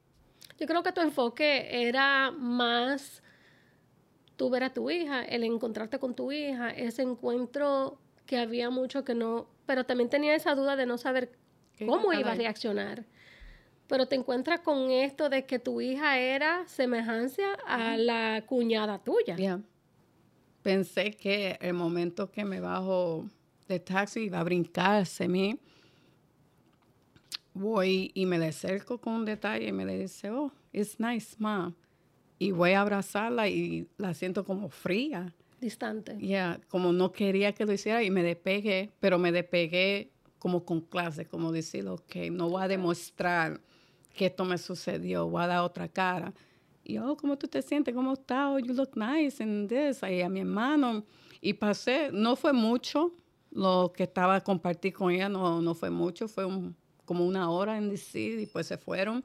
Yo 0.61 0.67
creo 0.67 0.83
que 0.83 0.93
tu 0.93 1.01
enfoque 1.01 1.89
era 1.89 2.31
más 2.31 3.23
tú 4.37 4.51
ver 4.51 4.65
a 4.65 4.73
tu 4.75 4.91
hija, 4.91 5.25
el 5.25 5.45
encontrarte 5.45 5.99
con 5.99 6.15
tu 6.15 6.31
hija, 6.31 6.69
ese 6.71 7.03
encuentro 7.03 7.99
que 8.27 8.39
había 8.39 8.71
mucho 8.71 9.05
que 9.05 9.15
no, 9.15 9.49
pero 9.67 9.85
también 9.85 10.09
tenía 10.09 10.35
esa 10.35 10.55
duda 10.55 10.77
de 10.77 10.87
no 10.87 10.99
saber 10.99 11.33
¿Qué 11.77 11.87
cómo 11.87 12.13
iba 12.13 12.33
a 12.33 12.35
reaccionar. 12.35 13.05
Pero 13.87 14.07
te 14.07 14.17
encuentras 14.17 14.61
con 14.61 14.91
esto 14.91 15.29
de 15.29 15.45
que 15.45 15.59
tu 15.59 15.81
hija 15.81 16.19
era 16.19 16.67
semejanza 16.67 17.55
a 17.67 17.97
la 17.97 18.45
cuñada 18.47 18.99
tuya. 18.99 19.37
Yeah. 19.37 19.61
Pensé 20.63 21.11
que 21.11 21.59
el 21.61 21.75
momento 21.75 22.31
que 22.31 22.45
me 22.45 22.61
bajo 22.61 23.27
del 23.69 23.83
taxi 23.83 24.21
iba 24.21 24.41
a 24.41 24.45
brincarse 24.45 25.29
mí. 25.29 25.59
Voy 27.53 28.11
y 28.15 28.25
me 28.25 28.39
le 28.39 28.49
acerco 28.49 28.99
con 28.99 29.13
un 29.15 29.25
detalle 29.27 29.69
y 29.69 29.73
me 29.73 29.85
le 29.85 29.99
dice, 29.99 30.31
oh, 30.31 30.51
it's 30.73 30.99
nice, 30.99 31.37
mom. 31.39 31.75
Y 32.39 32.51
voy 32.53 32.73
a 32.73 32.81
abrazarla 32.81 33.49
y 33.49 33.87
la 33.99 34.15
siento 34.15 34.45
como 34.45 34.71
fría. 34.71 35.35
Distante. 35.65 36.19
Ya, 36.21 36.61
como 36.69 36.93
no 36.93 37.11
quería 37.11 37.53
que 37.55 37.65
lo 37.65 37.73
hiciera 37.73 38.03
y 38.03 38.11
me 38.11 38.23
despegué, 38.23 38.91
pero 39.01 39.19
me 39.19 39.33
despegué 39.33 40.11
como 40.39 40.63
con 40.63 40.83
clase, 40.83 41.25
como 41.27 41.53
decir, 41.53 41.89
ok, 41.89 42.17
no 42.31 42.51
voy 42.51 42.63
a 42.63 42.69
demostrar 42.69 43.63
que 44.15 44.27
esto 44.27 44.45
me 44.45 44.59
sucedió, 44.59 45.27
voy 45.27 45.43
a 45.43 45.47
dar 45.47 45.61
otra 45.61 45.89
cara. 45.89 46.35
Y, 46.85 46.99
oh, 46.99 47.17
¿cómo 47.17 47.39
tú 47.39 47.49
te 47.49 47.63
sientes? 47.63 47.95
¿Cómo 47.95 48.13
estás? 48.13 48.49
Oh, 48.51 48.59
you 48.59 48.75
look 48.75 48.91
nice 48.95 49.43
and 49.43 49.71
this. 49.71 50.03
Y 50.03 50.21
a 50.21 50.29
mi 50.29 50.41
hermano. 50.41 51.03
Y 51.41 51.55
pasé, 51.55 52.11
no 52.13 52.37
fue 52.37 52.53
mucho 52.53 53.15
lo 53.51 53.91
que 53.97 54.03
estaba 54.03 54.37
a 54.37 54.41
compartir 54.43 54.93
con 54.93 55.11
ella, 55.13 55.31
no, 55.31 55.63
no 55.63 55.75
fue 55.75 55.89
mucho, 55.89 56.29
fue 56.29 56.45
un- 56.45 56.77
como 57.07 57.25
una 57.25 57.51
hora 57.51 57.79
en 57.79 57.89
decir 57.89 58.39
y 58.39 58.45
pues 58.47 58.67
se 58.67 58.77
fueron. 58.77 59.25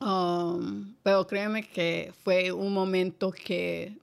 Um, 0.00 0.94
pero 1.04 1.24
créeme 1.26 1.62
que 1.62 2.12
fue 2.24 2.50
un 2.50 2.72
momento 2.74 3.30
que 3.30 3.96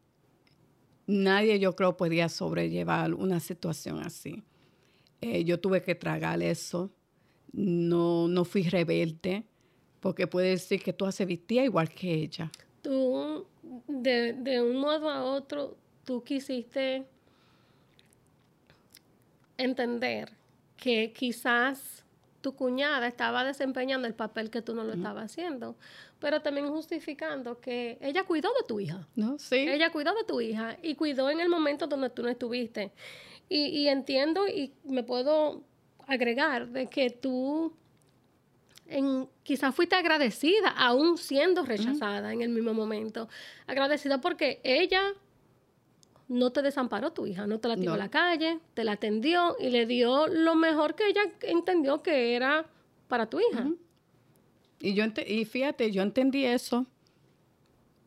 nadie 1.13 1.59
yo 1.59 1.75
creo 1.75 1.95
podía 1.95 2.29
sobrellevar 2.29 3.13
una 3.13 3.39
situación 3.39 3.99
así. 3.99 4.43
Eh, 5.21 5.43
yo 5.43 5.59
tuve 5.59 5.81
que 5.81 5.95
tragar 5.95 6.41
eso. 6.41 6.91
No, 7.51 8.27
no 8.27 8.45
fui 8.45 8.63
rebelde, 8.63 9.43
porque 9.99 10.27
puede 10.27 10.49
decir 10.49 10.81
que 10.81 10.91
tú 10.91 11.05
haces 11.05 11.27
vestía 11.27 11.63
igual 11.63 11.89
que 11.89 12.13
ella. 12.13 12.51
Tú, 12.81 13.45
de, 13.87 14.33
de 14.33 14.61
un 14.61 14.77
modo 14.77 15.09
a 15.09 15.23
otro, 15.23 15.77
tú 16.03 16.23
quisiste 16.23 17.05
entender 19.57 20.33
que 20.75 21.13
quizás 21.13 22.02
tu 22.43 22.55
cuñada 22.55 23.07
estaba 23.07 23.45
desempeñando 23.45 24.05
el 24.05 24.13
papel 24.13 24.49
que 24.49 24.61
tú 24.61 24.75
no 24.75 24.83
lo 24.83 24.91
estabas 24.91 25.31
haciendo, 25.31 25.77
pero 26.19 26.41
también 26.41 26.67
justificando 26.67 27.61
que 27.61 27.97
ella 28.01 28.25
cuidó 28.25 28.49
de 28.59 28.67
tu 28.67 28.81
hija. 28.81 29.07
¿No? 29.15 29.39
Sí. 29.39 29.55
Ella 29.55 29.91
cuidó 29.91 30.13
de 30.13 30.25
tu 30.25 30.41
hija 30.41 30.77
y 30.83 30.95
cuidó 30.95 31.29
en 31.29 31.39
el 31.39 31.47
momento 31.47 31.87
donde 31.87 32.09
tú 32.09 32.21
no 32.21 32.27
estuviste. 32.27 32.91
Y, 33.47 33.67
y 33.67 33.87
entiendo 33.87 34.45
y 34.45 34.73
me 34.83 35.03
puedo 35.03 35.63
agregar 36.05 36.67
de 36.67 36.87
que 36.87 37.11
tú 37.11 37.73
en, 38.87 39.29
quizás 39.43 39.73
fuiste 39.73 39.95
agradecida, 39.95 40.67
aún 40.67 41.17
siendo 41.17 41.63
rechazada 41.63 42.33
en 42.33 42.41
el 42.41 42.49
mismo 42.49 42.73
momento. 42.73 43.29
Agradecida 43.67 44.19
porque 44.19 44.59
ella 44.65 45.13
no 46.27 46.51
te 46.51 46.61
desamparó 46.61 47.11
tu 47.11 47.25
hija, 47.27 47.47
no 47.47 47.59
te 47.59 47.67
la 47.67 47.75
tiró 47.75 47.91
No. 47.91 47.95
a 47.95 47.97
la 47.97 48.09
calle, 48.09 48.59
te 48.73 48.83
la 48.83 48.93
atendió 48.93 49.55
y 49.59 49.69
le 49.69 49.85
dio 49.85 50.27
lo 50.27 50.55
mejor 50.55 50.95
que 50.95 51.07
ella 51.07 51.21
entendió 51.41 52.01
que 52.01 52.35
era 52.35 52.65
para 53.07 53.29
tu 53.29 53.39
hija. 53.39 53.69
Y, 54.79 54.93
yo 54.93 55.05
y 55.27 55.45
fíjate, 55.45 55.91
yo 55.91 56.01
entendí 56.01 56.45
eso, 56.45 56.85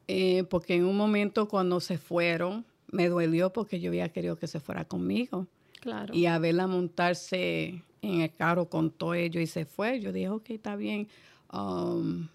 eh, 0.09 0.45
porque 0.45 0.75
en 0.75 0.85
un 0.85 0.97
momento 0.97 1.49
cuando 1.49 1.81
se 1.81 1.99
fueron, 1.99 2.65
me 2.89 3.09
dolió 3.09 3.53
porque 3.53 3.81
yo 3.81 3.91
había 3.91 4.09
querido 4.11 4.37
que 4.39 4.47
se 4.47 4.61
fuera 4.61 4.85
conmigo. 4.85 5.47
Claro. 5.81 6.15
Y 6.15 6.27
a 6.27 6.39
verla 6.39 6.67
montarse 6.67 7.83
en 8.03 8.21
el 8.23 8.33
carro 8.35 8.69
con 8.69 8.91
todo 8.91 9.15
ello 9.15 9.41
y 9.41 9.47
se 9.47 9.65
fue, 9.65 10.01
yo 10.01 10.13
dije, 10.13 10.29
ok, 10.29 10.51
está 10.51 10.77
bien. 10.77 11.09
Um, 11.53 12.29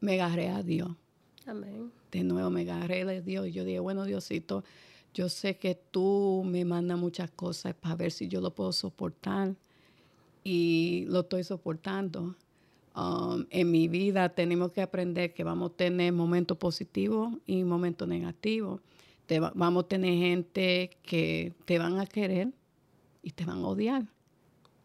me 0.00 0.20
agarré 0.20 0.48
a 0.48 0.62
Dios. 0.62 0.90
Amén. 1.46 1.90
De 2.10 2.22
nuevo 2.24 2.50
me 2.50 2.62
agarré 2.62 3.02
a 3.02 3.20
Dios. 3.20 3.52
Yo 3.52 3.64
dije, 3.64 3.80
bueno, 3.80 4.04
Diosito, 4.04 4.64
yo 5.12 5.28
sé 5.28 5.56
que 5.58 5.74
tú 5.90 6.42
me 6.46 6.64
mandas 6.64 6.98
muchas 6.98 7.30
cosas 7.30 7.74
para 7.74 7.96
ver 7.96 8.12
si 8.12 8.28
yo 8.28 8.40
lo 8.40 8.54
puedo 8.54 8.72
soportar. 8.72 9.54
Y 10.42 11.04
lo 11.08 11.20
estoy 11.20 11.44
soportando. 11.44 12.34
Um, 12.96 13.44
en 13.50 13.70
mi 13.70 13.88
vida 13.88 14.28
tenemos 14.28 14.70
que 14.72 14.80
aprender 14.82 15.34
que 15.34 15.42
vamos 15.42 15.72
a 15.72 15.74
tener 15.74 16.12
momentos 16.12 16.56
positivos 16.58 17.34
y 17.46 17.64
momentos 17.64 18.06
negativos. 18.06 18.80
Te 19.26 19.40
va- 19.40 19.52
vamos 19.54 19.84
a 19.84 19.88
tener 19.88 20.16
gente 20.18 20.90
que 21.02 21.54
te 21.64 21.78
van 21.78 21.98
a 21.98 22.06
querer 22.06 22.52
y 23.22 23.30
te 23.30 23.44
van 23.44 23.58
a 23.58 23.66
odiar. 23.66 24.06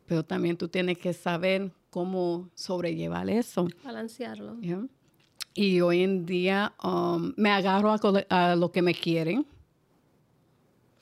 Pero 0.07 0.23
también 0.23 0.57
tú 0.57 0.67
tienes 0.69 0.97
que 0.97 1.13
saber 1.13 1.71
cómo 1.91 2.49
sobrellevar 2.55 3.29
eso. 3.29 3.67
Balancearlo. 3.83 4.57
Y 5.53 5.81
hoy 5.81 6.03
en 6.03 6.25
día 6.25 6.73
um, 6.83 7.33
me 7.35 7.49
agarro 7.51 7.91
a, 7.91 7.99
a 8.29 8.55
lo 8.55 8.71
que 8.71 8.81
me 8.81 8.93
quieren 8.93 9.45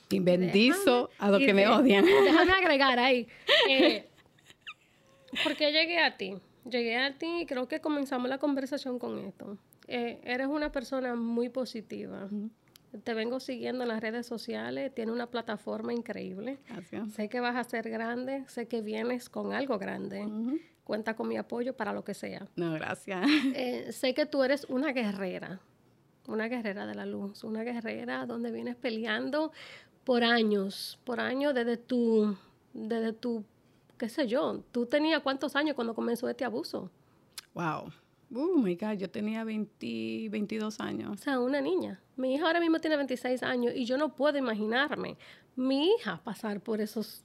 y 0.10 0.20
bendizo 0.20 1.10
a 1.20 1.30
los 1.30 1.42
Y 1.42 1.46
que 1.46 1.54
me 1.54 1.68
odian. 1.68 2.06
Déjame 2.24 2.52
agregar 2.62 3.00
ahí. 3.00 3.28
eh, 3.70 4.08
porque 5.44 5.72
llegué 5.72 6.00
a 6.00 6.18
ti. 6.18 6.36
Llegué 6.70 6.98
a 6.98 7.18
ti 7.18 7.42
y 7.42 7.46
creo 7.46 7.68
que 7.68 7.80
comenzamos 7.80 8.30
la 8.30 8.38
conversación 8.38 9.00
con 9.00 9.20
esto. 9.20 9.58
Eh, 9.88 10.20
eres 10.24 10.48
una 10.48 10.72
persona 10.72 11.16
muy 11.16 11.50
positiva. 11.50 12.28
Te 13.04 13.14
vengo 13.14 13.40
siguiendo 13.40 13.84
en 13.84 13.90
las 13.90 14.02
redes 14.02 14.26
sociales. 14.26 14.94
Tiene 14.94 15.12
una 15.12 15.28
plataforma 15.28 15.94
increíble. 15.94 16.60
Gracias. 16.68 17.12
Sé 17.14 17.30
que 17.30 17.40
vas 17.40 17.56
a 17.56 17.64
ser 17.64 17.90
grande. 17.90 18.46
Sé 18.48 18.68
que 18.68 18.82
vienes 18.82 19.30
con 19.30 19.54
algo 19.54 19.78
grande. 19.78 20.28
Cuenta 20.84 21.16
con 21.16 21.28
mi 21.28 21.38
apoyo 21.38 21.76
para 21.76 21.92
lo 21.92 22.04
que 22.04 22.14
sea. 22.14 22.48
No, 22.56 22.74
gracias. 22.74 23.28
Eh, 23.54 23.92
sé 23.92 24.14
que 24.14 24.26
tú 24.26 24.44
eres 24.44 24.66
una 24.70 24.94
guerrera, 24.94 25.60
una 26.28 26.48
guerrera 26.48 26.86
de 26.86 26.96
la 26.96 27.06
luz, 27.06 27.44
una 27.44 27.64
guerrera 27.64 28.26
donde 28.26 28.52
vienes 28.52 28.76
peleando 28.76 29.52
por 30.06 30.24
años, 30.24 30.98
por 31.04 31.20
años 31.20 31.54
desde 31.54 31.76
tu, 31.76 32.38
desde 32.74 33.12
tu, 33.12 33.44
qué 33.98 34.08
sé 34.08 34.26
yo, 34.26 34.64
tú 34.72 34.86
tenías 34.86 35.22
cuántos 35.22 35.58
años 35.58 35.76
cuando 35.76 35.94
comenzó 35.94 36.30
este 36.30 36.46
abuso. 36.46 36.90
Wow. 37.54 37.92
Oh 38.34 38.58
my 38.58 38.76
God, 38.76 38.98
yo 38.98 39.10
tenía 39.10 39.44
20, 39.44 40.28
22 40.30 40.80
O 40.80 40.84
años. 40.84 41.20
sea, 41.22 41.40
una 41.40 41.62
niña. 41.62 42.02
Mi 42.18 42.36
hija 42.36 42.46
ahora 42.46 42.60
mismo 42.60 42.80
tiene 42.80 42.98
26 42.98 43.42
años 43.44 43.74
y 43.76 43.86
yo 43.86 43.98
no 43.98 44.16
puedo 44.16 44.38
imaginarme 44.38 45.18
mi 45.56 45.92
hija 45.94 46.22
pasar 46.24 46.60
por 46.60 46.82
esos, 46.82 47.24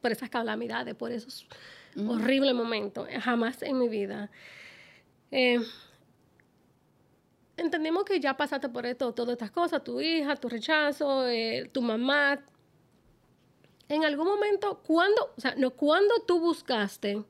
por 0.00 0.12
esas 0.12 0.28
calamidades, 0.28 0.94
por 0.94 1.10
esos 1.10 1.46
horribles 2.06 2.54
momentos. 2.54 3.08
Jamás 3.22 3.62
en 3.62 3.78
mi 3.78 3.88
vida. 3.88 4.30
Eh, 5.30 5.58
entendemos 7.56 8.04
que 8.04 8.20
ya 8.20 8.36
pasaste 8.36 8.68
por 8.68 8.84
esto, 8.86 9.12
todas 9.14 9.32
estas 9.32 9.50
cosas, 9.50 9.82
tu 9.82 10.00
hija, 10.00 10.36
tu 10.36 10.48
rechazo, 10.48 11.26
eh, 11.28 11.68
tu 11.72 11.80
mamá. 11.82 12.44
En 13.88 14.04
algún 14.04 14.26
momento, 14.26 14.82
cuando, 14.86 15.32
o 15.36 15.40
sea, 15.40 15.54
no, 15.56 15.70
cuando 15.70 16.14
tú 16.26 16.40
buscaste 16.40 17.22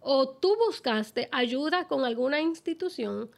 o 0.00 0.28
tú 0.28 0.56
buscaste 0.66 1.28
ayuda 1.32 1.88
con 1.88 2.04
alguna 2.04 2.40
institución 2.40 3.30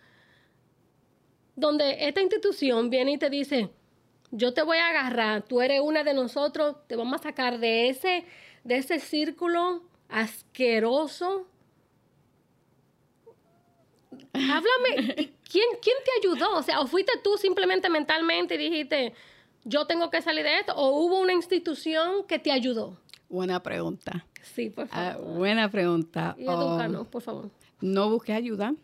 donde 1.56 2.06
esta 2.08 2.20
institución 2.20 2.90
viene 2.90 3.12
y 3.12 3.18
te 3.18 3.28
dice, 3.28 3.70
yo 4.30 4.54
te 4.54 4.62
voy 4.62 4.78
a 4.78 4.88
agarrar, 4.88 5.42
tú 5.42 5.60
eres 5.60 5.80
una 5.80 6.04
de 6.04 6.14
nosotros, 6.14 6.76
te 6.86 6.96
vamos 6.96 7.20
a 7.20 7.22
sacar 7.24 7.58
de 7.58 7.88
ese, 7.88 8.24
de 8.64 8.76
ese 8.76 8.98
círculo 8.98 9.82
asqueroso 10.08 11.46
Háblame, 14.32 15.32
¿quién, 15.50 15.66
¿quién 15.82 15.96
te 16.04 16.10
ayudó? 16.20 16.56
O 16.56 16.62
sea, 16.62 16.80
¿o 16.80 16.86
fuiste 16.86 17.12
tú 17.22 17.36
simplemente 17.36 17.88
mentalmente 17.88 18.54
y 18.54 18.58
dijiste, 18.58 19.14
yo 19.64 19.86
tengo 19.86 20.10
que 20.10 20.22
salir 20.22 20.44
de 20.44 20.60
esto? 20.60 20.74
¿O 20.76 21.00
hubo 21.00 21.18
una 21.18 21.32
institución 21.32 22.24
que 22.26 22.38
te 22.38 22.52
ayudó? 22.52 22.96
Buena 23.28 23.62
pregunta. 23.62 24.26
Sí, 24.42 24.70
por 24.70 24.88
Ah, 24.90 25.14
favor. 25.14 25.36
buena 25.38 25.70
pregunta. 25.70 26.34
y 26.38 26.44
Um, 26.46 26.50
edúcanos, 26.52 27.06
por 27.08 27.22
favor. 27.22 27.50
no 27.80 28.10
busqué 28.10 28.32
ayuda. 28.32 28.74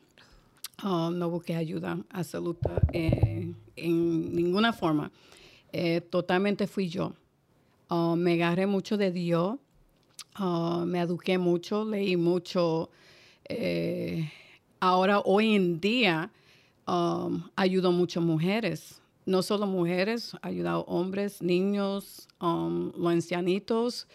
Uh, 0.84 1.10
no 1.10 1.30
busqué 1.30 1.54
ayuda 1.56 1.98
absoluta 2.10 2.82
eh, 2.92 3.50
en 3.76 4.34
ninguna 4.34 4.72
forma. 4.74 5.10
Eh, 5.72 6.00
totalmente 6.02 6.66
fui 6.66 6.88
yo. 6.88 7.12
Uh, 7.88 8.14
me 8.16 8.34
agarré 8.34 8.66
mucho 8.66 8.96
de 8.96 9.10
Dios. 9.10 9.56
Me 10.84 11.00
eduqué 11.00 11.38
mucho, 11.38 11.84
leí 11.86 12.16
mucho. 12.18 12.90
Eh, 13.48 14.30
ahora, 14.80 15.20
hoy 15.20 15.54
en 15.54 15.80
día, 15.80 16.30
um, 16.86 17.42
ayudo 17.56 17.90
mucho 17.90 18.20
mujeres. 18.20 19.00
No 19.24 19.42
solo 19.42 19.66
mujeres, 19.66 20.34
he 20.42 20.48
ayudado 20.48 20.82
hombres, 20.88 21.40
niños, 21.40 22.28
um, 22.40 22.92
los 22.98 23.12
ancianitos. 23.12 24.06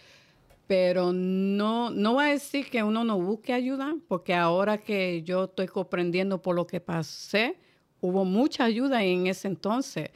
Pero 0.71 1.11
no, 1.11 1.89
no 1.89 2.15
va 2.15 2.27
a 2.27 2.29
decir 2.29 2.69
que 2.69 2.81
uno 2.81 3.03
no 3.03 3.19
busque 3.19 3.51
ayuda, 3.51 3.93
porque 4.07 4.33
ahora 4.33 4.77
que 4.77 5.21
yo 5.23 5.43
estoy 5.43 5.67
comprendiendo 5.67 6.41
por 6.41 6.55
lo 6.55 6.65
que 6.65 6.79
pasé, 6.79 7.57
hubo 7.99 8.23
mucha 8.23 8.63
ayuda 8.63 9.03
en 9.03 9.27
ese 9.27 9.49
entonces. 9.49 10.11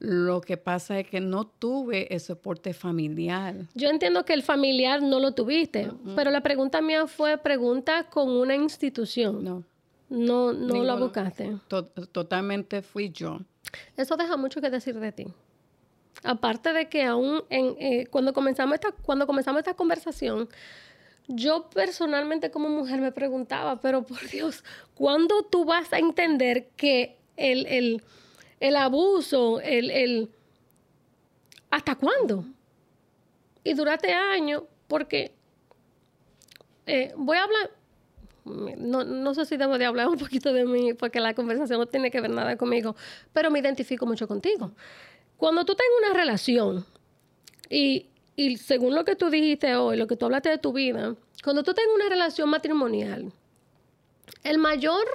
Lo 0.00 0.40
que 0.40 0.56
pasa 0.56 0.98
es 0.98 1.06
que 1.06 1.20
no 1.20 1.46
tuve 1.46 2.12
el 2.12 2.18
soporte 2.18 2.74
familiar. 2.74 3.54
Yo 3.76 3.88
entiendo 3.88 4.24
que 4.24 4.32
el 4.32 4.42
familiar 4.42 5.00
no 5.00 5.20
lo 5.20 5.30
tuviste, 5.32 5.88
pero 6.16 6.32
la 6.32 6.40
pregunta 6.40 6.80
mía 6.82 7.06
fue 7.06 7.38
pregunta 7.38 8.08
con 8.10 8.28
una 8.30 8.56
institución. 8.56 9.44
No, 9.44 9.62
No, 10.08 10.52
no 10.52 10.72
Ninguno. 10.74 10.98
buscaste. 10.98 11.52
to- 11.68 11.84
totalmente 11.84 12.82
fui 12.82 13.10
yo. 13.10 13.38
Eso 13.96 14.16
deja 14.16 14.36
mucho 14.36 14.60
que 14.60 14.70
decir 14.70 14.98
de 14.98 15.12
ti. 15.12 15.26
Aparte 16.22 16.72
de 16.72 16.88
que 16.88 17.04
aún 17.04 17.42
en, 17.48 17.76
eh, 17.78 18.06
cuando, 18.10 18.32
comenzamos 18.32 18.74
esta, 18.74 18.92
cuando 18.92 19.26
comenzamos 19.26 19.60
esta 19.60 19.74
conversación, 19.74 20.48
yo 21.28 21.70
personalmente 21.70 22.50
como 22.50 22.68
mujer 22.68 23.00
me 23.00 23.12
preguntaba, 23.12 23.80
pero 23.80 24.02
por 24.02 24.28
Dios, 24.28 24.64
¿cuándo 24.94 25.44
tú 25.44 25.64
vas 25.64 25.92
a 25.92 25.98
entender 25.98 26.68
que 26.76 27.16
el, 27.36 27.66
el, 27.66 28.02
el 28.58 28.76
abuso, 28.76 29.60
el, 29.60 29.90
el... 29.90 30.30
¿Hasta 31.70 31.94
cuándo? 31.94 32.44
Y 33.62 33.74
durante 33.74 34.12
años, 34.12 34.64
porque 34.88 35.32
eh, 36.86 37.12
voy 37.16 37.36
a 37.36 37.44
hablar, 37.44 37.70
no, 38.44 39.04
no 39.04 39.34
sé 39.34 39.44
si 39.44 39.56
debo 39.56 39.78
de 39.78 39.84
hablar 39.84 40.08
un 40.08 40.18
poquito 40.18 40.52
de 40.52 40.64
mí, 40.64 40.94
porque 40.94 41.20
la 41.20 41.34
conversación 41.34 41.78
no 41.78 41.86
tiene 41.86 42.10
que 42.10 42.20
ver 42.20 42.30
nada 42.30 42.56
conmigo, 42.56 42.96
pero 43.32 43.50
me 43.50 43.60
identifico 43.60 44.04
mucho 44.06 44.26
contigo. 44.26 44.72
Cuando 45.40 45.64
tú 45.64 45.74
tengas 45.74 46.10
una 46.10 46.20
relación, 46.20 46.84
y, 47.70 48.10
y 48.36 48.58
según 48.58 48.94
lo 48.94 49.06
que 49.06 49.16
tú 49.16 49.30
dijiste 49.30 49.74
hoy, 49.74 49.96
lo 49.96 50.06
que 50.06 50.14
tú 50.14 50.26
hablaste 50.26 50.50
de 50.50 50.58
tu 50.58 50.74
vida, 50.74 51.16
cuando 51.42 51.62
tú 51.62 51.72
tengas 51.72 51.94
una 51.94 52.10
relación 52.10 52.50
matrimonial, 52.50 53.32
el 54.44 54.58
mayor 54.58 55.06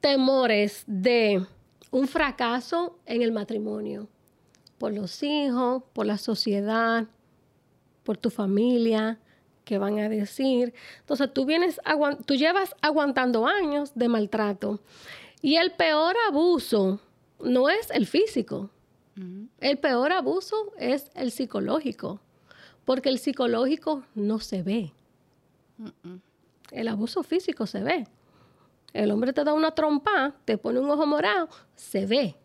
temor 0.00 0.50
es 0.50 0.82
de 0.88 1.46
un 1.92 2.08
fracaso 2.08 2.98
en 3.06 3.22
el 3.22 3.30
matrimonio, 3.30 4.08
por 4.78 4.92
los 4.92 5.22
hijos, 5.22 5.84
por 5.92 6.06
la 6.06 6.18
sociedad, 6.18 7.06
por 8.02 8.16
tu 8.16 8.30
familia, 8.30 9.20
que 9.64 9.78
van 9.78 10.00
a 10.00 10.08
decir. 10.08 10.74
Entonces 10.98 11.32
tú 11.32 11.46
vienes, 11.46 11.80
tú 12.24 12.34
llevas 12.34 12.74
aguantando 12.82 13.46
años 13.46 13.92
de 13.94 14.08
maltrato. 14.08 14.80
Y 15.40 15.54
el 15.54 15.70
peor 15.70 16.16
abuso 16.26 16.98
no 17.38 17.68
es 17.68 17.92
el 17.92 18.08
físico. 18.08 18.70
El 19.60 19.78
peor 19.78 20.12
abuso 20.12 20.72
es 20.78 21.10
el 21.14 21.30
psicológico, 21.30 22.20
porque 22.84 23.08
el 23.08 23.18
psicológico 23.18 24.04
no 24.14 24.38
se 24.40 24.62
ve. 24.62 24.92
El 26.70 26.88
abuso 26.88 27.22
físico 27.22 27.66
se 27.66 27.82
ve. 27.82 28.06
El 28.92 29.10
hombre 29.10 29.32
te 29.32 29.44
da 29.44 29.52
una 29.52 29.72
trompa, 29.72 30.34
te 30.44 30.58
pone 30.58 30.80
un 30.80 30.90
ojo 30.90 31.06
morado, 31.06 31.48
se 31.74 32.06
ve. 32.06 32.36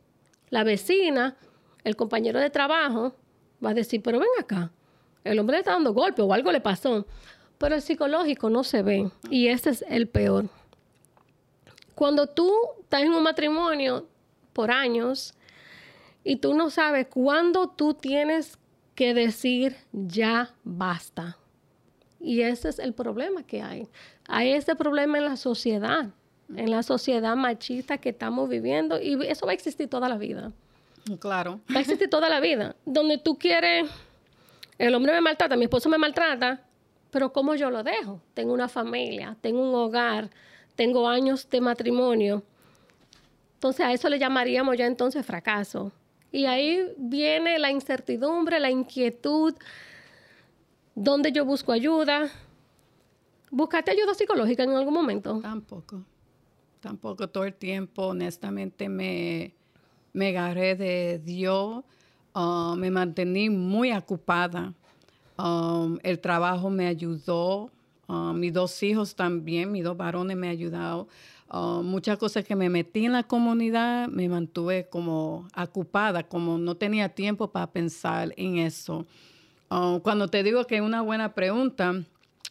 La 0.49 0.63
vecina, 0.63 1.37
el 1.83 1.95
compañero 1.95 2.39
de 2.39 2.49
trabajo, 2.49 3.15
va 3.63 3.71
a 3.71 3.73
decir, 3.73 4.01
pero 4.01 4.19
ven 4.19 4.29
acá, 4.39 4.71
el 5.23 5.39
hombre 5.39 5.57
le 5.57 5.59
está 5.59 5.71
dando 5.71 5.93
golpe 5.93 6.21
o 6.21 6.33
algo 6.33 6.51
le 6.51 6.61
pasó. 6.61 7.05
Pero 7.57 7.75
el 7.75 7.81
psicológico 7.81 8.49
no 8.49 8.63
se 8.63 8.81
ve 8.81 9.11
y 9.29 9.47
ese 9.47 9.69
es 9.69 9.85
el 9.87 10.07
peor. 10.07 10.49
Cuando 11.95 12.27
tú 12.27 12.51
estás 12.81 13.03
en 13.03 13.13
un 13.13 13.23
matrimonio 13.23 14.07
por 14.53 14.71
años 14.71 15.35
y 16.23 16.37
tú 16.37 16.53
no 16.53 16.69
sabes 16.69 17.07
cuándo 17.07 17.67
tú 17.67 17.93
tienes 17.93 18.57
que 18.95 19.13
decir 19.13 19.75
ya 19.91 20.53
basta. 20.63 21.37
Y 22.19 22.41
ese 22.41 22.69
es 22.69 22.79
el 22.79 22.93
problema 22.93 23.43
que 23.43 23.61
hay. 23.61 23.87
Hay 24.27 24.51
ese 24.51 24.75
problema 24.75 25.17
en 25.17 25.25
la 25.25 25.37
sociedad, 25.37 26.09
en 26.55 26.69
la 26.69 26.83
sociedad 26.83 27.35
machista 27.35 27.97
que 27.97 28.09
estamos 28.09 28.47
viviendo 28.47 29.01
y 29.01 29.17
eso 29.25 29.45
va 29.45 29.51
a 29.51 29.55
existir 29.55 29.89
toda 29.89 30.07
la 30.07 30.17
vida. 30.17 30.51
Claro. 31.19 31.59
Va 31.73 31.79
a 31.79 31.81
existir 31.81 32.09
toda 32.09 32.29
la 32.29 32.39
vida. 32.39 32.75
Donde 32.85 33.17
tú 33.17 33.37
quieres, 33.39 33.89
el 34.77 34.93
hombre 34.93 35.13
me 35.13 35.21
maltrata, 35.21 35.55
mi 35.55 35.63
esposo 35.63 35.89
me 35.89 35.97
maltrata, 35.97 36.63
pero 37.09 37.33
¿cómo 37.33 37.55
yo 37.55 37.71
lo 37.71 37.83
dejo? 37.83 38.21
Tengo 38.35 38.53
una 38.53 38.69
familia, 38.69 39.35
tengo 39.41 39.67
un 39.67 39.73
hogar, 39.73 40.29
tengo 40.75 41.09
años 41.09 41.49
de 41.49 41.59
matrimonio. 41.59 42.43
Entonces 43.55 43.85
a 43.85 43.91
eso 43.93 44.09
le 44.09 44.19
llamaríamos 44.19 44.77
ya 44.77 44.85
entonces 44.85 45.25
fracaso. 45.25 45.91
Y 46.31 46.45
ahí 46.45 46.93
viene 46.97 47.59
la 47.59 47.71
incertidumbre, 47.71 48.59
la 48.59 48.71
inquietud, 48.71 49.53
donde 50.95 51.31
yo 51.31 51.43
busco 51.45 51.71
ayuda. 51.71 52.29
¿Buscaste 53.49 53.91
ayuda 53.91 54.13
psicológica 54.13 54.63
en 54.63 54.69
algún 54.71 54.93
momento? 54.93 55.39
Tampoco. 55.41 56.03
Tampoco 56.79 57.27
todo 57.27 57.43
el 57.43 57.53
tiempo, 57.53 58.07
honestamente, 58.07 58.87
me, 58.89 59.53
me 60.13 60.29
agarré 60.29 60.75
de 60.75 61.19
Dios. 61.19 61.83
ah, 62.33 62.75
me 62.77 62.89
mantení 62.89 63.49
muy 63.49 63.91
ocupada. 63.91 64.73
Um, 65.37 65.97
el 66.03 66.19
trabajo 66.19 66.69
me 66.69 66.87
ayudó. 66.87 67.71
ah, 68.07 68.33
mis 68.33 68.53
dos 68.53 68.81
hijos 68.83 69.15
también, 69.15 69.71
mis 69.71 69.83
dos 69.83 69.97
varones 69.97 70.37
me 70.37 70.47
ayudaron. 70.49 71.07
Ah, 71.53 71.81
muchas 71.83 72.17
cosas 72.17 72.45
que 72.45 72.55
me 72.55 72.69
metí 72.69 73.03
en 73.03 73.11
la 73.11 73.23
comunidad, 73.23 74.07
me 74.07 74.29
mantuve 74.29 74.87
como 74.87 75.49
ocupada, 75.53 76.23
como 76.23 76.57
no 76.57 76.75
tenía 76.75 77.09
tiempo 77.09 77.51
para 77.51 77.69
pensar 77.69 78.33
en 78.37 78.57
eso. 78.57 79.05
Ah, 79.69 79.99
cuando 80.01 80.29
te 80.29 80.43
digo 80.43 80.65
que 80.65 80.77
es 80.77 80.81
una 80.81 81.01
buena 81.01 81.33
pregunta, 81.35 82.05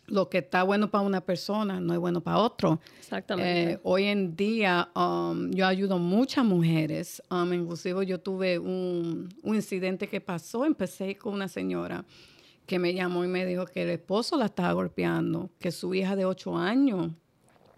lo 0.06 0.28
que 0.28 0.38
está 0.38 0.64
bueno 0.64 0.90
para 0.90 1.02
una 1.02 1.22
persona 1.22 1.80
no 1.80 1.94
es 1.94 1.98
bueno 1.98 2.20
para 2.20 2.36
otro. 2.36 2.78
Exactamente. 2.98 3.72
Eh, 3.72 3.80
hoy 3.84 4.04
en 4.04 4.36
día 4.36 4.90
um, 4.94 5.50
yo 5.50 5.66
ayudo 5.66 5.98
muchas 5.98 6.44
mujeres. 6.44 7.22
Um, 7.30 7.54
inclusive 7.54 8.04
yo 8.04 8.20
tuve 8.20 8.58
un, 8.58 9.30
un 9.42 9.54
incidente 9.54 10.08
que 10.08 10.20
pasó. 10.20 10.66
Empecé 10.66 11.16
con 11.16 11.32
una 11.32 11.48
señora 11.48 12.04
que 12.66 12.78
me 12.78 12.92
llamó 12.92 13.24
y 13.24 13.28
me 13.28 13.46
dijo 13.46 13.64
que 13.64 13.82
el 13.82 13.90
esposo 13.90 14.36
la 14.36 14.46
estaba 14.46 14.72
golpeando, 14.74 15.48
que 15.58 15.72
su 15.72 15.94
hija 15.94 16.16
de 16.16 16.26
ocho 16.26 16.54
años 16.54 17.12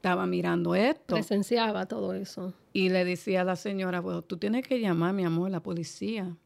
estaba 0.02 0.26
mirando 0.26 0.74
esto. 0.74 1.14
Presenciaba 1.14 1.86
todo 1.86 2.12
eso. 2.12 2.52
Y 2.72 2.88
le 2.88 3.04
decía 3.04 3.42
a 3.42 3.44
la 3.44 3.54
señora, 3.54 4.00
bueno, 4.00 4.22
tú 4.22 4.36
tienes 4.36 4.66
que 4.66 4.80
llamar, 4.80 5.14
mi 5.14 5.24
amor, 5.24 5.46
a 5.46 5.50
la 5.50 5.62
policía 5.62 6.36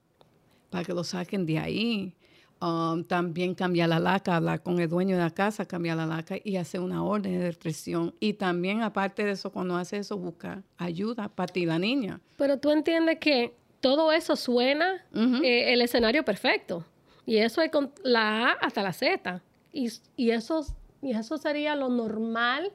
para 0.68 0.84
que 0.84 0.92
lo 0.92 1.02
saquen 1.02 1.46
de 1.46 1.58
ahí. 1.58 2.14
Um, 2.60 3.02
también 3.04 3.54
cambiar 3.54 3.88
la 3.88 3.98
laca, 3.98 4.36
hablar 4.36 4.62
con 4.62 4.78
el 4.78 4.90
dueño 4.90 5.16
de 5.16 5.22
la 5.22 5.30
casa, 5.30 5.64
cambiar 5.64 5.96
la 5.96 6.04
laca 6.04 6.36
y 6.44 6.56
hacer 6.56 6.80
una 6.80 7.02
orden 7.02 7.38
de 7.38 7.46
restricción. 7.46 8.14
Y 8.20 8.34
también, 8.34 8.82
aparte 8.82 9.24
de 9.24 9.30
eso, 9.30 9.50
cuando 9.50 9.74
hace 9.74 9.96
eso, 9.96 10.18
busca 10.18 10.62
ayuda 10.76 11.30
para 11.30 11.50
ti, 11.50 11.64
la 11.64 11.78
niña. 11.78 12.20
Pero 12.36 12.58
tú 12.58 12.70
entiendes 12.70 13.18
que 13.20 13.54
todo 13.80 14.12
eso 14.12 14.36
suena 14.36 15.02
eh, 15.14 15.72
el 15.72 15.80
escenario 15.80 16.26
perfecto. 16.26 16.84
Y 17.24 17.38
eso 17.38 17.62
es 17.62 17.70
con 17.70 17.90
la 18.04 18.48
A 18.48 18.52
hasta 18.52 18.82
la 18.82 18.92
Z. 18.92 19.42
Y, 19.72 19.90
y, 20.16 20.30
eso, 20.30 20.66
y 21.00 21.12
eso 21.12 21.38
sería 21.38 21.74
lo 21.74 21.88
normal. 21.88 22.70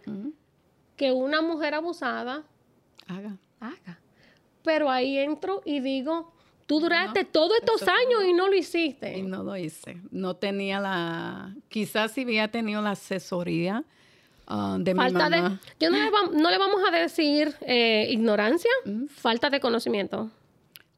Que 1.02 1.12
una 1.12 1.42
mujer 1.42 1.74
abusada 1.74 2.44
Haga. 3.08 3.36
haga. 3.60 3.98
Pero 4.64 4.88
ahí 4.92 5.18
entro 5.18 5.64
y 5.66 5.80
digo, 5.80 6.32
tú 6.68 6.80
duraste 6.80 7.26
todos 7.26 7.58
estos 7.60 7.82
años 7.82 8.24
y 8.30 8.34
no 8.34 8.48
lo 8.48 8.54
Y 8.56 8.60
hiciste. 8.60 9.24
no 9.24 9.42
lo 9.42 9.58
hice. 9.58 9.98
No 10.12 10.36
tenía 10.36 10.80
la... 10.80 11.56
Quizás 11.70 12.12
si 12.12 12.24
hubiera 12.24 12.50
tenido 12.50 12.84
la 12.84 12.92
asesoría 12.92 13.84
ah, 14.46 14.78
de 14.80 14.94
Falta 14.94 15.28
mi 15.30 15.36
de... 15.38 15.42
mamá. 15.42 15.60
Yo 15.80 15.90
no 15.90 15.98
le, 15.98 16.12
vam- 16.12 16.32
no 16.34 16.52
le 16.52 16.58
vamos 16.60 16.82
a 16.88 16.92
decir 16.96 17.52
eh, 17.62 18.06
ignorancia, 18.12 18.70
falta 19.10 19.50
de 19.50 19.60
conocimiento. 19.60 20.30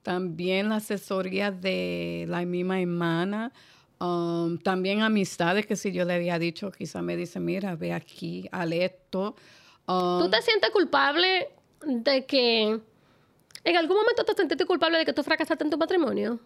También 0.02 0.68
la 0.68 0.76
asesoría 0.84 1.50
de 1.50 2.26
la 2.28 2.44
misma 2.44 2.82
hermana. 2.82 3.54
um, 4.02 4.58
también 4.58 5.02
amistades 5.02 5.66
que 5.66 5.78
si 5.78 5.94
yo 5.94 6.04
le 6.04 6.16
había 6.16 6.38
dicho, 6.40 6.72
quizá 6.74 7.02
me 7.02 7.16
dice, 7.16 7.40
mira, 7.40 7.78
ve 7.78 7.94
aquí, 7.94 8.50
al 8.52 8.74
esto. 8.74 9.36
Um, 9.88 10.22
¿Tú 10.22 10.30
te 10.30 10.42
sientes 10.42 10.70
culpable 10.70 11.50
de 11.86 12.26
que 12.26 12.80
en 13.64 13.78
algún 13.78 13.98
momento 13.98 14.24
te 14.26 14.34
sentiste 14.34 14.66
culpable 14.66 14.98
de 14.98 15.06
que 15.06 15.14
tú 15.14 15.24
fracasaste 15.24 15.64
en 15.64 15.70
tu 15.70 15.78
matrimonio. 15.78 16.40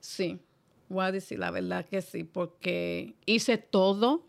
Sí, 0.00 0.38
voy 0.88 1.04
a 1.04 1.12
decir 1.12 1.38
la 1.38 1.50
verdad 1.50 1.86
que 1.86 2.02
sí, 2.02 2.24
porque 2.24 3.14
hice 3.24 3.56
todo. 3.56 4.24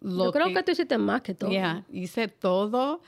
Yo 0.00 0.32
creo 0.32 0.52
que, 0.52 0.62
tú 0.62 0.72
hiciste 0.72 0.98
más 0.98 1.22
que 1.22 1.34
todo. 1.34 1.50
Ya, 1.50 1.84
hice 1.90 2.28
todo. 2.28 3.00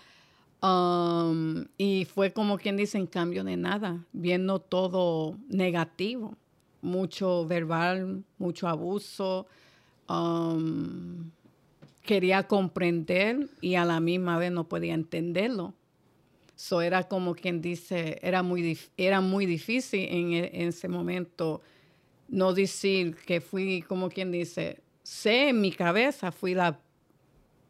Um, 0.62 1.66
y 1.76 2.06
fue 2.06 2.32
como 2.32 2.56
quien 2.56 2.76
dice, 2.76 2.98
en 2.98 3.06
cambio 3.06 3.44
de 3.44 3.56
nada, 3.56 4.04
viendo 4.12 4.60
todo 4.60 5.36
negativo, 5.48 6.36
mucho 6.80 7.46
verbal, 7.46 8.24
mucho 8.38 8.68
abuso. 8.68 9.46
Um, 10.08 11.30
quería 12.06 12.46
comprender 12.46 13.48
y 13.60 13.74
a 13.74 13.84
la 13.84 14.00
misma 14.00 14.38
vez 14.38 14.50
no 14.50 14.68
podía 14.68 14.94
entenderlo. 14.94 15.74
So 16.54 16.80
era 16.80 17.06
como 17.06 17.34
quien 17.34 17.60
dice, 17.60 18.18
era 18.22 18.42
muy, 18.42 18.78
era 18.96 19.20
muy 19.20 19.44
difícil 19.44 20.08
en, 20.10 20.32
e, 20.32 20.50
en, 20.54 20.68
ese 20.68 20.88
momento 20.88 21.60
no 22.28 22.54
decir 22.54 23.16
que 23.26 23.42
fui 23.42 23.82
como 23.82 24.08
quien 24.08 24.32
dice, 24.32 24.80
sé 25.02 25.50
en 25.50 25.60
mi 25.60 25.70
cabeza, 25.70 26.32
fui 26.32 26.54
la 26.54 26.80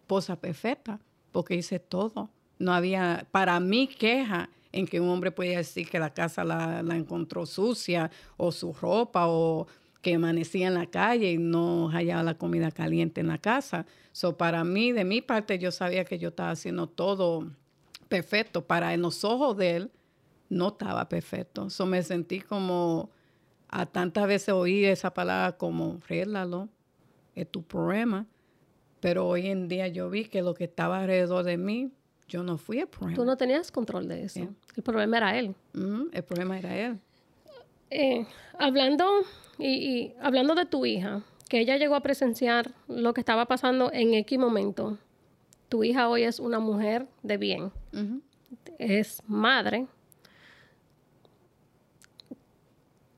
esposa 0.02 0.40
perfecta, 0.40 1.00
porque 1.32 1.56
hice 1.56 1.80
todo. 1.80 2.30
No 2.60 2.72
había, 2.72 3.26
para 3.32 3.58
mí, 3.58 3.88
queja 3.88 4.48
en 4.70 4.86
que 4.86 5.00
un 5.00 5.08
hombre 5.08 5.32
podía 5.32 5.58
decir 5.58 5.88
que 5.88 5.98
la 5.98 6.14
casa 6.14 6.44
la 6.44 6.96
encontró 6.96 7.44
sucia 7.44 8.10
o 8.36 8.52
su 8.52 8.72
ropa 8.72 9.26
o 9.26 9.66
que 10.00 10.14
amanecía 10.14 10.68
en 10.68 10.74
la 10.74 10.86
calle 10.86 11.32
y 11.32 11.38
no 11.38 11.88
hallaba 11.88 12.22
la 12.22 12.38
comida 12.38 12.70
caliente 12.70 13.20
en 13.20 13.28
la 13.28 13.38
casa. 13.38 13.86
So, 14.12 14.36
para 14.36 14.64
mí, 14.64 14.92
de 14.92 15.04
mi 15.04 15.20
parte, 15.20 15.58
yo 15.58 15.70
sabía 15.70 16.04
que 16.04 16.18
yo 16.18 16.28
estaba 16.28 16.50
haciendo 16.50 16.86
todo 16.86 17.50
perfecto. 18.08 18.66
Para 18.66 18.94
en 18.94 19.02
los 19.02 19.24
ojos 19.24 19.56
de 19.56 19.76
él, 19.76 19.90
no 20.48 20.68
estaba 20.68 21.08
perfecto. 21.08 21.70
So, 21.70 21.86
me 21.86 22.02
sentí 22.02 22.40
como, 22.40 23.10
a 23.68 23.86
tantas 23.86 24.26
veces 24.26 24.50
oí 24.50 24.84
esa 24.84 25.12
palabra 25.12 25.56
como, 25.56 26.00
réglalo, 26.08 26.68
es 27.34 27.50
tu 27.50 27.62
problema. 27.62 28.26
Pero 29.00 29.26
hoy 29.26 29.46
en 29.48 29.68
día 29.68 29.88
yo 29.88 30.08
vi 30.08 30.24
que 30.24 30.42
lo 30.42 30.54
que 30.54 30.64
estaba 30.64 31.00
alrededor 31.00 31.44
de 31.44 31.56
mí, 31.56 31.90
yo 32.28 32.42
no 32.42 32.58
fui 32.58 32.80
el 32.80 32.88
problema. 32.88 33.16
Tú 33.16 33.24
no 33.24 33.36
tenías 33.36 33.70
control 33.70 34.08
de 34.08 34.24
eso. 34.24 34.48
El 34.74 34.82
problema 34.82 35.18
era 35.18 35.38
él. 35.38 35.54
el 36.12 36.24
problema 36.24 36.58
era 36.58 36.76
él. 36.76 36.98
Eh, 37.90 38.26
hablando, 38.58 39.04
y, 39.58 40.12
hablando 40.20 40.54
de 40.54 40.66
tu 40.66 40.86
hija, 40.86 41.22
que 41.48 41.60
ella 41.60 41.76
llegó 41.76 41.94
a 41.94 42.00
presenciar 42.00 42.72
lo 42.88 43.14
que 43.14 43.20
estaba 43.20 43.46
pasando 43.46 43.90
en 43.92 44.14
X 44.14 44.38
momento. 44.38 44.98
Tu 45.68 45.84
hija 45.84 46.08
hoy 46.08 46.22
es 46.22 46.40
una 46.40 46.58
mujer 46.58 47.06
de 47.22 47.36
bien. 47.36 47.72
Es 48.78 49.22
madre. 49.26 49.86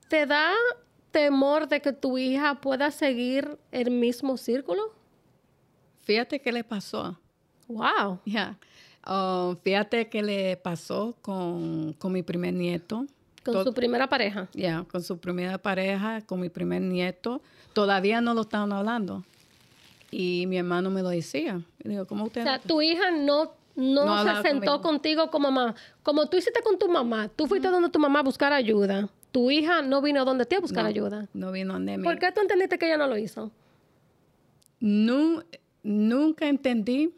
¿Te 0.08 0.24
da 0.26 0.52
temor 1.10 1.68
de 1.68 1.80
que 1.80 1.92
tu 1.92 2.16
hija 2.16 2.60
pueda 2.60 2.90
seguir 2.90 3.58
el 3.72 3.90
mismo 3.90 4.36
círculo? 4.36 4.94
Fíjate 6.00 6.40
qué 6.40 6.52
le 6.52 6.64
pasó. 6.64 7.18
Wow. 7.66 8.20
Ya. 8.24 8.58
Oh, 9.06 9.56
fíjate 9.62 10.08
qué 10.08 10.22
le 10.22 10.56
pasó 10.56 11.16
con, 11.20 11.92
con 11.94 12.12
mi 12.12 12.22
primer 12.22 12.54
nieto. 12.54 13.06
Con 13.52 13.64
su 13.64 13.74
primera 13.74 14.08
pareja. 14.08 14.48
Ya, 14.52 14.84
con 14.90 15.02
su 15.02 15.18
primera 15.18 15.58
pareja, 15.58 16.20
con 16.22 16.40
mi 16.40 16.48
primer 16.48 16.82
nieto. 16.82 17.40
Todavía 17.72 18.20
no 18.20 18.34
lo 18.34 18.42
estaban 18.42 18.72
hablando. 18.72 19.24
Y 20.10 20.46
mi 20.46 20.58
hermano 20.58 20.90
me 20.90 21.02
lo 21.02 21.10
decía. 21.10 21.60
Y 21.84 21.88
digo, 21.88 22.06
¿cómo 22.06 22.24
usted? 22.24 22.40
O 22.40 22.44
sea, 22.44 22.58
tu 22.58 22.80
hija 22.80 23.10
no, 23.10 23.52
no, 23.76 24.24
se 24.24 24.42
sentó 24.42 24.80
contigo 24.80 25.30
como 25.30 25.50
mamá. 25.50 25.74
Como 26.02 26.26
tú 26.26 26.36
hiciste 26.36 26.62
con 26.62 26.78
tu 26.78 26.88
mamá. 26.88 27.28
Tú 27.28 27.46
fuiste 27.46 27.68
donde 27.68 27.90
tu 27.90 27.98
mamá 27.98 28.20
a 28.20 28.22
buscar 28.22 28.52
ayuda. 28.52 29.08
Tu 29.30 29.50
hija 29.50 29.82
no 29.82 30.00
vino 30.00 30.24
donde 30.24 30.46
ti 30.46 30.56
a 30.56 30.60
buscar 30.60 30.86
ayuda. 30.86 31.28
No 31.34 31.52
vino 31.52 31.74
donde 31.74 31.98
mí. 31.98 32.04
¿Por 32.04 32.18
qué 32.18 32.32
tú 32.32 32.40
entendiste 32.40 32.78
que 32.78 32.86
ella 32.86 32.96
no 32.96 33.06
lo 33.06 33.16
hizo? 33.18 33.50
nunca 34.80 36.48
entendí 36.48 37.12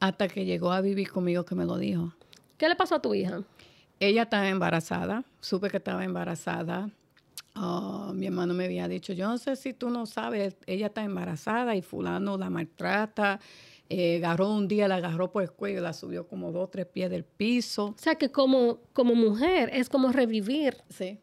hasta 0.00 0.26
que 0.26 0.44
llegó 0.44 0.72
a 0.72 0.80
vivir 0.80 1.10
conmigo 1.10 1.44
que 1.44 1.54
me 1.54 1.64
lo 1.64 1.78
dijo. 1.78 2.12
¿Qué 2.58 2.68
le 2.68 2.76
pasó 2.76 2.96
a 2.96 3.02
tu 3.02 3.14
hija? 3.14 3.42
Ella 4.02 4.22
estaba 4.22 4.48
embarazada, 4.48 5.24
supe 5.40 5.70
que 5.70 5.76
estaba 5.76 6.04
embarazada. 6.04 6.90
Ah, 7.54 8.10
mi 8.14 8.26
hermano 8.26 8.52
me 8.52 8.64
había 8.64 8.88
dicho, 8.88 9.12
yo 9.12 9.28
no 9.28 9.38
sé 9.38 9.54
si 9.54 9.74
tú 9.74 9.90
no 9.90 10.06
sabes, 10.06 10.56
ella 10.66 10.86
está 10.86 11.04
embarazada 11.04 11.76
y 11.76 11.82
fulano 11.82 12.36
la 12.36 12.50
maltrata. 12.50 13.38
Eh, 13.88 14.16
agarró 14.16 14.50
un 14.50 14.66
día, 14.66 14.88
la 14.88 14.96
agarró 14.96 15.30
por 15.30 15.42
el 15.42 15.52
cuello, 15.52 15.80
la 15.80 15.92
subió 15.92 16.26
como 16.26 16.50
dos, 16.50 16.70
tres 16.70 16.86
pies 16.86 17.10
del 17.10 17.24
piso. 17.24 17.88
O 17.88 17.98
sea 17.98 18.16
que 18.16 18.32
como, 18.32 18.80
como 18.92 19.14
mujer 19.14 19.70
es 19.72 19.88
como 19.88 20.10
revivir 20.10 20.78
sí. 20.88 21.20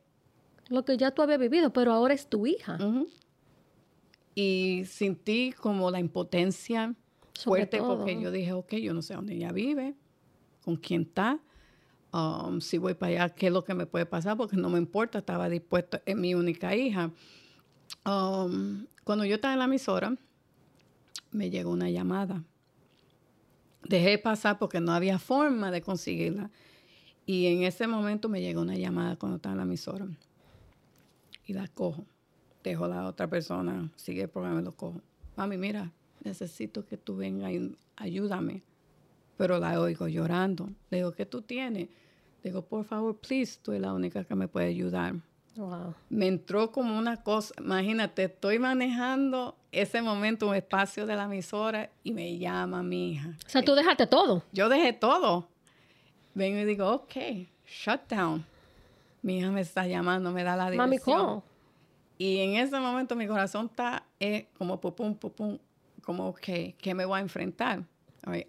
lo 0.69 0.85
que 0.85 0.95
ya 0.95 1.11
tú 1.11 1.21
habías 1.21 1.39
vivido, 1.39 1.73
pero 1.73 1.91
ahora 1.91 2.13
es 2.13 2.27
tu 2.27 2.47
hija. 2.47 2.77
Y 4.35 4.83
sentí 4.87 5.51
como 5.51 5.91
la 5.91 5.99
impotencia 5.99 6.95
fuerte 7.43 7.81
porque 7.81 8.21
yo 8.21 8.31
dije, 8.31 8.53
ok, 8.53 8.75
yo 8.75 8.93
no 8.93 9.01
sé 9.01 9.15
dónde 9.15 9.33
ella 9.33 9.51
vive, 9.51 9.95
con 10.63 10.77
quién 10.77 11.01
está. 11.01 11.39
Um, 12.11 12.59
si 12.59 12.77
voy 12.79 12.95
para 12.95 13.25
allá, 13.25 13.35
qué 13.35 13.47
es 13.47 13.53
lo 13.53 13.63
que 13.63 13.73
me 13.73 13.85
puede 13.85 14.05
pasar, 14.05 14.35
porque 14.35 14.57
no 14.57 14.69
me 14.69 14.79
importa, 14.79 15.19
estaba 15.19 15.47
dispuesto, 15.47 16.01
es 16.05 16.15
mi 16.15 16.33
única 16.33 16.75
hija. 16.75 17.11
Um, 18.05 18.85
cuando 19.03 19.25
yo 19.25 19.35
estaba 19.35 19.53
en 19.53 19.59
la 19.59 19.65
emisora, 19.65 20.15
me 21.31 21.49
llegó 21.49 21.71
una 21.71 21.89
llamada. 21.89 22.43
Dejé 23.83 24.17
pasar 24.17 24.57
porque 24.57 24.79
no 24.79 24.91
había 24.91 25.19
forma 25.19 25.71
de 25.71 25.81
conseguirla. 25.81 26.49
Y 27.25 27.45
en 27.45 27.63
ese 27.63 27.85
momento 27.85 28.27
me 28.27 28.41
llegó 28.41 28.61
una 28.61 28.75
llamada 28.75 29.15
cuando 29.15 29.35
estaba 29.35 29.53
en 29.53 29.57
la 29.57 29.63
emisora. 29.63 30.07
Y 31.45 31.53
la 31.53 31.67
cojo. 31.67 32.05
Dejo 32.63 32.85
a 32.85 32.87
la 32.89 33.07
otra 33.07 33.29
persona, 33.29 33.89
sigue 33.95 34.23
el 34.23 34.29
programa 34.29 34.61
y 34.61 34.63
lo 34.63 34.71
cojo. 34.71 35.01
Mami, 35.37 35.57
mira, 35.57 35.93
necesito 36.23 36.85
que 36.85 36.97
tú 36.97 37.15
vengas 37.15 37.51
y 37.51 37.77
ayúdame 37.95 38.63
pero 39.39 39.57
la 39.57 39.79
oigo 39.79 40.09
llorando. 40.09 40.69
Le 40.89 40.97
digo, 40.97 41.13
¿qué 41.13 41.25
tú 41.25 41.41
tienes? 41.41 41.87
Le 42.43 42.49
digo, 42.49 42.61
por 42.61 42.83
favor, 42.83 43.15
please, 43.15 43.57
tú 43.63 43.71
eres 43.71 43.83
la 43.83 43.93
única 43.93 44.25
que 44.25 44.35
me 44.35 44.49
puede 44.49 44.67
ayudar. 44.67 45.15
Wow. 45.55 45.95
Me 46.09 46.27
entró 46.27 46.73
como 46.73 46.99
una 46.99 47.23
cosa, 47.23 47.53
imagínate, 47.57 48.25
estoy 48.25 48.59
manejando 48.59 49.55
ese 49.71 50.01
momento, 50.01 50.49
un 50.49 50.55
espacio 50.55 51.05
de 51.05 51.15
la 51.15 51.23
emisora 51.23 51.89
y 52.03 52.11
me 52.11 52.37
llama 52.37 52.83
mi 52.83 53.13
hija. 53.13 53.29
O 53.45 53.49
sea, 53.49 53.61
tú 53.63 53.75
dejaste 53.75 54.07
todo. 54.07 54.43
Yo 54.51 54.67
dejé 54.67 54.91
todo. 54.91 55.47
Vengo 56.33 56.59
y 56.59 56.65
digo, 56.65 56.91
ok, 56.91 57.15
shut 57.65 58.01
down. 58.09 58.45
Mi 59.21 59.37
hija 59.37 59.51
me 59.51 59.61
está 59.61 59.87
llamando, 59.87 60.33
me 60.33 60.43
da 60.43 60.57
la 60.57 60.69
dirección. 60.69 60.89
Mami, 60.89 60.99
¿cómo? 60.99 61.43
Y 62.17 62.39
en 62.39 62.55
ese 62.55 62.77
momento 62.77 63.15
mi 63.15 63.25
corazón 63.25 63.67
está 63.67 64.03
eh, 64.19 64.49
como 64.57 64.81
pum, 64.81 65.15
pum, 65.15 65.15
pum, 65.31 65.57
como, 66.03 66.27
ok, 66.27 66.75
¿qué 66.77 66.93
me 66.93 67.05
voy 67.05 67.19
a 67.19 67.21
enfrentar? 67.21 67.85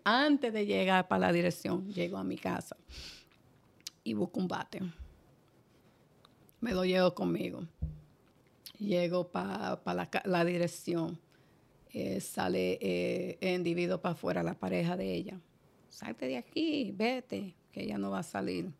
Antes 0.05 0.53
de 0.53 0.67
llegar 0.67 1.09
para 1.09 1.27
la 1.27 1.33
dirección, 1.33 1.89
llego 1.93 2.19
a 2.19 2.25
mi 2.25 2.37
casa 2.37 2.77
y 4.05 4.15
busco 4.15 4.41
un 4.41 4.49
bate. 4.49 4.81
Me 6.61 6.73
lo 6.73 6.85
llevo 6.85 7.15
conmigo. 7.15 7.63
Llego 8.79 9.29
para 9.29 9.81
la, 10.25 10.45
dirección. 10.45 11.19
Eh, 11.93 12.21
sale 12.21 12.79
eh, 12.81 13.39
el 13.41 13.57
individuo 13.57 14.01
para 14.01 14.13
afuera, 14.13 14.43
la 14.43 14.55
pareja 14.55 14.97
de 14.97 15.15
ella. 15.15 15.41
Salte 15.89 16.27
de 16.27 16.37
aquí, 16.37 16.93
vete, 16.97 17.55
que 17.73 17.83
ella 17.83 17.99
no 17.99 18.11
va 18.11 18.21
a 18.21 18.23
salir. 18.23 18.71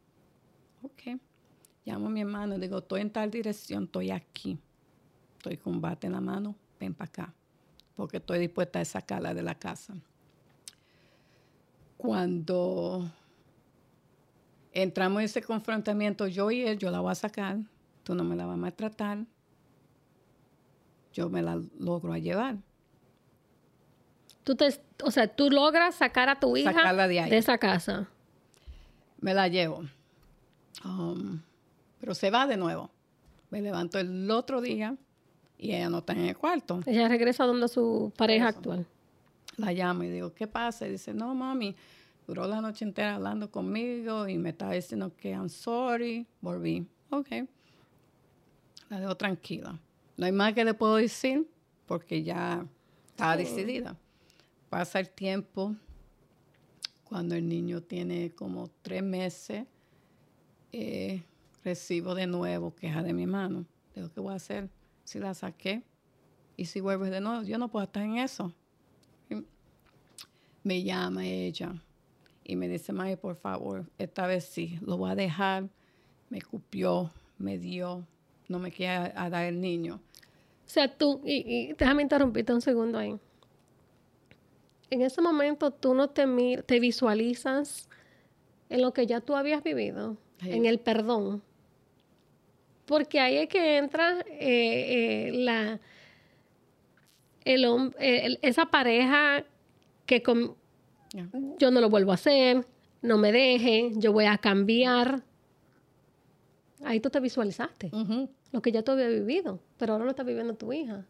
Ok. 0.83 1.19
Llamo 1.85 2.07
a 2.07 2.11
mi 2.11 2.21
hermano 2.21 2.57
y 2.57 2.61
digo, 2.61 2.79
estoy 2.79 3.01
en 3.01 3.11
tal 3.11 3.31
dirección, 3.31 3.85
estoy 3.85 4.11
aquí. 4.11 4.59
Estoy 5.37 5.57
con 5.57 5.81
bate 5.81 6.07
en 6.07 6.13
la 6.13 6.21
mano, 6.21 6.55
ven 6.79 6.95
para 6.95 7.09
acá. 7.09 7.35
Porque 7.97 8.19
estoy 8.19 8.39
dispuesta 8.39 8.81
a 8.81 8.85
sacarla 8.85 9.35
de 9.35 9.43
la 9.43 9.55
casa 9.55 9.95
cuando 12.01 13.11
entramos 14.73 15.21
en 15.21 15.25
ese 15.27 15.43
confrontamiento, 15.43 16.27
yo 16.27 16.51
y 16.51 16.63
él, 16.63 16.79
yo 16.79 16.91
la 16.91 17.01
voy 17.01 17.13
a 17.13 17.15
sacar, 17.15 17.59
tú 18.05 18.15
no 18.15 18.25
me 18.25 18.37
la 18.37 18.47
vas 18.47 18.55
a 18.55 18.57
maltratar, 18.57 19.19
yo 21.13 21.29
me 21.29 21.43
la 21.43 21.61
logro 21.79 22.15
a 22.15 22.19
llevar. 22.19 22.57
Tú 24.45 24.55
te, 24.55 24.81
o 25.05 25.11
sea, 25.11 25.29
tú 25.29 25.51
logras 25.51 25.95
sacar 25.95 26.31
a 26.31 26.41
tu 26.41 26.57
hija 26.57 26.95
de, 27.07 27.37
esa 27.37 27.59
casa. 27.59 28.09
Me 29.21 29.35
la 29.35 29.49
llevo. 29.49 29.85
Um, 30.83 31.43
pero 32.01 32.15
se 32.15 32.31
va 32.31 32.47
de 32.47 32.57
nuevo. 32.57 32.91
Me 33.51 33.61
levanto 33.61 33.99
el 33.99 34.31
otro 34.31 34.63
día 34.63 34.97
y 35.59 35.75
ella 35.75 35.91
no 35.91 35.99
está 35.99 36.15
en 36.15 36.21
el 36.21 36.39
cuarto. 36.39 36.81
Ella 36.87 37.09
regresa 37.09 37.45
donde 37.45 37.69
su 37.69 38.11
pareja 38.17 38.49
actual 38.49 38.87
la 39.61 39.73
llamo 39.73 40.03
y 40.05 40.11
digo, 40.11 40.33
¿qué 40.35 40.47
pasa? 40.47 40.87
Y 40.87 40.93
dice, 40.93 41.15
no, 41.15 41.35
mami, 41.35 41.77
duró 42.27 42.47
la 42.47 42.61
noche 42.61 42.85
entera 42.85 43.17
hablando 43.17 43.51
conmigo 43.51 44.29
y 44.29 44.39
me 44.39 44.51
estaba 44.51 44.73
diciendo 44.73 45.15
que 45.17 45.31
I'm 45.31 45.49
sorry. 45.49 46.27
Volví. 46.41 46.87
Ok. 47.11 47.29
La 48.89 49.01
dejo 49.01 49.17
tranquila. 49.17 49.79
No 50.17 50.27
hay 50.27 50.33
más 50.33 50.53
que 50.55 50.65
le 50.65 50.75
puedo 50.75 50.97
decir 50.97 51.49
porque 51.87 52.23
ya 52.23 52.67
estaba 53.09 53.37
decidida. 53.37 53.97
Pasa 54.69 55.01
el 55.01 55.11
tiempo. 55.11 55.75
Cuando 57.05 57.35
el 57.35 57.49
niño 57.49 57.83
tiene 57.83 58.31
como 58.31 58.71
tres 58.83 59.03
meses, 59.03 59.67
eh, 60.73 61.23
recibo 61.65 62.15
de 62.15 62.27
nuevo 62.27 62.75
queja 62.75 63.03
de 63.03 63.13
mi 63.13 63.27
mano. 63.27 63.67
Digo, 63.95 64.11
¿qué 64.13 64.21
voy 64.21 64.33
a 64.33 64.37
hacer? 64.37 64.71
Si 65.05 65.19
la 65.19 65.35
saqué 65.35 65.83
y 66.57 66.67
si 66.67 66.81
vuelve 66.81 67.11
de 67.11 67.21
nuevo, 67.21 67.43
yo 67.43 67.59
no 67.59 67.69
puedo 67.69 67.85
estar 67.85 68.05
en 68.05 68.19
eso. 68.19 68.53
Me 70.63 70.83
llama 70.83 71.27
ella 71.27 71.75
y 72.45 72.57
me 72.57 72.69
dice, 72.69 72.93
May, 72.93 73.17
por 73.17 73.37
favor, 73.37 73.87
esta 73.99 74.27
vez 74.27 74.45
sí, 74.45 74.79
lo 74.83 74.97
voy 74.97 75.11
a 75.11 75.15
dejar. 75.15 75.69
Me 76.31 76.43
cupió, 76.43 77.11
me 77.39 77.59
dio, 77.59 78.05
no 78.49 78.59
me 78.59 78.71
quiere 78.73 79.13
dar 79.13 79.45
el 79.45 79.61
niño. 79.61 80.01
O 80.67 80.69
sea, 80.69 80.89
tú, 80.89 81.21
y, 81.25 81.73
déjame 81.75 82.03
interrumpirte 82.03 82.53
un 82.53 82.61
segundo 82.61 82.99
ahí. 82.99 83.17
En 84.91 85.03
ese 85.03 85.21
momento 85.23 85.71
tú 85.71 85.95
no 85.95 86.11
te, 86.11 86.27
te 86.67 86.81
visualizas 86.81 87.89
en 88.69 88.83
lo 88.83 88.93
que 88.93 89.07
ya 89.07 89.21
tú 89.21 89.37
habías 89.37 89.63
vivido, 89.63 90.17
en 90.43 90.67
el 90.67 90.81
perdón. 90.81 91.43
Porque 92.87 93.21
ahí 93.21 93.37
es 93.37 93.49
que 93.49 93.79
entra 93.79 94.21
eh, 94.27 95.29
eh, 95.29 95.31
la, 95.33 95.81
el, 97.45 98.39
esa 98.43 98.67
pareja 98.67 99.45
que 100.11 100.23
yo 101.59 101.71
no 101.71 101.81
lo 101.81 101.89
vuelvo 101.89 102.11
a 102.11 102.15
hacer, 102.15 102.67
no 103.03 103.17
me 103.17 103.31
deje, 103.31 103.93
yo 103.95 104.13
voy 104.13 104.25
a 104.25 104.39
cambiar. 104.39 105.23
Ahí 106.83 106.99
tú 106.99 107.11
te 107.11 107.21
visualizaste 107.21 107.91
lo 108.53 108.63
que 108.63 108.73
ya 108.73 108.83
tú 108.83 108.93
habías 108.93 109.11
vivido, 109.11 109.61
pero 109.77 109.93
ahora 109.93 110.05
lo 110.05 110.11
está 110.11 110.25
viviendo 110.25 110.55
tu 110.55 110.73
hija. 110.73 111.07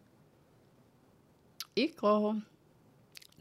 Y 1.74 1.88
cojo 1.90 2.36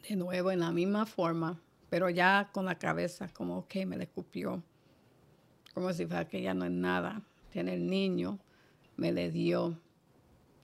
de 0.08 0.16
nuevo 0.16 0.52
en 0.52 0.62
la 0.62 0.72
misma 0.72 1.06
forma, 1.06 1.60
pero 1.90 2.10
ya 2.10 2.50
con 2.54 2.66
la 2.66 2.76
cabeza 2.76 3.28
como, 3.30 3.58
ok, 3.58 3.76
me 3.86 3.98
le 3.98 4.04
escupió. 4.04 4.64
Como 5.74 5.92
si 5.92 6.06
fuera 6.06 6.28
que 6.28 6.42
ya 6.42 6.54
no 6.54 6.66
es 6.66 6.72
nada. 6.72 7.22
Tiene 7.52 7.74
el 7.74 7.88
niño, 7.88 8.40
me 8.96 9.12
le 9.12 9.32
dio, 9.32 9.78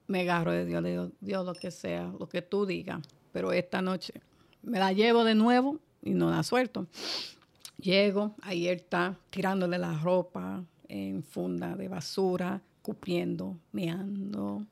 me 0.07 0.21
agarro 0.21 0.51
de 0.51 0.65
Dios, 0.65 0.83
le 0.83 0.91
digo, 0.91 1.11
Dios, 1.19 1.45
lo 1.45 1.53
que 1.53 1.71
sea, 1.71 2.13
lo 2.19 2.29
que 2.29 2.41
tú 2.41 2.65
digas. 2.65 3.01
Pero 3.31 3.51
esta 3.51 3.81
noche 3.81 4.21
me 4.65 4.79
la 4.79 4.91
llevo 4.91 5.23
de 5.23 5.35
nuevo 5.35 5.79
y 6.03 6.11
no 6.11 6.29
la 6.29 6.43
suelto. 6.43 6.87
Llego, 7.77 8.35
ahí 8.41 8.67
él 8.67 8.77
está 8.77 9.17
tirándole 9.29 9.77
la 9.77 9.97
ropa 9.97 10.63
en 10.87 11.23
funda 11.23 11.75
de 11.75 11.87
basura, 11.87 12.61
cupiendo, 12.81 13.57
meando 13.71 14.65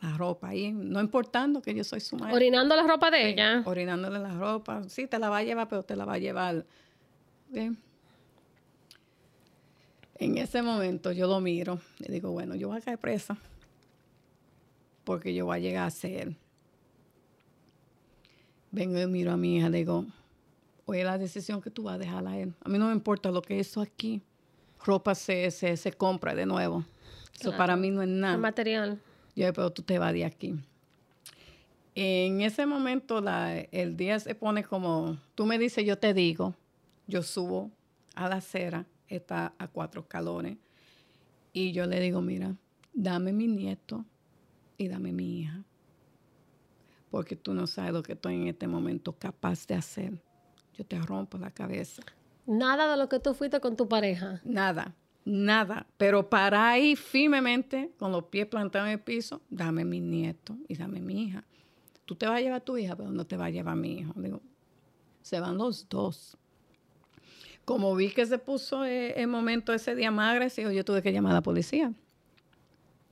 la 0.00 0.16
ropa 0.16 0.48
ahí, 0.48 0.72
no 0.72 1.00
importando 1.00 1.60
que 1.60 1.74
yo 1.74 1.84
soy 1.84 2.00
su 2.00 2.16
madre. 2.16 2.34
Orinando 2.34 2.74
la 2.74 2.86
ropa 2.86 3.10
de 3.10 3.28
ella. 3.28 3.62
Orinándole 3.66 4.18
la 4.18 4.34
ropa. 4.34 4.82
Sí, 4.88 5.06
te 5.06 5.18
la 5.18 5.28
va 5.28 5.38
a 5.38 5.42
llevar, 5.42 5.68
pero 5.68 5.82
te 5.82 5.94
la 5.94 6.04
va 6.04 6.14
a 6.14 6.18
llevar. 6.18 6.64
Bien. 7.48 7.76
En 10.14 10.38
ese 10.38 10.62
momento 10.62 11.12
yo 11.12 11.26
lo 11.26 11.40
miro 11.40 11.80
y 11.98 12.10
digo, 12.12 12.30
bueno, 12.30 12.54
yo 12.54 12.68
voy 12.68 12.78
a 12.78 12.80
caer 12.80 12.98
presa 12.98 13.36
porque 15.04 15.34
yo 15.34 15.46
voy 15.46 15.56
a 15.56 15.60
llegar 15.60 15.86
a 15.86 15.90
ser. 15.90 16.36
Vengo 18.70 19.00
y 19.00 19.06
miro 19.06 19.32
a 19.32 19.36
mi 19.36 19.56
hija, 19.56 19.70
digo, 19.70 20.04
oye, 20.86 21.04
la 21.04 21.18
decisión 21.18 21.60
que 21.60 21.70
tú 21.70 21.84
vas 21.84 21.96
a 21.96 21.98
dejar 21.98 22.26
a 22.26 22.38
él. 22.38 22.54
A 22.62 22.68
mí 22.68 22.78
no 22.78 22.86
me 22.86 22.92
importa 22.92 23.30
lo 23.30 23.42
que 23.42 23.58
es 23.58 23.68
eso 23.68 23.80
aquí. 23.80 24.22
Ropa 24.84 25.14
se, 25.14 25.50
se, 25.50 25.76
se 25.76 25.92
compra 25.92 26.34
de 26.34 26.46
nuevo. 26.46 26.84
Eso 27.38 27.56
para 27.56 27.76
mí 27.76 27.90
no 27.90 28.02
es 28.02 28.08
nada. 28.08 28.34
El 28.34 28.40
material. 28.40 29.00
Yo, 29.34 29.52
pero 29.52 29.70
tú 29.70 29.82
te 29.82 29.98
vas 29.98 30.12
de 30.12 30.24
aquí. 30.24 30.54
En 31.94 32.40
ese 32.40 32.66
momento 32.66 33.20
la, 33.20 33.58
el 33.58 33.96
día 33.96 34.18
se 34.20 34.34
pone 34.34 34.62
como, 34.62 35.18
tú 35.34 35.44
me 35.46 35.58
dices, 35.58 35.84
yo 35.84 35.98
te 35.98 36.14
digo, 36.14 36.54
yo 37.06 37.22
subo 37.22 37.70
a 38.14 38.28
la 38.28 38.36
acera, 38.36 38.86
está 39.08 39.54
a 39.58 39.66
cuatro 39.66 40.02
escalones, 40.02 40.56
y 41.52 41.72
yo 41.72 41.86
le 41.86 42.00
digo, 42.00 42.20
mira, 42.22 42.54
dame 42.92 43.32
mi 43.32 43.48
nieto 43.48 44.04
y 44.78 44.88
dame 44.88 45.12
mi 45.12 45.40
hija, 45.40 45.64
porque 47.10 47.36
tú 47.36 47.54
no 47.54 47.66
sabes 47.66 47.92
lo 47.92 48.02
que 48.02 48.12
estoy 48.12 48.36
en 48.36 48.48
este 48.48 48.66
momento 48.66 49.12
capaz 49.12 49.66
de 49.66 49.74
hacer. 49.74 50.22
Yo 50.76 50.84
te 50.84 50.98
rompo 51.00 51.38
la 51.38 51.50
cabeza. 51.50 52.02
Nada 52.46 52.90
de 52.90 52.96
lo 52.96 53.08
que 53.08 53.20
tú 53.20 53.34
fuiste 53.34 53.60
con 53.60 53.76
tu 53.76 53.88
pareja. 53.88 54.40
Nada, 54.44 54.94
nada. 55.24 55.86
Pero 55.96 56.30
para 56.30 56.70
ahí 56.70 56.96
firmemente, 56.96 57.92
con 57.98 58.12
los 58.12 58.24
pies 58.24 58.46
plantados 58.46 58.86
en 58.86 58.92
el 58.92 59.00
piso, 59.00 59.42
dame 59.50 59.84
mi 59.84 60.00
nieto 60.00 60.56
y 60.68 60.76
dame 60.76 61.00
mi 61.00 61.24
hija. 61.24 61.44
Tú 62.06 62.14
te 62.14 62.26
vas 62.26 62.38
a 62.38 62.40
llevar 62.40 62.60
a 62.60 62.64
tu 62.64 62.76
hija, 62.76 62.96
pero 62.96 63.10
no 63.10 63.26
te 63.26 63.36
va 63.36 63.46
a 63.46 63.50
llevar 63.50 63.74
a 63.74 63.76
mi 63.76 63.98
hijo. 63.98 64.12
Digo, 64.16 64.40
se 65.22 65.38
van 65.38 65.58
los 65.58 65.88
dos. 65.88 66.36
Como 67.64 67.94
vi 67.94 68.10
que 68.10 68.26
se 68.26 68.38
puso 68.38 68.84
eh, 68.84 69.20
el 69.20 69.28
momento 69.28 69.72
ese 69.72 69.94
día 69.94 70.10
más 70.10 70.32
agresivo, 70.32 70.70
yo 70.70 70.84
tuve 70.84 71.02
que 71.02 71.12
llamar 71.12 71.32
a 71.32 71.34
la 71.36 71.42
policía 71.42 71.92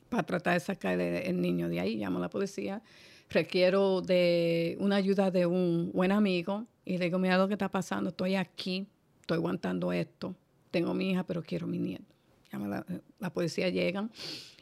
para 0.08 0.22
tratar 0.22 0.54
de 0.54 0.60
sacar 0.60 0.98
el, 1.00 1.40
niño 1.40 1.68
de 1.68 1.80
ahí. 1.80 1.96
Llamo 1.96 2.18
a 2.18 2.22
la 2.22 2.30
policía. 2.30 2.82
Requiero 3.30 4.00
de 4.00 4.76
una 4.80 4.96
ayuda 4.96 5.30
de 5.30 5.46
un 5.46 5.90
buen 5.92 6.12
amigo 6.12 6.66
y 6.84 6.98
le 6.98 7.06
digo, 7.06 7.18
mira 7.18 7.36
lo 7.36 7.46
que 7.48 7.54
está 7.54 7.68
pasando, 7.70 8.10
estoy 8.10 8.34
aquí, 8.34 8.86
estoy 9.20 9.36
aguantando 9.36 9.92
esto, 9.92 10.34
tengo 10.70 10.94
mi 10.94 11.10
hija, 11.10 11.24
pero 11.24 11.42
quiero 11.42 11.66
mi 11.66 11.78
nieto. 11.78 12.14
Llama 12.50 12.84
la, 13.18 13.30
policía 13.30 13.68
llega 13.68 14.08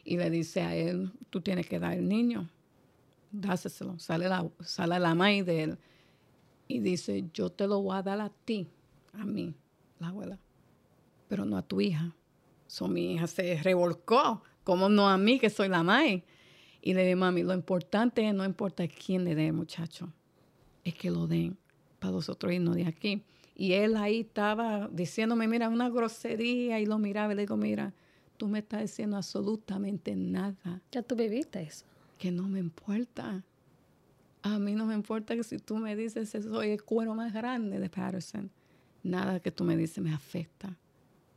y 0.03 0.17
le 0.17 0.29
dice 0.29 0.61
a 0.61 0.75
él, 0.75 1.11
tú 1.29 1.39
tienes 1.39 1.67
que 1.67 1.79
dar 1.79 1.93
el 1.93 2.07
niño, 2.07 2.49
dáselo. 3.31 3.97
Sale 3.97 4.27
la, 4.27 4.49
sale 4.59 4.99
la 4.99 5.15
madre 5.15 5.43
de 5.43 5.63
él 5.63 5.77
y 6.67 6.79
dice, 6.79 7.25
yo 7.33 7.49
te 7.49 7.65
lo 7.65 7.81
voy 7.81 7.97
a 7.97 8.03
dar 8.03 8.19
a 8.19 8.29
ti, 8.43 8.67
a 9.13 9.23
mí, 9.23 9.55
la 9.99 10.09
abuela, 10.09 10.37
pero 11.29 11.45
no 11.45 11.55
a 11.55 11.61
tu 11.61 11.79
hija. 11.79 12.13
So, 12.67 12.89
mi 12.89 13.13
hija 13.13 13.27
se 13.27 13.63
revolcó 13.63 14.43
¿Cómo 14.67 14.89
no 14.89 15.07
a 15.07 15.17
mí, 15.17 15.39
que 15.39 15.49
soy 15.49 15.69
la 15.69 15.81
madre? 15.81 16.25
Y 16.81 16.93
le 16.93 17.03
dije, 17.03 17.15
mami, 17.15 17.43
lo 17.43 17.53
importante 17.53 18.27
es, 18.27 18.33
no 18.33 18.45
importa 18.45 18.87
quién 18.87 19.23
le 19.23 19.35
dé, 19.35 19.51
muchacho, 19.51 20.11
es 20.83 20.93
que 20.93 21.11
lo 21.11 21.27
den 21.27 21.57
para 21.99 22.13
nosotros 22.13 22.53
irnos 22.53 22.75
de 22.75 22.85
aquí. 22.85 23.23
Y 23.55 23.73
él 23.73 23.95
ahí 23.97 24.19
estaba 24.21 24.87
diciéndome, 24.91 25.47
mira, 25.47 25.67
una 25.67 25.89
grosería, 25.89 26.79
y 26.79 26.85
lo 26.85 26.99
miraba 26.99 27.33
y 27.33 27.35
le 27.35 27.41
digo, 27.41 27.57
mira, 27.57 27.93
tú 28.37 28.47
me 28.47 28.59
estás 28.59 28.81
diciendo 28.81 29.17
absolutamente 29.17 30.15
nada. 30.15 30.81
Ya 30.91 31.01
tú 31.01 31.15
viviste 31.15 31.61
eso. 31.61 31.85
Que 32.17 32.31
no 32.31 32.43
me 32.43 32.59
importa. 32.59 33.43
A 34.43 34.59
mí 34.59 34.75
no 34.75 34.85
me 34.85 34.93
importa 34.93 35.35
que 35.35 35.43
si 35.43 35.57
tú 35.57 35.77
me 35.77 35.95
dices 35.95 36.29
soy 36.29 36.69
el 36.69 36.83
cuero 36.83 37.15
más 37.15 37.33
grande 37.33 37.79
de 37.79 37.89
Patterson, 37.89 38.49
nada 39.03 39.39
que 39.39 39.51
tú 39.51 39.63
me 39.63 39.75
dices 39.75 40.03
me 40.03 40.13
afecta. 40.13 40.77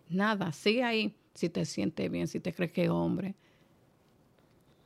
Nada, 0.08 0.52
sigue 0.52 0.84
ahí 0.84 1.14
si 1.34 1.48
te 1.48 1.64
sientes 1.64 2.10
bien, 2.10 2.28
si 2.28 2.40
te 2.40 2.52
crees 2.52 2.72
que 2.72 2.84
es 2.84 2.90
hombre. 2.90 3.34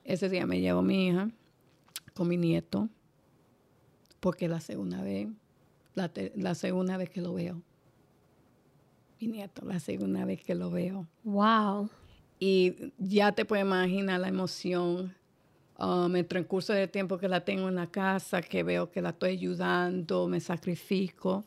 Ese 0.05 0.29
día 0.29 0.47
me 0.47 0.61
llevo 0.61 0.83
mi 0.83 1.09
hija 1.09 1.31
con 2.13 2.29
mi 2.29 2.37
nieto, 2.37 2.89
porque 4.21 4.49
la 4.49 4.61
segunda 4.61 5.03
vez, 5.03 5.29
la, 5.95 6.55
segunda 6.55 6.97
vez 6.97 7.11
que 7.11 7.21
lo 7.21 7.35
veo. 7.35 7.61
Mi 9.21 9.29
nieto, 9.29 9.65
la 9.65 9.81
segunda 9.81 10.25
vez 10.25 10.43
que 10.43 10.55
lo 10.55 10.71
veo. 10.71 11.07
Wow. 11.25 11.89
Y 12.39 12.93
ya 12.99 13.33
te 13.33 13.45
puedes 13.45 13.65
imaginar 13.65 14.21
la 14.21 14.29
emoción 14.29 15.15
um, 15.79 16.11
en 16.11 16.17
el 16.17 16.27
transcurso 16.27 16.73
del 16.73 16.91
tiempo 16.91 17.17
que 17.17 17.29
la 17.29 17.45
tengo 17.45 17.69
en 17.69 17.77
la 17.77 17.87
casa, 17.87 18.43
que 18.43 18.63
veo 18.63 18.91
que 18.91 19.01
la 19.01 19.11
estoy 19.11 19.31
ayudando, 19.31 20.29
me 20.29 20.41
sacrifico. 20.41 21.45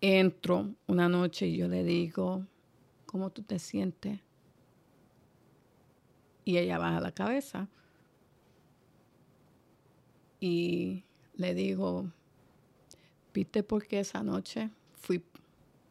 Entro 0.00 0.74
una 0.86 1.08
noche 1.08 1.46
y 1.46 1.56
yo 1.56 1.68
le 1.68 1.84
digo, 1.84 2.44
¿cómo 3.06 3.30
tú 3.30 3.42
te 3.42 3.58
sientes? 3.58 4.20
Y 6.46 6.58
ella 6.58 6.78
baja 6.78 7.00
la 7.00 7.10
cabeza. 7.10 7.68
Y 10.38 11.02
le 11.34 11.54
digo, 11.54 12.08
¿viste 13.34 13.64
por 13.64 13.84
qué 13.84 13.98
esa 13.98 14.22
noche 14.22 14.70
fui 14.94 15.24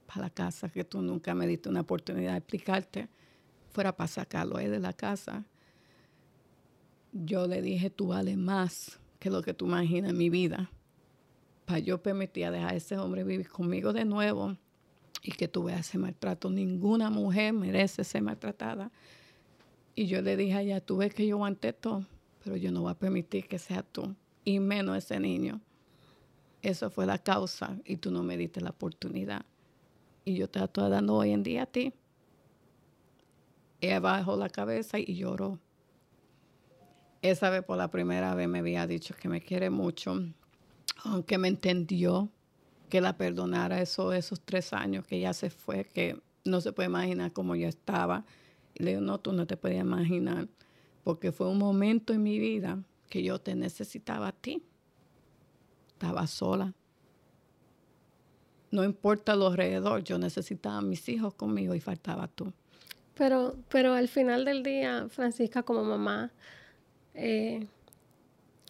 para 0.07 0.21
la 0.21 0.29
casa 0.29 0.69
que 0.69 0.85
tú 0.85 1.01
nunca 1.01 1.35
me 1.35 1.45
diste 1.45 1.67
una 1.67 1.81
oportunidad 1.81 2.31
de 2.31 2.37
explicarte? 2.37 3.09
Fuera 3.73 3.97
para 3.97 4.07
sacarlo 4.07 4.57
de 4.57 4.79
la 4.79 4.93
casa. 4.93 5.43
Yo 7.11 7.47
le 7.47 7.61
dije, 7.61 7.89
tú 7.89 8.07
vales 8.07 8.37
más 8.37 8.97
que 9.19 9.29
lo 9.29 9.41
que 9.41 9.53
tú 9.53 9.65
imaginas 9.65 10.11
en 10.11 10.17
mi 10.17 10.29
vida. 10.29 10.71
Para 11.65 11.79
yo 11.79 12.01
permitir 12.01 12.49
dejar 12.49 12.71
a 12.71 12.77
ese 12.77 12.97
hombre 12.97 13.25
vivir 13.25 13.49
conmigo 13.49 13.91
de 13.91 14.05
nuevo 14.05 14.55
y 15.21 15.31
que 15.31 15.49
tú 15.49 15.65
veas 15.65 15.81
ese 15.81 15.97
maltrato. 15.97 16.49
Ninguna 16.49 17.09
mujer 17.09 17.51
merece 17.51 18.05
ser 18.05 18.21
maltratada. 18.21 18.89
Y 19.95 20.07
yo 20.07 20.21
le 20.21 20.35
dije 20.35 20.53
a 20.53 20.61
ella, 20.61 20.81
tú 20.81 20.97
ves 20.97 21.13
que 21.13 21.25
yo 21.25 21.37
aguanté 21.37 21.71
todo, 21.73 22.05
pero 22.43 22.57
yo 22.57 22.71
no 22.71 22.81
voy 22.81 22.91
a 22.91 22.99
permitir 22.99 23.47
que 23.47 23.57
sea 23.57 23.81
tú, 23.81 24.13
y 24.43 24.59
menos 24.59 24.97
ese 24.97 25.19
niño. 25.19 25.61
Eso 26.61 26.89
fue 26.89 27.05
la 27.05 27.17
causa 27.19 27.77
y 27.85 27.97
tú 27.97 28.11
no 28.11 28.23
me 28.23 28.37
diste 28.37 28.59
la 28.59 28.71
oportunidad. 28.71 29.45
Y 30.25 30.35
yo 30.35 30.49
te 30.49 30.59
la 30.59 30.65
estoy 30.65 30.89
dando 30.89 31.15
hoy 31.15 31.31
en 31.31 31.43
día 31.43 31.63
a 31.63 31.65
ti. 31.67 31.93
Ella 33.79 33.99
bajó 33.99 34.35
la 34.35 34.49
cabeza 34.49 34.97
y 34.99 35.15
lloró. 35.15 35.59
Esa 37.21 37.49
vez 37.49 37.63
por 37.63 37.77
la 37.77 37.89
primera 37.89 38.35
vez 38.35 38.47
me 38.47 38.59
había 38.59 38.87
dicho 38.87 39.15
que 39.15 39.29
me 39.29 39.41
quiere 39.41 39.69
mucho, 39.69 40.19
aunque 41.03 41.37
me 41.37 41.47
entendió 41.47 42.29
que 42.89 43.01
la 43.01 43.17
perdonara 43.17 43.81
eso, 43.81 44.13
esos 44.13 44.41
tres 44.41 44.73
años 44.73 45.05
que 45.05 45.17
ella 45.17 45.33
se 45.33 45.49
fue, 45.49 45.85
que 45.85 46.19
no 46.43 46.61
se 46.61 46.71
puede 46.71 46.89
imaginar 46.89 47.31
cómo 47.33 47.55
yo 47.55 47.67
estaba. 47.67 48.25
Le 48.75 48.91
digo, 48.91 49.01
no, 49.01 49.19
tú 49.19 49.31
no 49.31 49.47
te 49.47 49.57
puedes 49.57 49.79
imaginar, 49.79 50.47
porque 51.03 51.31
fue 51.31 51.47
un 51.47 51.57
momento 51.57 52.13
en 52.13 52.23
mi 52.23 52.39
vida 52.39 52.83
que 53.09 53.23
yo 53.23 53.39
te 53.39 53.55
necesitaba 53.55 54.29
a 54.29 54.31
ti. 54.31 54.63
Estaba 55.89 56.27
sola. 56.27 56.73
No 58.71 58.83
importa 58.83 59.35
lo 59.35 59.47
alrededor, 59.47 60.03
yo 60.03 60.17
necesitaba 60.17 60.77
a 60.77 60.81
mis 60.81 61.07
hijos 61.07 61.33
conmigo 61.33 61.75
y 61.75 61.79
faltaba 61.79 62.27
tú. 62.27 62.51
Pero, 63.15 63.55
pero 63.69 63.93
al 63.93 64.09
final 64.09 64.43
del 64.43 64.63
día, 64.63 65.07
Francisca, 65.09 65.63
como 65.63 65.83
mamá, 65.83 66.31
eh, 67.13 67.65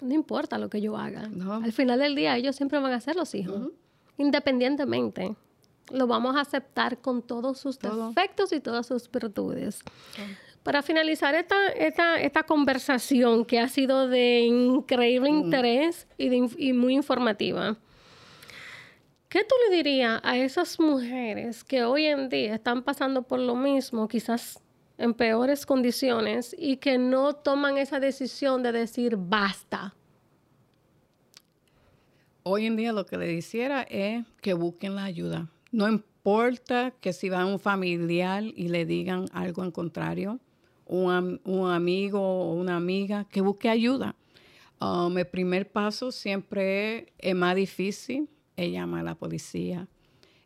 no 0.01 0.13
importa 0.13 0.57
lo 0.57 0.69
que 0.69 0.81
yo 0.81 0.97
haga. 0.97 1.29
Al 1.63 1.71
final 1.71 1.99
del 1.99 2.15
día, 2.15 2.37
ellos 2.37 2.55
siempre 2.55 2.79
van 2.79 2.93
a 2.93 3.01
ser 3.01 3.15
los 3.15 3.33
hijos, 3.33 3.69
independientemente. 4.17 5.35
Lo 5.91 6.07
vamos 6.07 6.36
a 6.36 6.41
aceptar 6.41 6.99
con 6.99 7.21
todos 7.21 7.59
sus 7.59 7.79
defectos 7.79 8.51
y 8.51 8.59
todas 8.59 8.88
sus 8.88 9.09
virtudes. 9.09 9.81
Para 10.63 10.81
finalizar 10.81 11.36
esta, 11.36 11.69
esta, 11.69 12.19
esta, 12.19 12.43
conversación 12.43 13.45
que 13.45 13.59
ha 13.59 13.67
sido 13.67 14.07
de 14.07 14.39
increíble 14.39 15.29
interés 15.29 16.07
y, 16.17 16.29
de, 16.29 16.49
y 16.57 16.73
muy 16.73 16.95
informativa, 16.95 17.77
¿qué 19.29 19.43
tú 19.43 19.55
le 19.69 19.75
dirías 19.75 20.19
a 20.23 20.38
esas 20.38 20.79
mujeres 20.79 21.63
que 21.63 21.83
hoy 21.83 22.05
en 22.05 22.29
día 22.29 22.55
están 22.55 22.81
pasando 22.81 23.21
por 23.21 23.39
lo 23.39 23.55
mismo, 23.55 24.07
quizás 24.07 24.59
en 24.97 25.13
peores 25.13 25.65
condiciones 25.65 26.55
y 26.57 26.77
que 26.77 26.97
no 26.97 27.33
toman 27.33 27.77
esa 27.77 27.99
decisión 27.99 28.63
de 28.63 28.71
decir 28.71 29.17
basta. 29.17 29.93
Hoy 32.43 32.65
en 32.65 32.75
día 32.75 32.93
lo 32.93 33.05
que 33.05 33.17
le 33.17 33.33
hiciera 33.33 33.81
es 33.83 34.25
que 34.41 34.53
busquen 34.53 34.95
la 34.95 35.03
ayuda. 35.03 35.49
No 35.72 35.88
importa 35.88 36.91
que 37.01 37.13
si 37.13 37.30
va 37.30 37.45
un 37.45 37.59
familiar 37.59 38.43
y 38.43 38.70
le 38.70 38.86
digan 38.86 39.26
algo 39.34 39.63
en 39.63 39.72
contrario, 39.72 40.39
un, 40.86 41.68
amigo 41.70 42.20
o 42.22 42.53
una 42.53 42.76
amiga, 42.76 43.26
que 43.26 43.41
busque 43.41 43.70
ayuda. 43.70 44.16
Um, 44.80 45.18
el 45.18 45.28
primer 45.28 45.72
paso 45.72 46.11
siempre 46.11 47.13
es 47.18 47.36
más 47.36 47.55
difícil, 47.55 48.30
es 48.55 48.72
llamar 48.72 49.01
a 49.01 49.03
la 49.03 49.16
policía. 49.16 49.88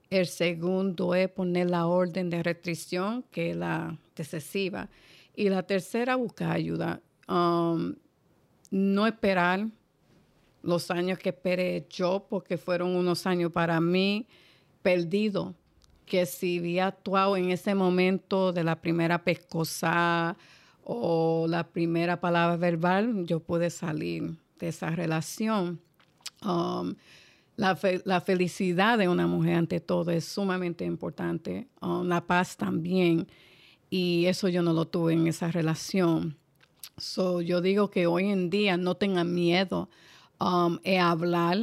El 0.09 0.25
segundo 0.27 1.13
es 1.13 1.29
poner 1.29 1.69
la 1.69 1.85
orden 1.85 2.29
de 2.29 2.41
restricción, 2.41 3.23
que 3.31 3.51
es 3.51 3.55
la 3.55 3.97
excesiva. 4.15 4.89
Y 5.35 5.49
la 5.49 5.63
tercera, 5.63 6.15
buscar 6.15 6.51
ayuda. 6.51 7.01
Um, 7.27 7.95
no 8.71 9.07
esperar 9.07 9.67
los 10.63 10.91
años 10.91 11.19
que 11.19 11.29
esperé 11.29 11.85
yo, 11.89 12.25
porque 12.29 12.57
fueron 12.57 12.95
unos 12.95 13.25
años 13.25 13.51
para 13.51 13.79
mí 13.79 14.27
perdidos, 14.81 15.55
que 16.05 16.25
si 16.25 16.59
había 16.59 16.87
actuado 16.87 17.37
en 17.37 17.51
ese 17.51 17.75
momento 17.75 18.51
de 18.51 18.63
la 18.63 18.81
primera 18.81 19.23
pescosa 19.23 20.35
o 20.83 21.45
la 21.47 21.67
primera 21.67 22.19
palabra 22.19 22.57
verbal, 22.57 23.25
yo 23.25 23.39
pude 23.39 23.69
salir 23.69 24.37
de 24.59 24.67
esa 24.67 24.89
relación. 24.89 25.79
Um, 26.43 26.95
la, 27.55 28.21
felicidad 28.21 28.97
de 28.97 29.09
una 29.09 29.27
mujer 29.27 29.55
ante 29.55 29.81
todo 29.81 30.11
es 30.11 30.25
sumamente 30.25 30.85
importante, 30.85 31.67
um, 31.81 32.07
la 32.07 32.25
paz 32.25 32.55
también, 32.55 33.27
y 33.89 34.25
eso 34.25 34.47
yo 34.47 34.61
no 34.61 34.71
lo 34.71 34.87
tuve 34.87 35.13
en 35.13 35.27
esa 35.27 35.51
relación. 35.51 36.37
So, 36.97 37.41
yo 37.41 37.61
digo 37.61 37.89
que 37.89 38.07
hoy 38.07 38.25
en 38.29 38.49
día 38.49 38.77
no 38.77 38.95
tengan 38.95 39.33
miedo 39.33 39.89
um, 40.39 40.79
de 40.83 40.99
hablar, 40.99 41.57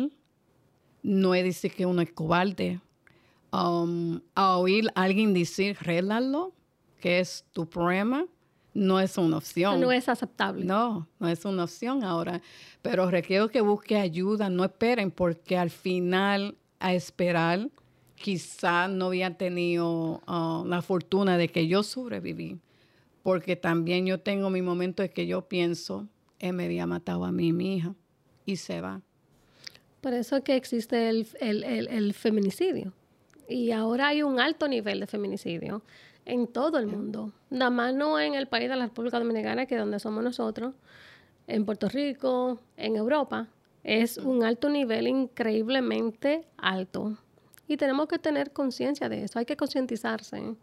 no 1.03 1.35
es 1.35 1.45
decir 1.45 1.73
que 1.73 1.87
uno 1.87 2.03
es 2.03 2.13
cobarde. 2.13 2.81
Um, 3.57 4.21
a 4.35 4.59
oír 4.59 4.91
a 4.95 5.05
alguien 5.05 5.33
decir, 5.33 5.79
rélalo, 5.81 6.53
que 7.01 7.21
es 7.21 7.47
tu 7.53 7.67
problema, 7.67 8.27
no 8.75 9.01
es 9.01 9.17
una 9.17 9.39
opción. 9.39 9.81
No 9.81 9.91
es 9.91 10.11
aceptable. 10.11 10.65
No, 10.65 11.09
no 11.19 11.29
es 11.29 11.43
una 11.47 11.65
opción 11.65 12.05
ahora. 12.05 12.43
Pero 12.83 13.11
requiero 13.11 13.49
que 13.49 13.63
busque 13.63 13.97
ayuda, 13.97 14.51
no 14.51 14.63
esperen, 14.65 15.11
porque 15.11 15.57
al 15.57 15.71
final, 15.71 16.59
a 16.81 16.93
esperar, 16.93 17.71
quizá 18.17 18.89
no 18.89 19.07
había 19.07 19.39
tenido 19.39 20.21
uh, 20.27 20.67
la 20.67 20.83
fortuna 20.83 21.39
de 21.39 21.49
que 21.49 21.67
yo 21.67 21.83
sobreviví. 21.83 22.59
Porque 23.23 23.57
también 23.57 24.05
yo 24.05 24.21
tengo 24.21 24.51
mi 24.51 24.61
momento 24.61 25.03
de 25.03 25.09
que 25.09 25.27
yo 25.27 25.49
pienso, 25.49 26.07
él 26.39 26.53
me 26.53 26.67
había 26.67 26.87
matado 26.87 27.25
a 27.25 27.33
mí, 27.33 27.55
mi 27.55 27.77
hija, 27.77 27.95
y 28.45 28.57
se 28.57 28.83
va. 28.83 29.01
Por 30.03 30.13
eso 30.13 30.45
que 30.45 30.57
existe 30.57 31.09
el, 31.09 31.27
el, 31.41 31.65
el 31.65 32.13
feminicidio. 32.13 32.93
Y 33.49 33.71
ahora 33.71 34.09
hay 34.09 34.23
un 34.23 34.41
alto 34.41 34.69
nivel 34.69 35.01
de 35.01 35.07
feminicidio 35.07 35.83
en 36.25 36.47
todo 36.49 36.79
el 36.79 36.87
mundo. 36.87 37.33
Nada 37.51 37.71
más 37.71 37.95
no 37.95 38.19
en 38.19 38.35
el 38.35 38.49
país 38.49 38.69
de 38.69 38.77
la 38.77 38.87
República 38.87 39.19
Dominicana, 39.19 39.67
que 39.67 39.77
es 39.77 39.81
donde 39.81 40.01
somos 40.01 40.23
nosotros, 40.23 40.75
en 41.47 41.65
Puerto 41.65 41.89
Rico, 41.89 42.61
en 42.77 42.97
Europa. 42.97 43.49
Es 43.85 44.19
un 44.19 44.43
alto 44.43 44.69
nivel 44.69 45.07
increíblemente 45.07 46.45
alto. 46.57 47.17
Y 47.69 47.77
tenemos 47.77 48.09
que 48.09 48.19
tener 48.19 48.53
conciencia 48.53 49.09
de 49.09 49.25
eso, 49.25 49.39
hay 49.39 49.47
que 49.47 49.57
concientizarse. 49.57 50.57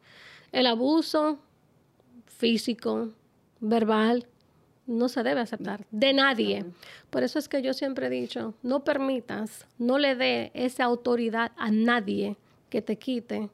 El 0.51 0.67
abuso 0.67 1.39
físico, 2.25 3.09
verbal, 3.59 4.27
no 4.85 5.07
se 5.07 5.23
debe 5.23 5.39
aceptar 5.39 5.85
de 5.91 6.11
nadie. 6.11 6.65
Por 7.09 7.23
eso 7.23 7.39
es 7.39 7.47
que 7.47 7.61
yo 7.61 7.73
siempre 7.73 8.07
he 8.07 8.09
dicho, 8.09 8.53
no 8.61 8.83
permitas, 8.83 9.65
no 9.77 9.97
le 9.97 10.15
dé 10.15 10.51
esa 10.53 10.83
autoridad 10.83 11.53
a 11.55 11.71
nadie 11.71 12.37
que 12.73 12.81
te 12.81 12.95
quite 12.95 13.51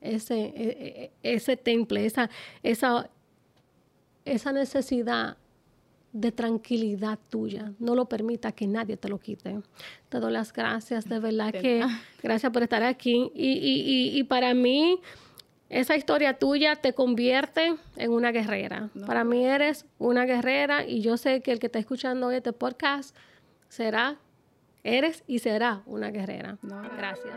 ese, 0.00 0.34
e, 0.34 1.12
e, 1.22 1.34
ese 1.36 1.56
temple, 1.56 2.04
esa, 2.04 2.28
esa, 2.64 3.08
esa 4.24 4.50
necesidad 4.50 5.36
de 6.12 6.32
tranquilidad 6.32 7.16
tuya. 7.30 7.72
No 7.78 7.94
lo 7.94 8.06
permita 8.06 8.50
que 8.50 8.66
nadie 8.66 8.96
te 8.96 9.08
lo 9.08 9.20
quite. 9.20 9.60
Te 10.08 10.18
doy 10.18 10.32
las 10.32 10.52
gracias, 10.52 11.08
de 11.08 11.20
verdad 11.20 11.52
que 11.52 11.84
gracias 12.20 12.52
por 12.52 12.64
estar 12.64 12.82
aquí. 12.82 13.30
Y, 13.36 13.50
y, 13.52 14.18
y, 14.18 14.24
para 14.24 14.52
mí, 14.52 15.00
esa 15.68 15.96
historia 15.96 16.40
tuya 16.40 16.74
te 16.74 16.92
convierte 16.92 17.76
en 17.96 18.10
una 18.10 18.32
guerrera. 18.32 18.90
Para 19.06 19.22
mí 19.22 19.44
eres 19.44 19.86
una 20.00 20.24
guerrera 20.24 20.84
y 20.84 21.02
yo 21.02 21.16
sé 21.16 21.40
que 21.40 21.52
el 21.52 21.60
que 21.60 21.66
está 21.66 21.78
escuchando 21.78 22.32
este 22.32 22.52
podcast 22.52 23.14
será, 23.68 24.18
Eres 24.86 25.24
y 25.26 25.40
será 25.40 25.82
una 25.86 26.12
guerrera. 26.12 26.58
Gracias. 26.96 27.34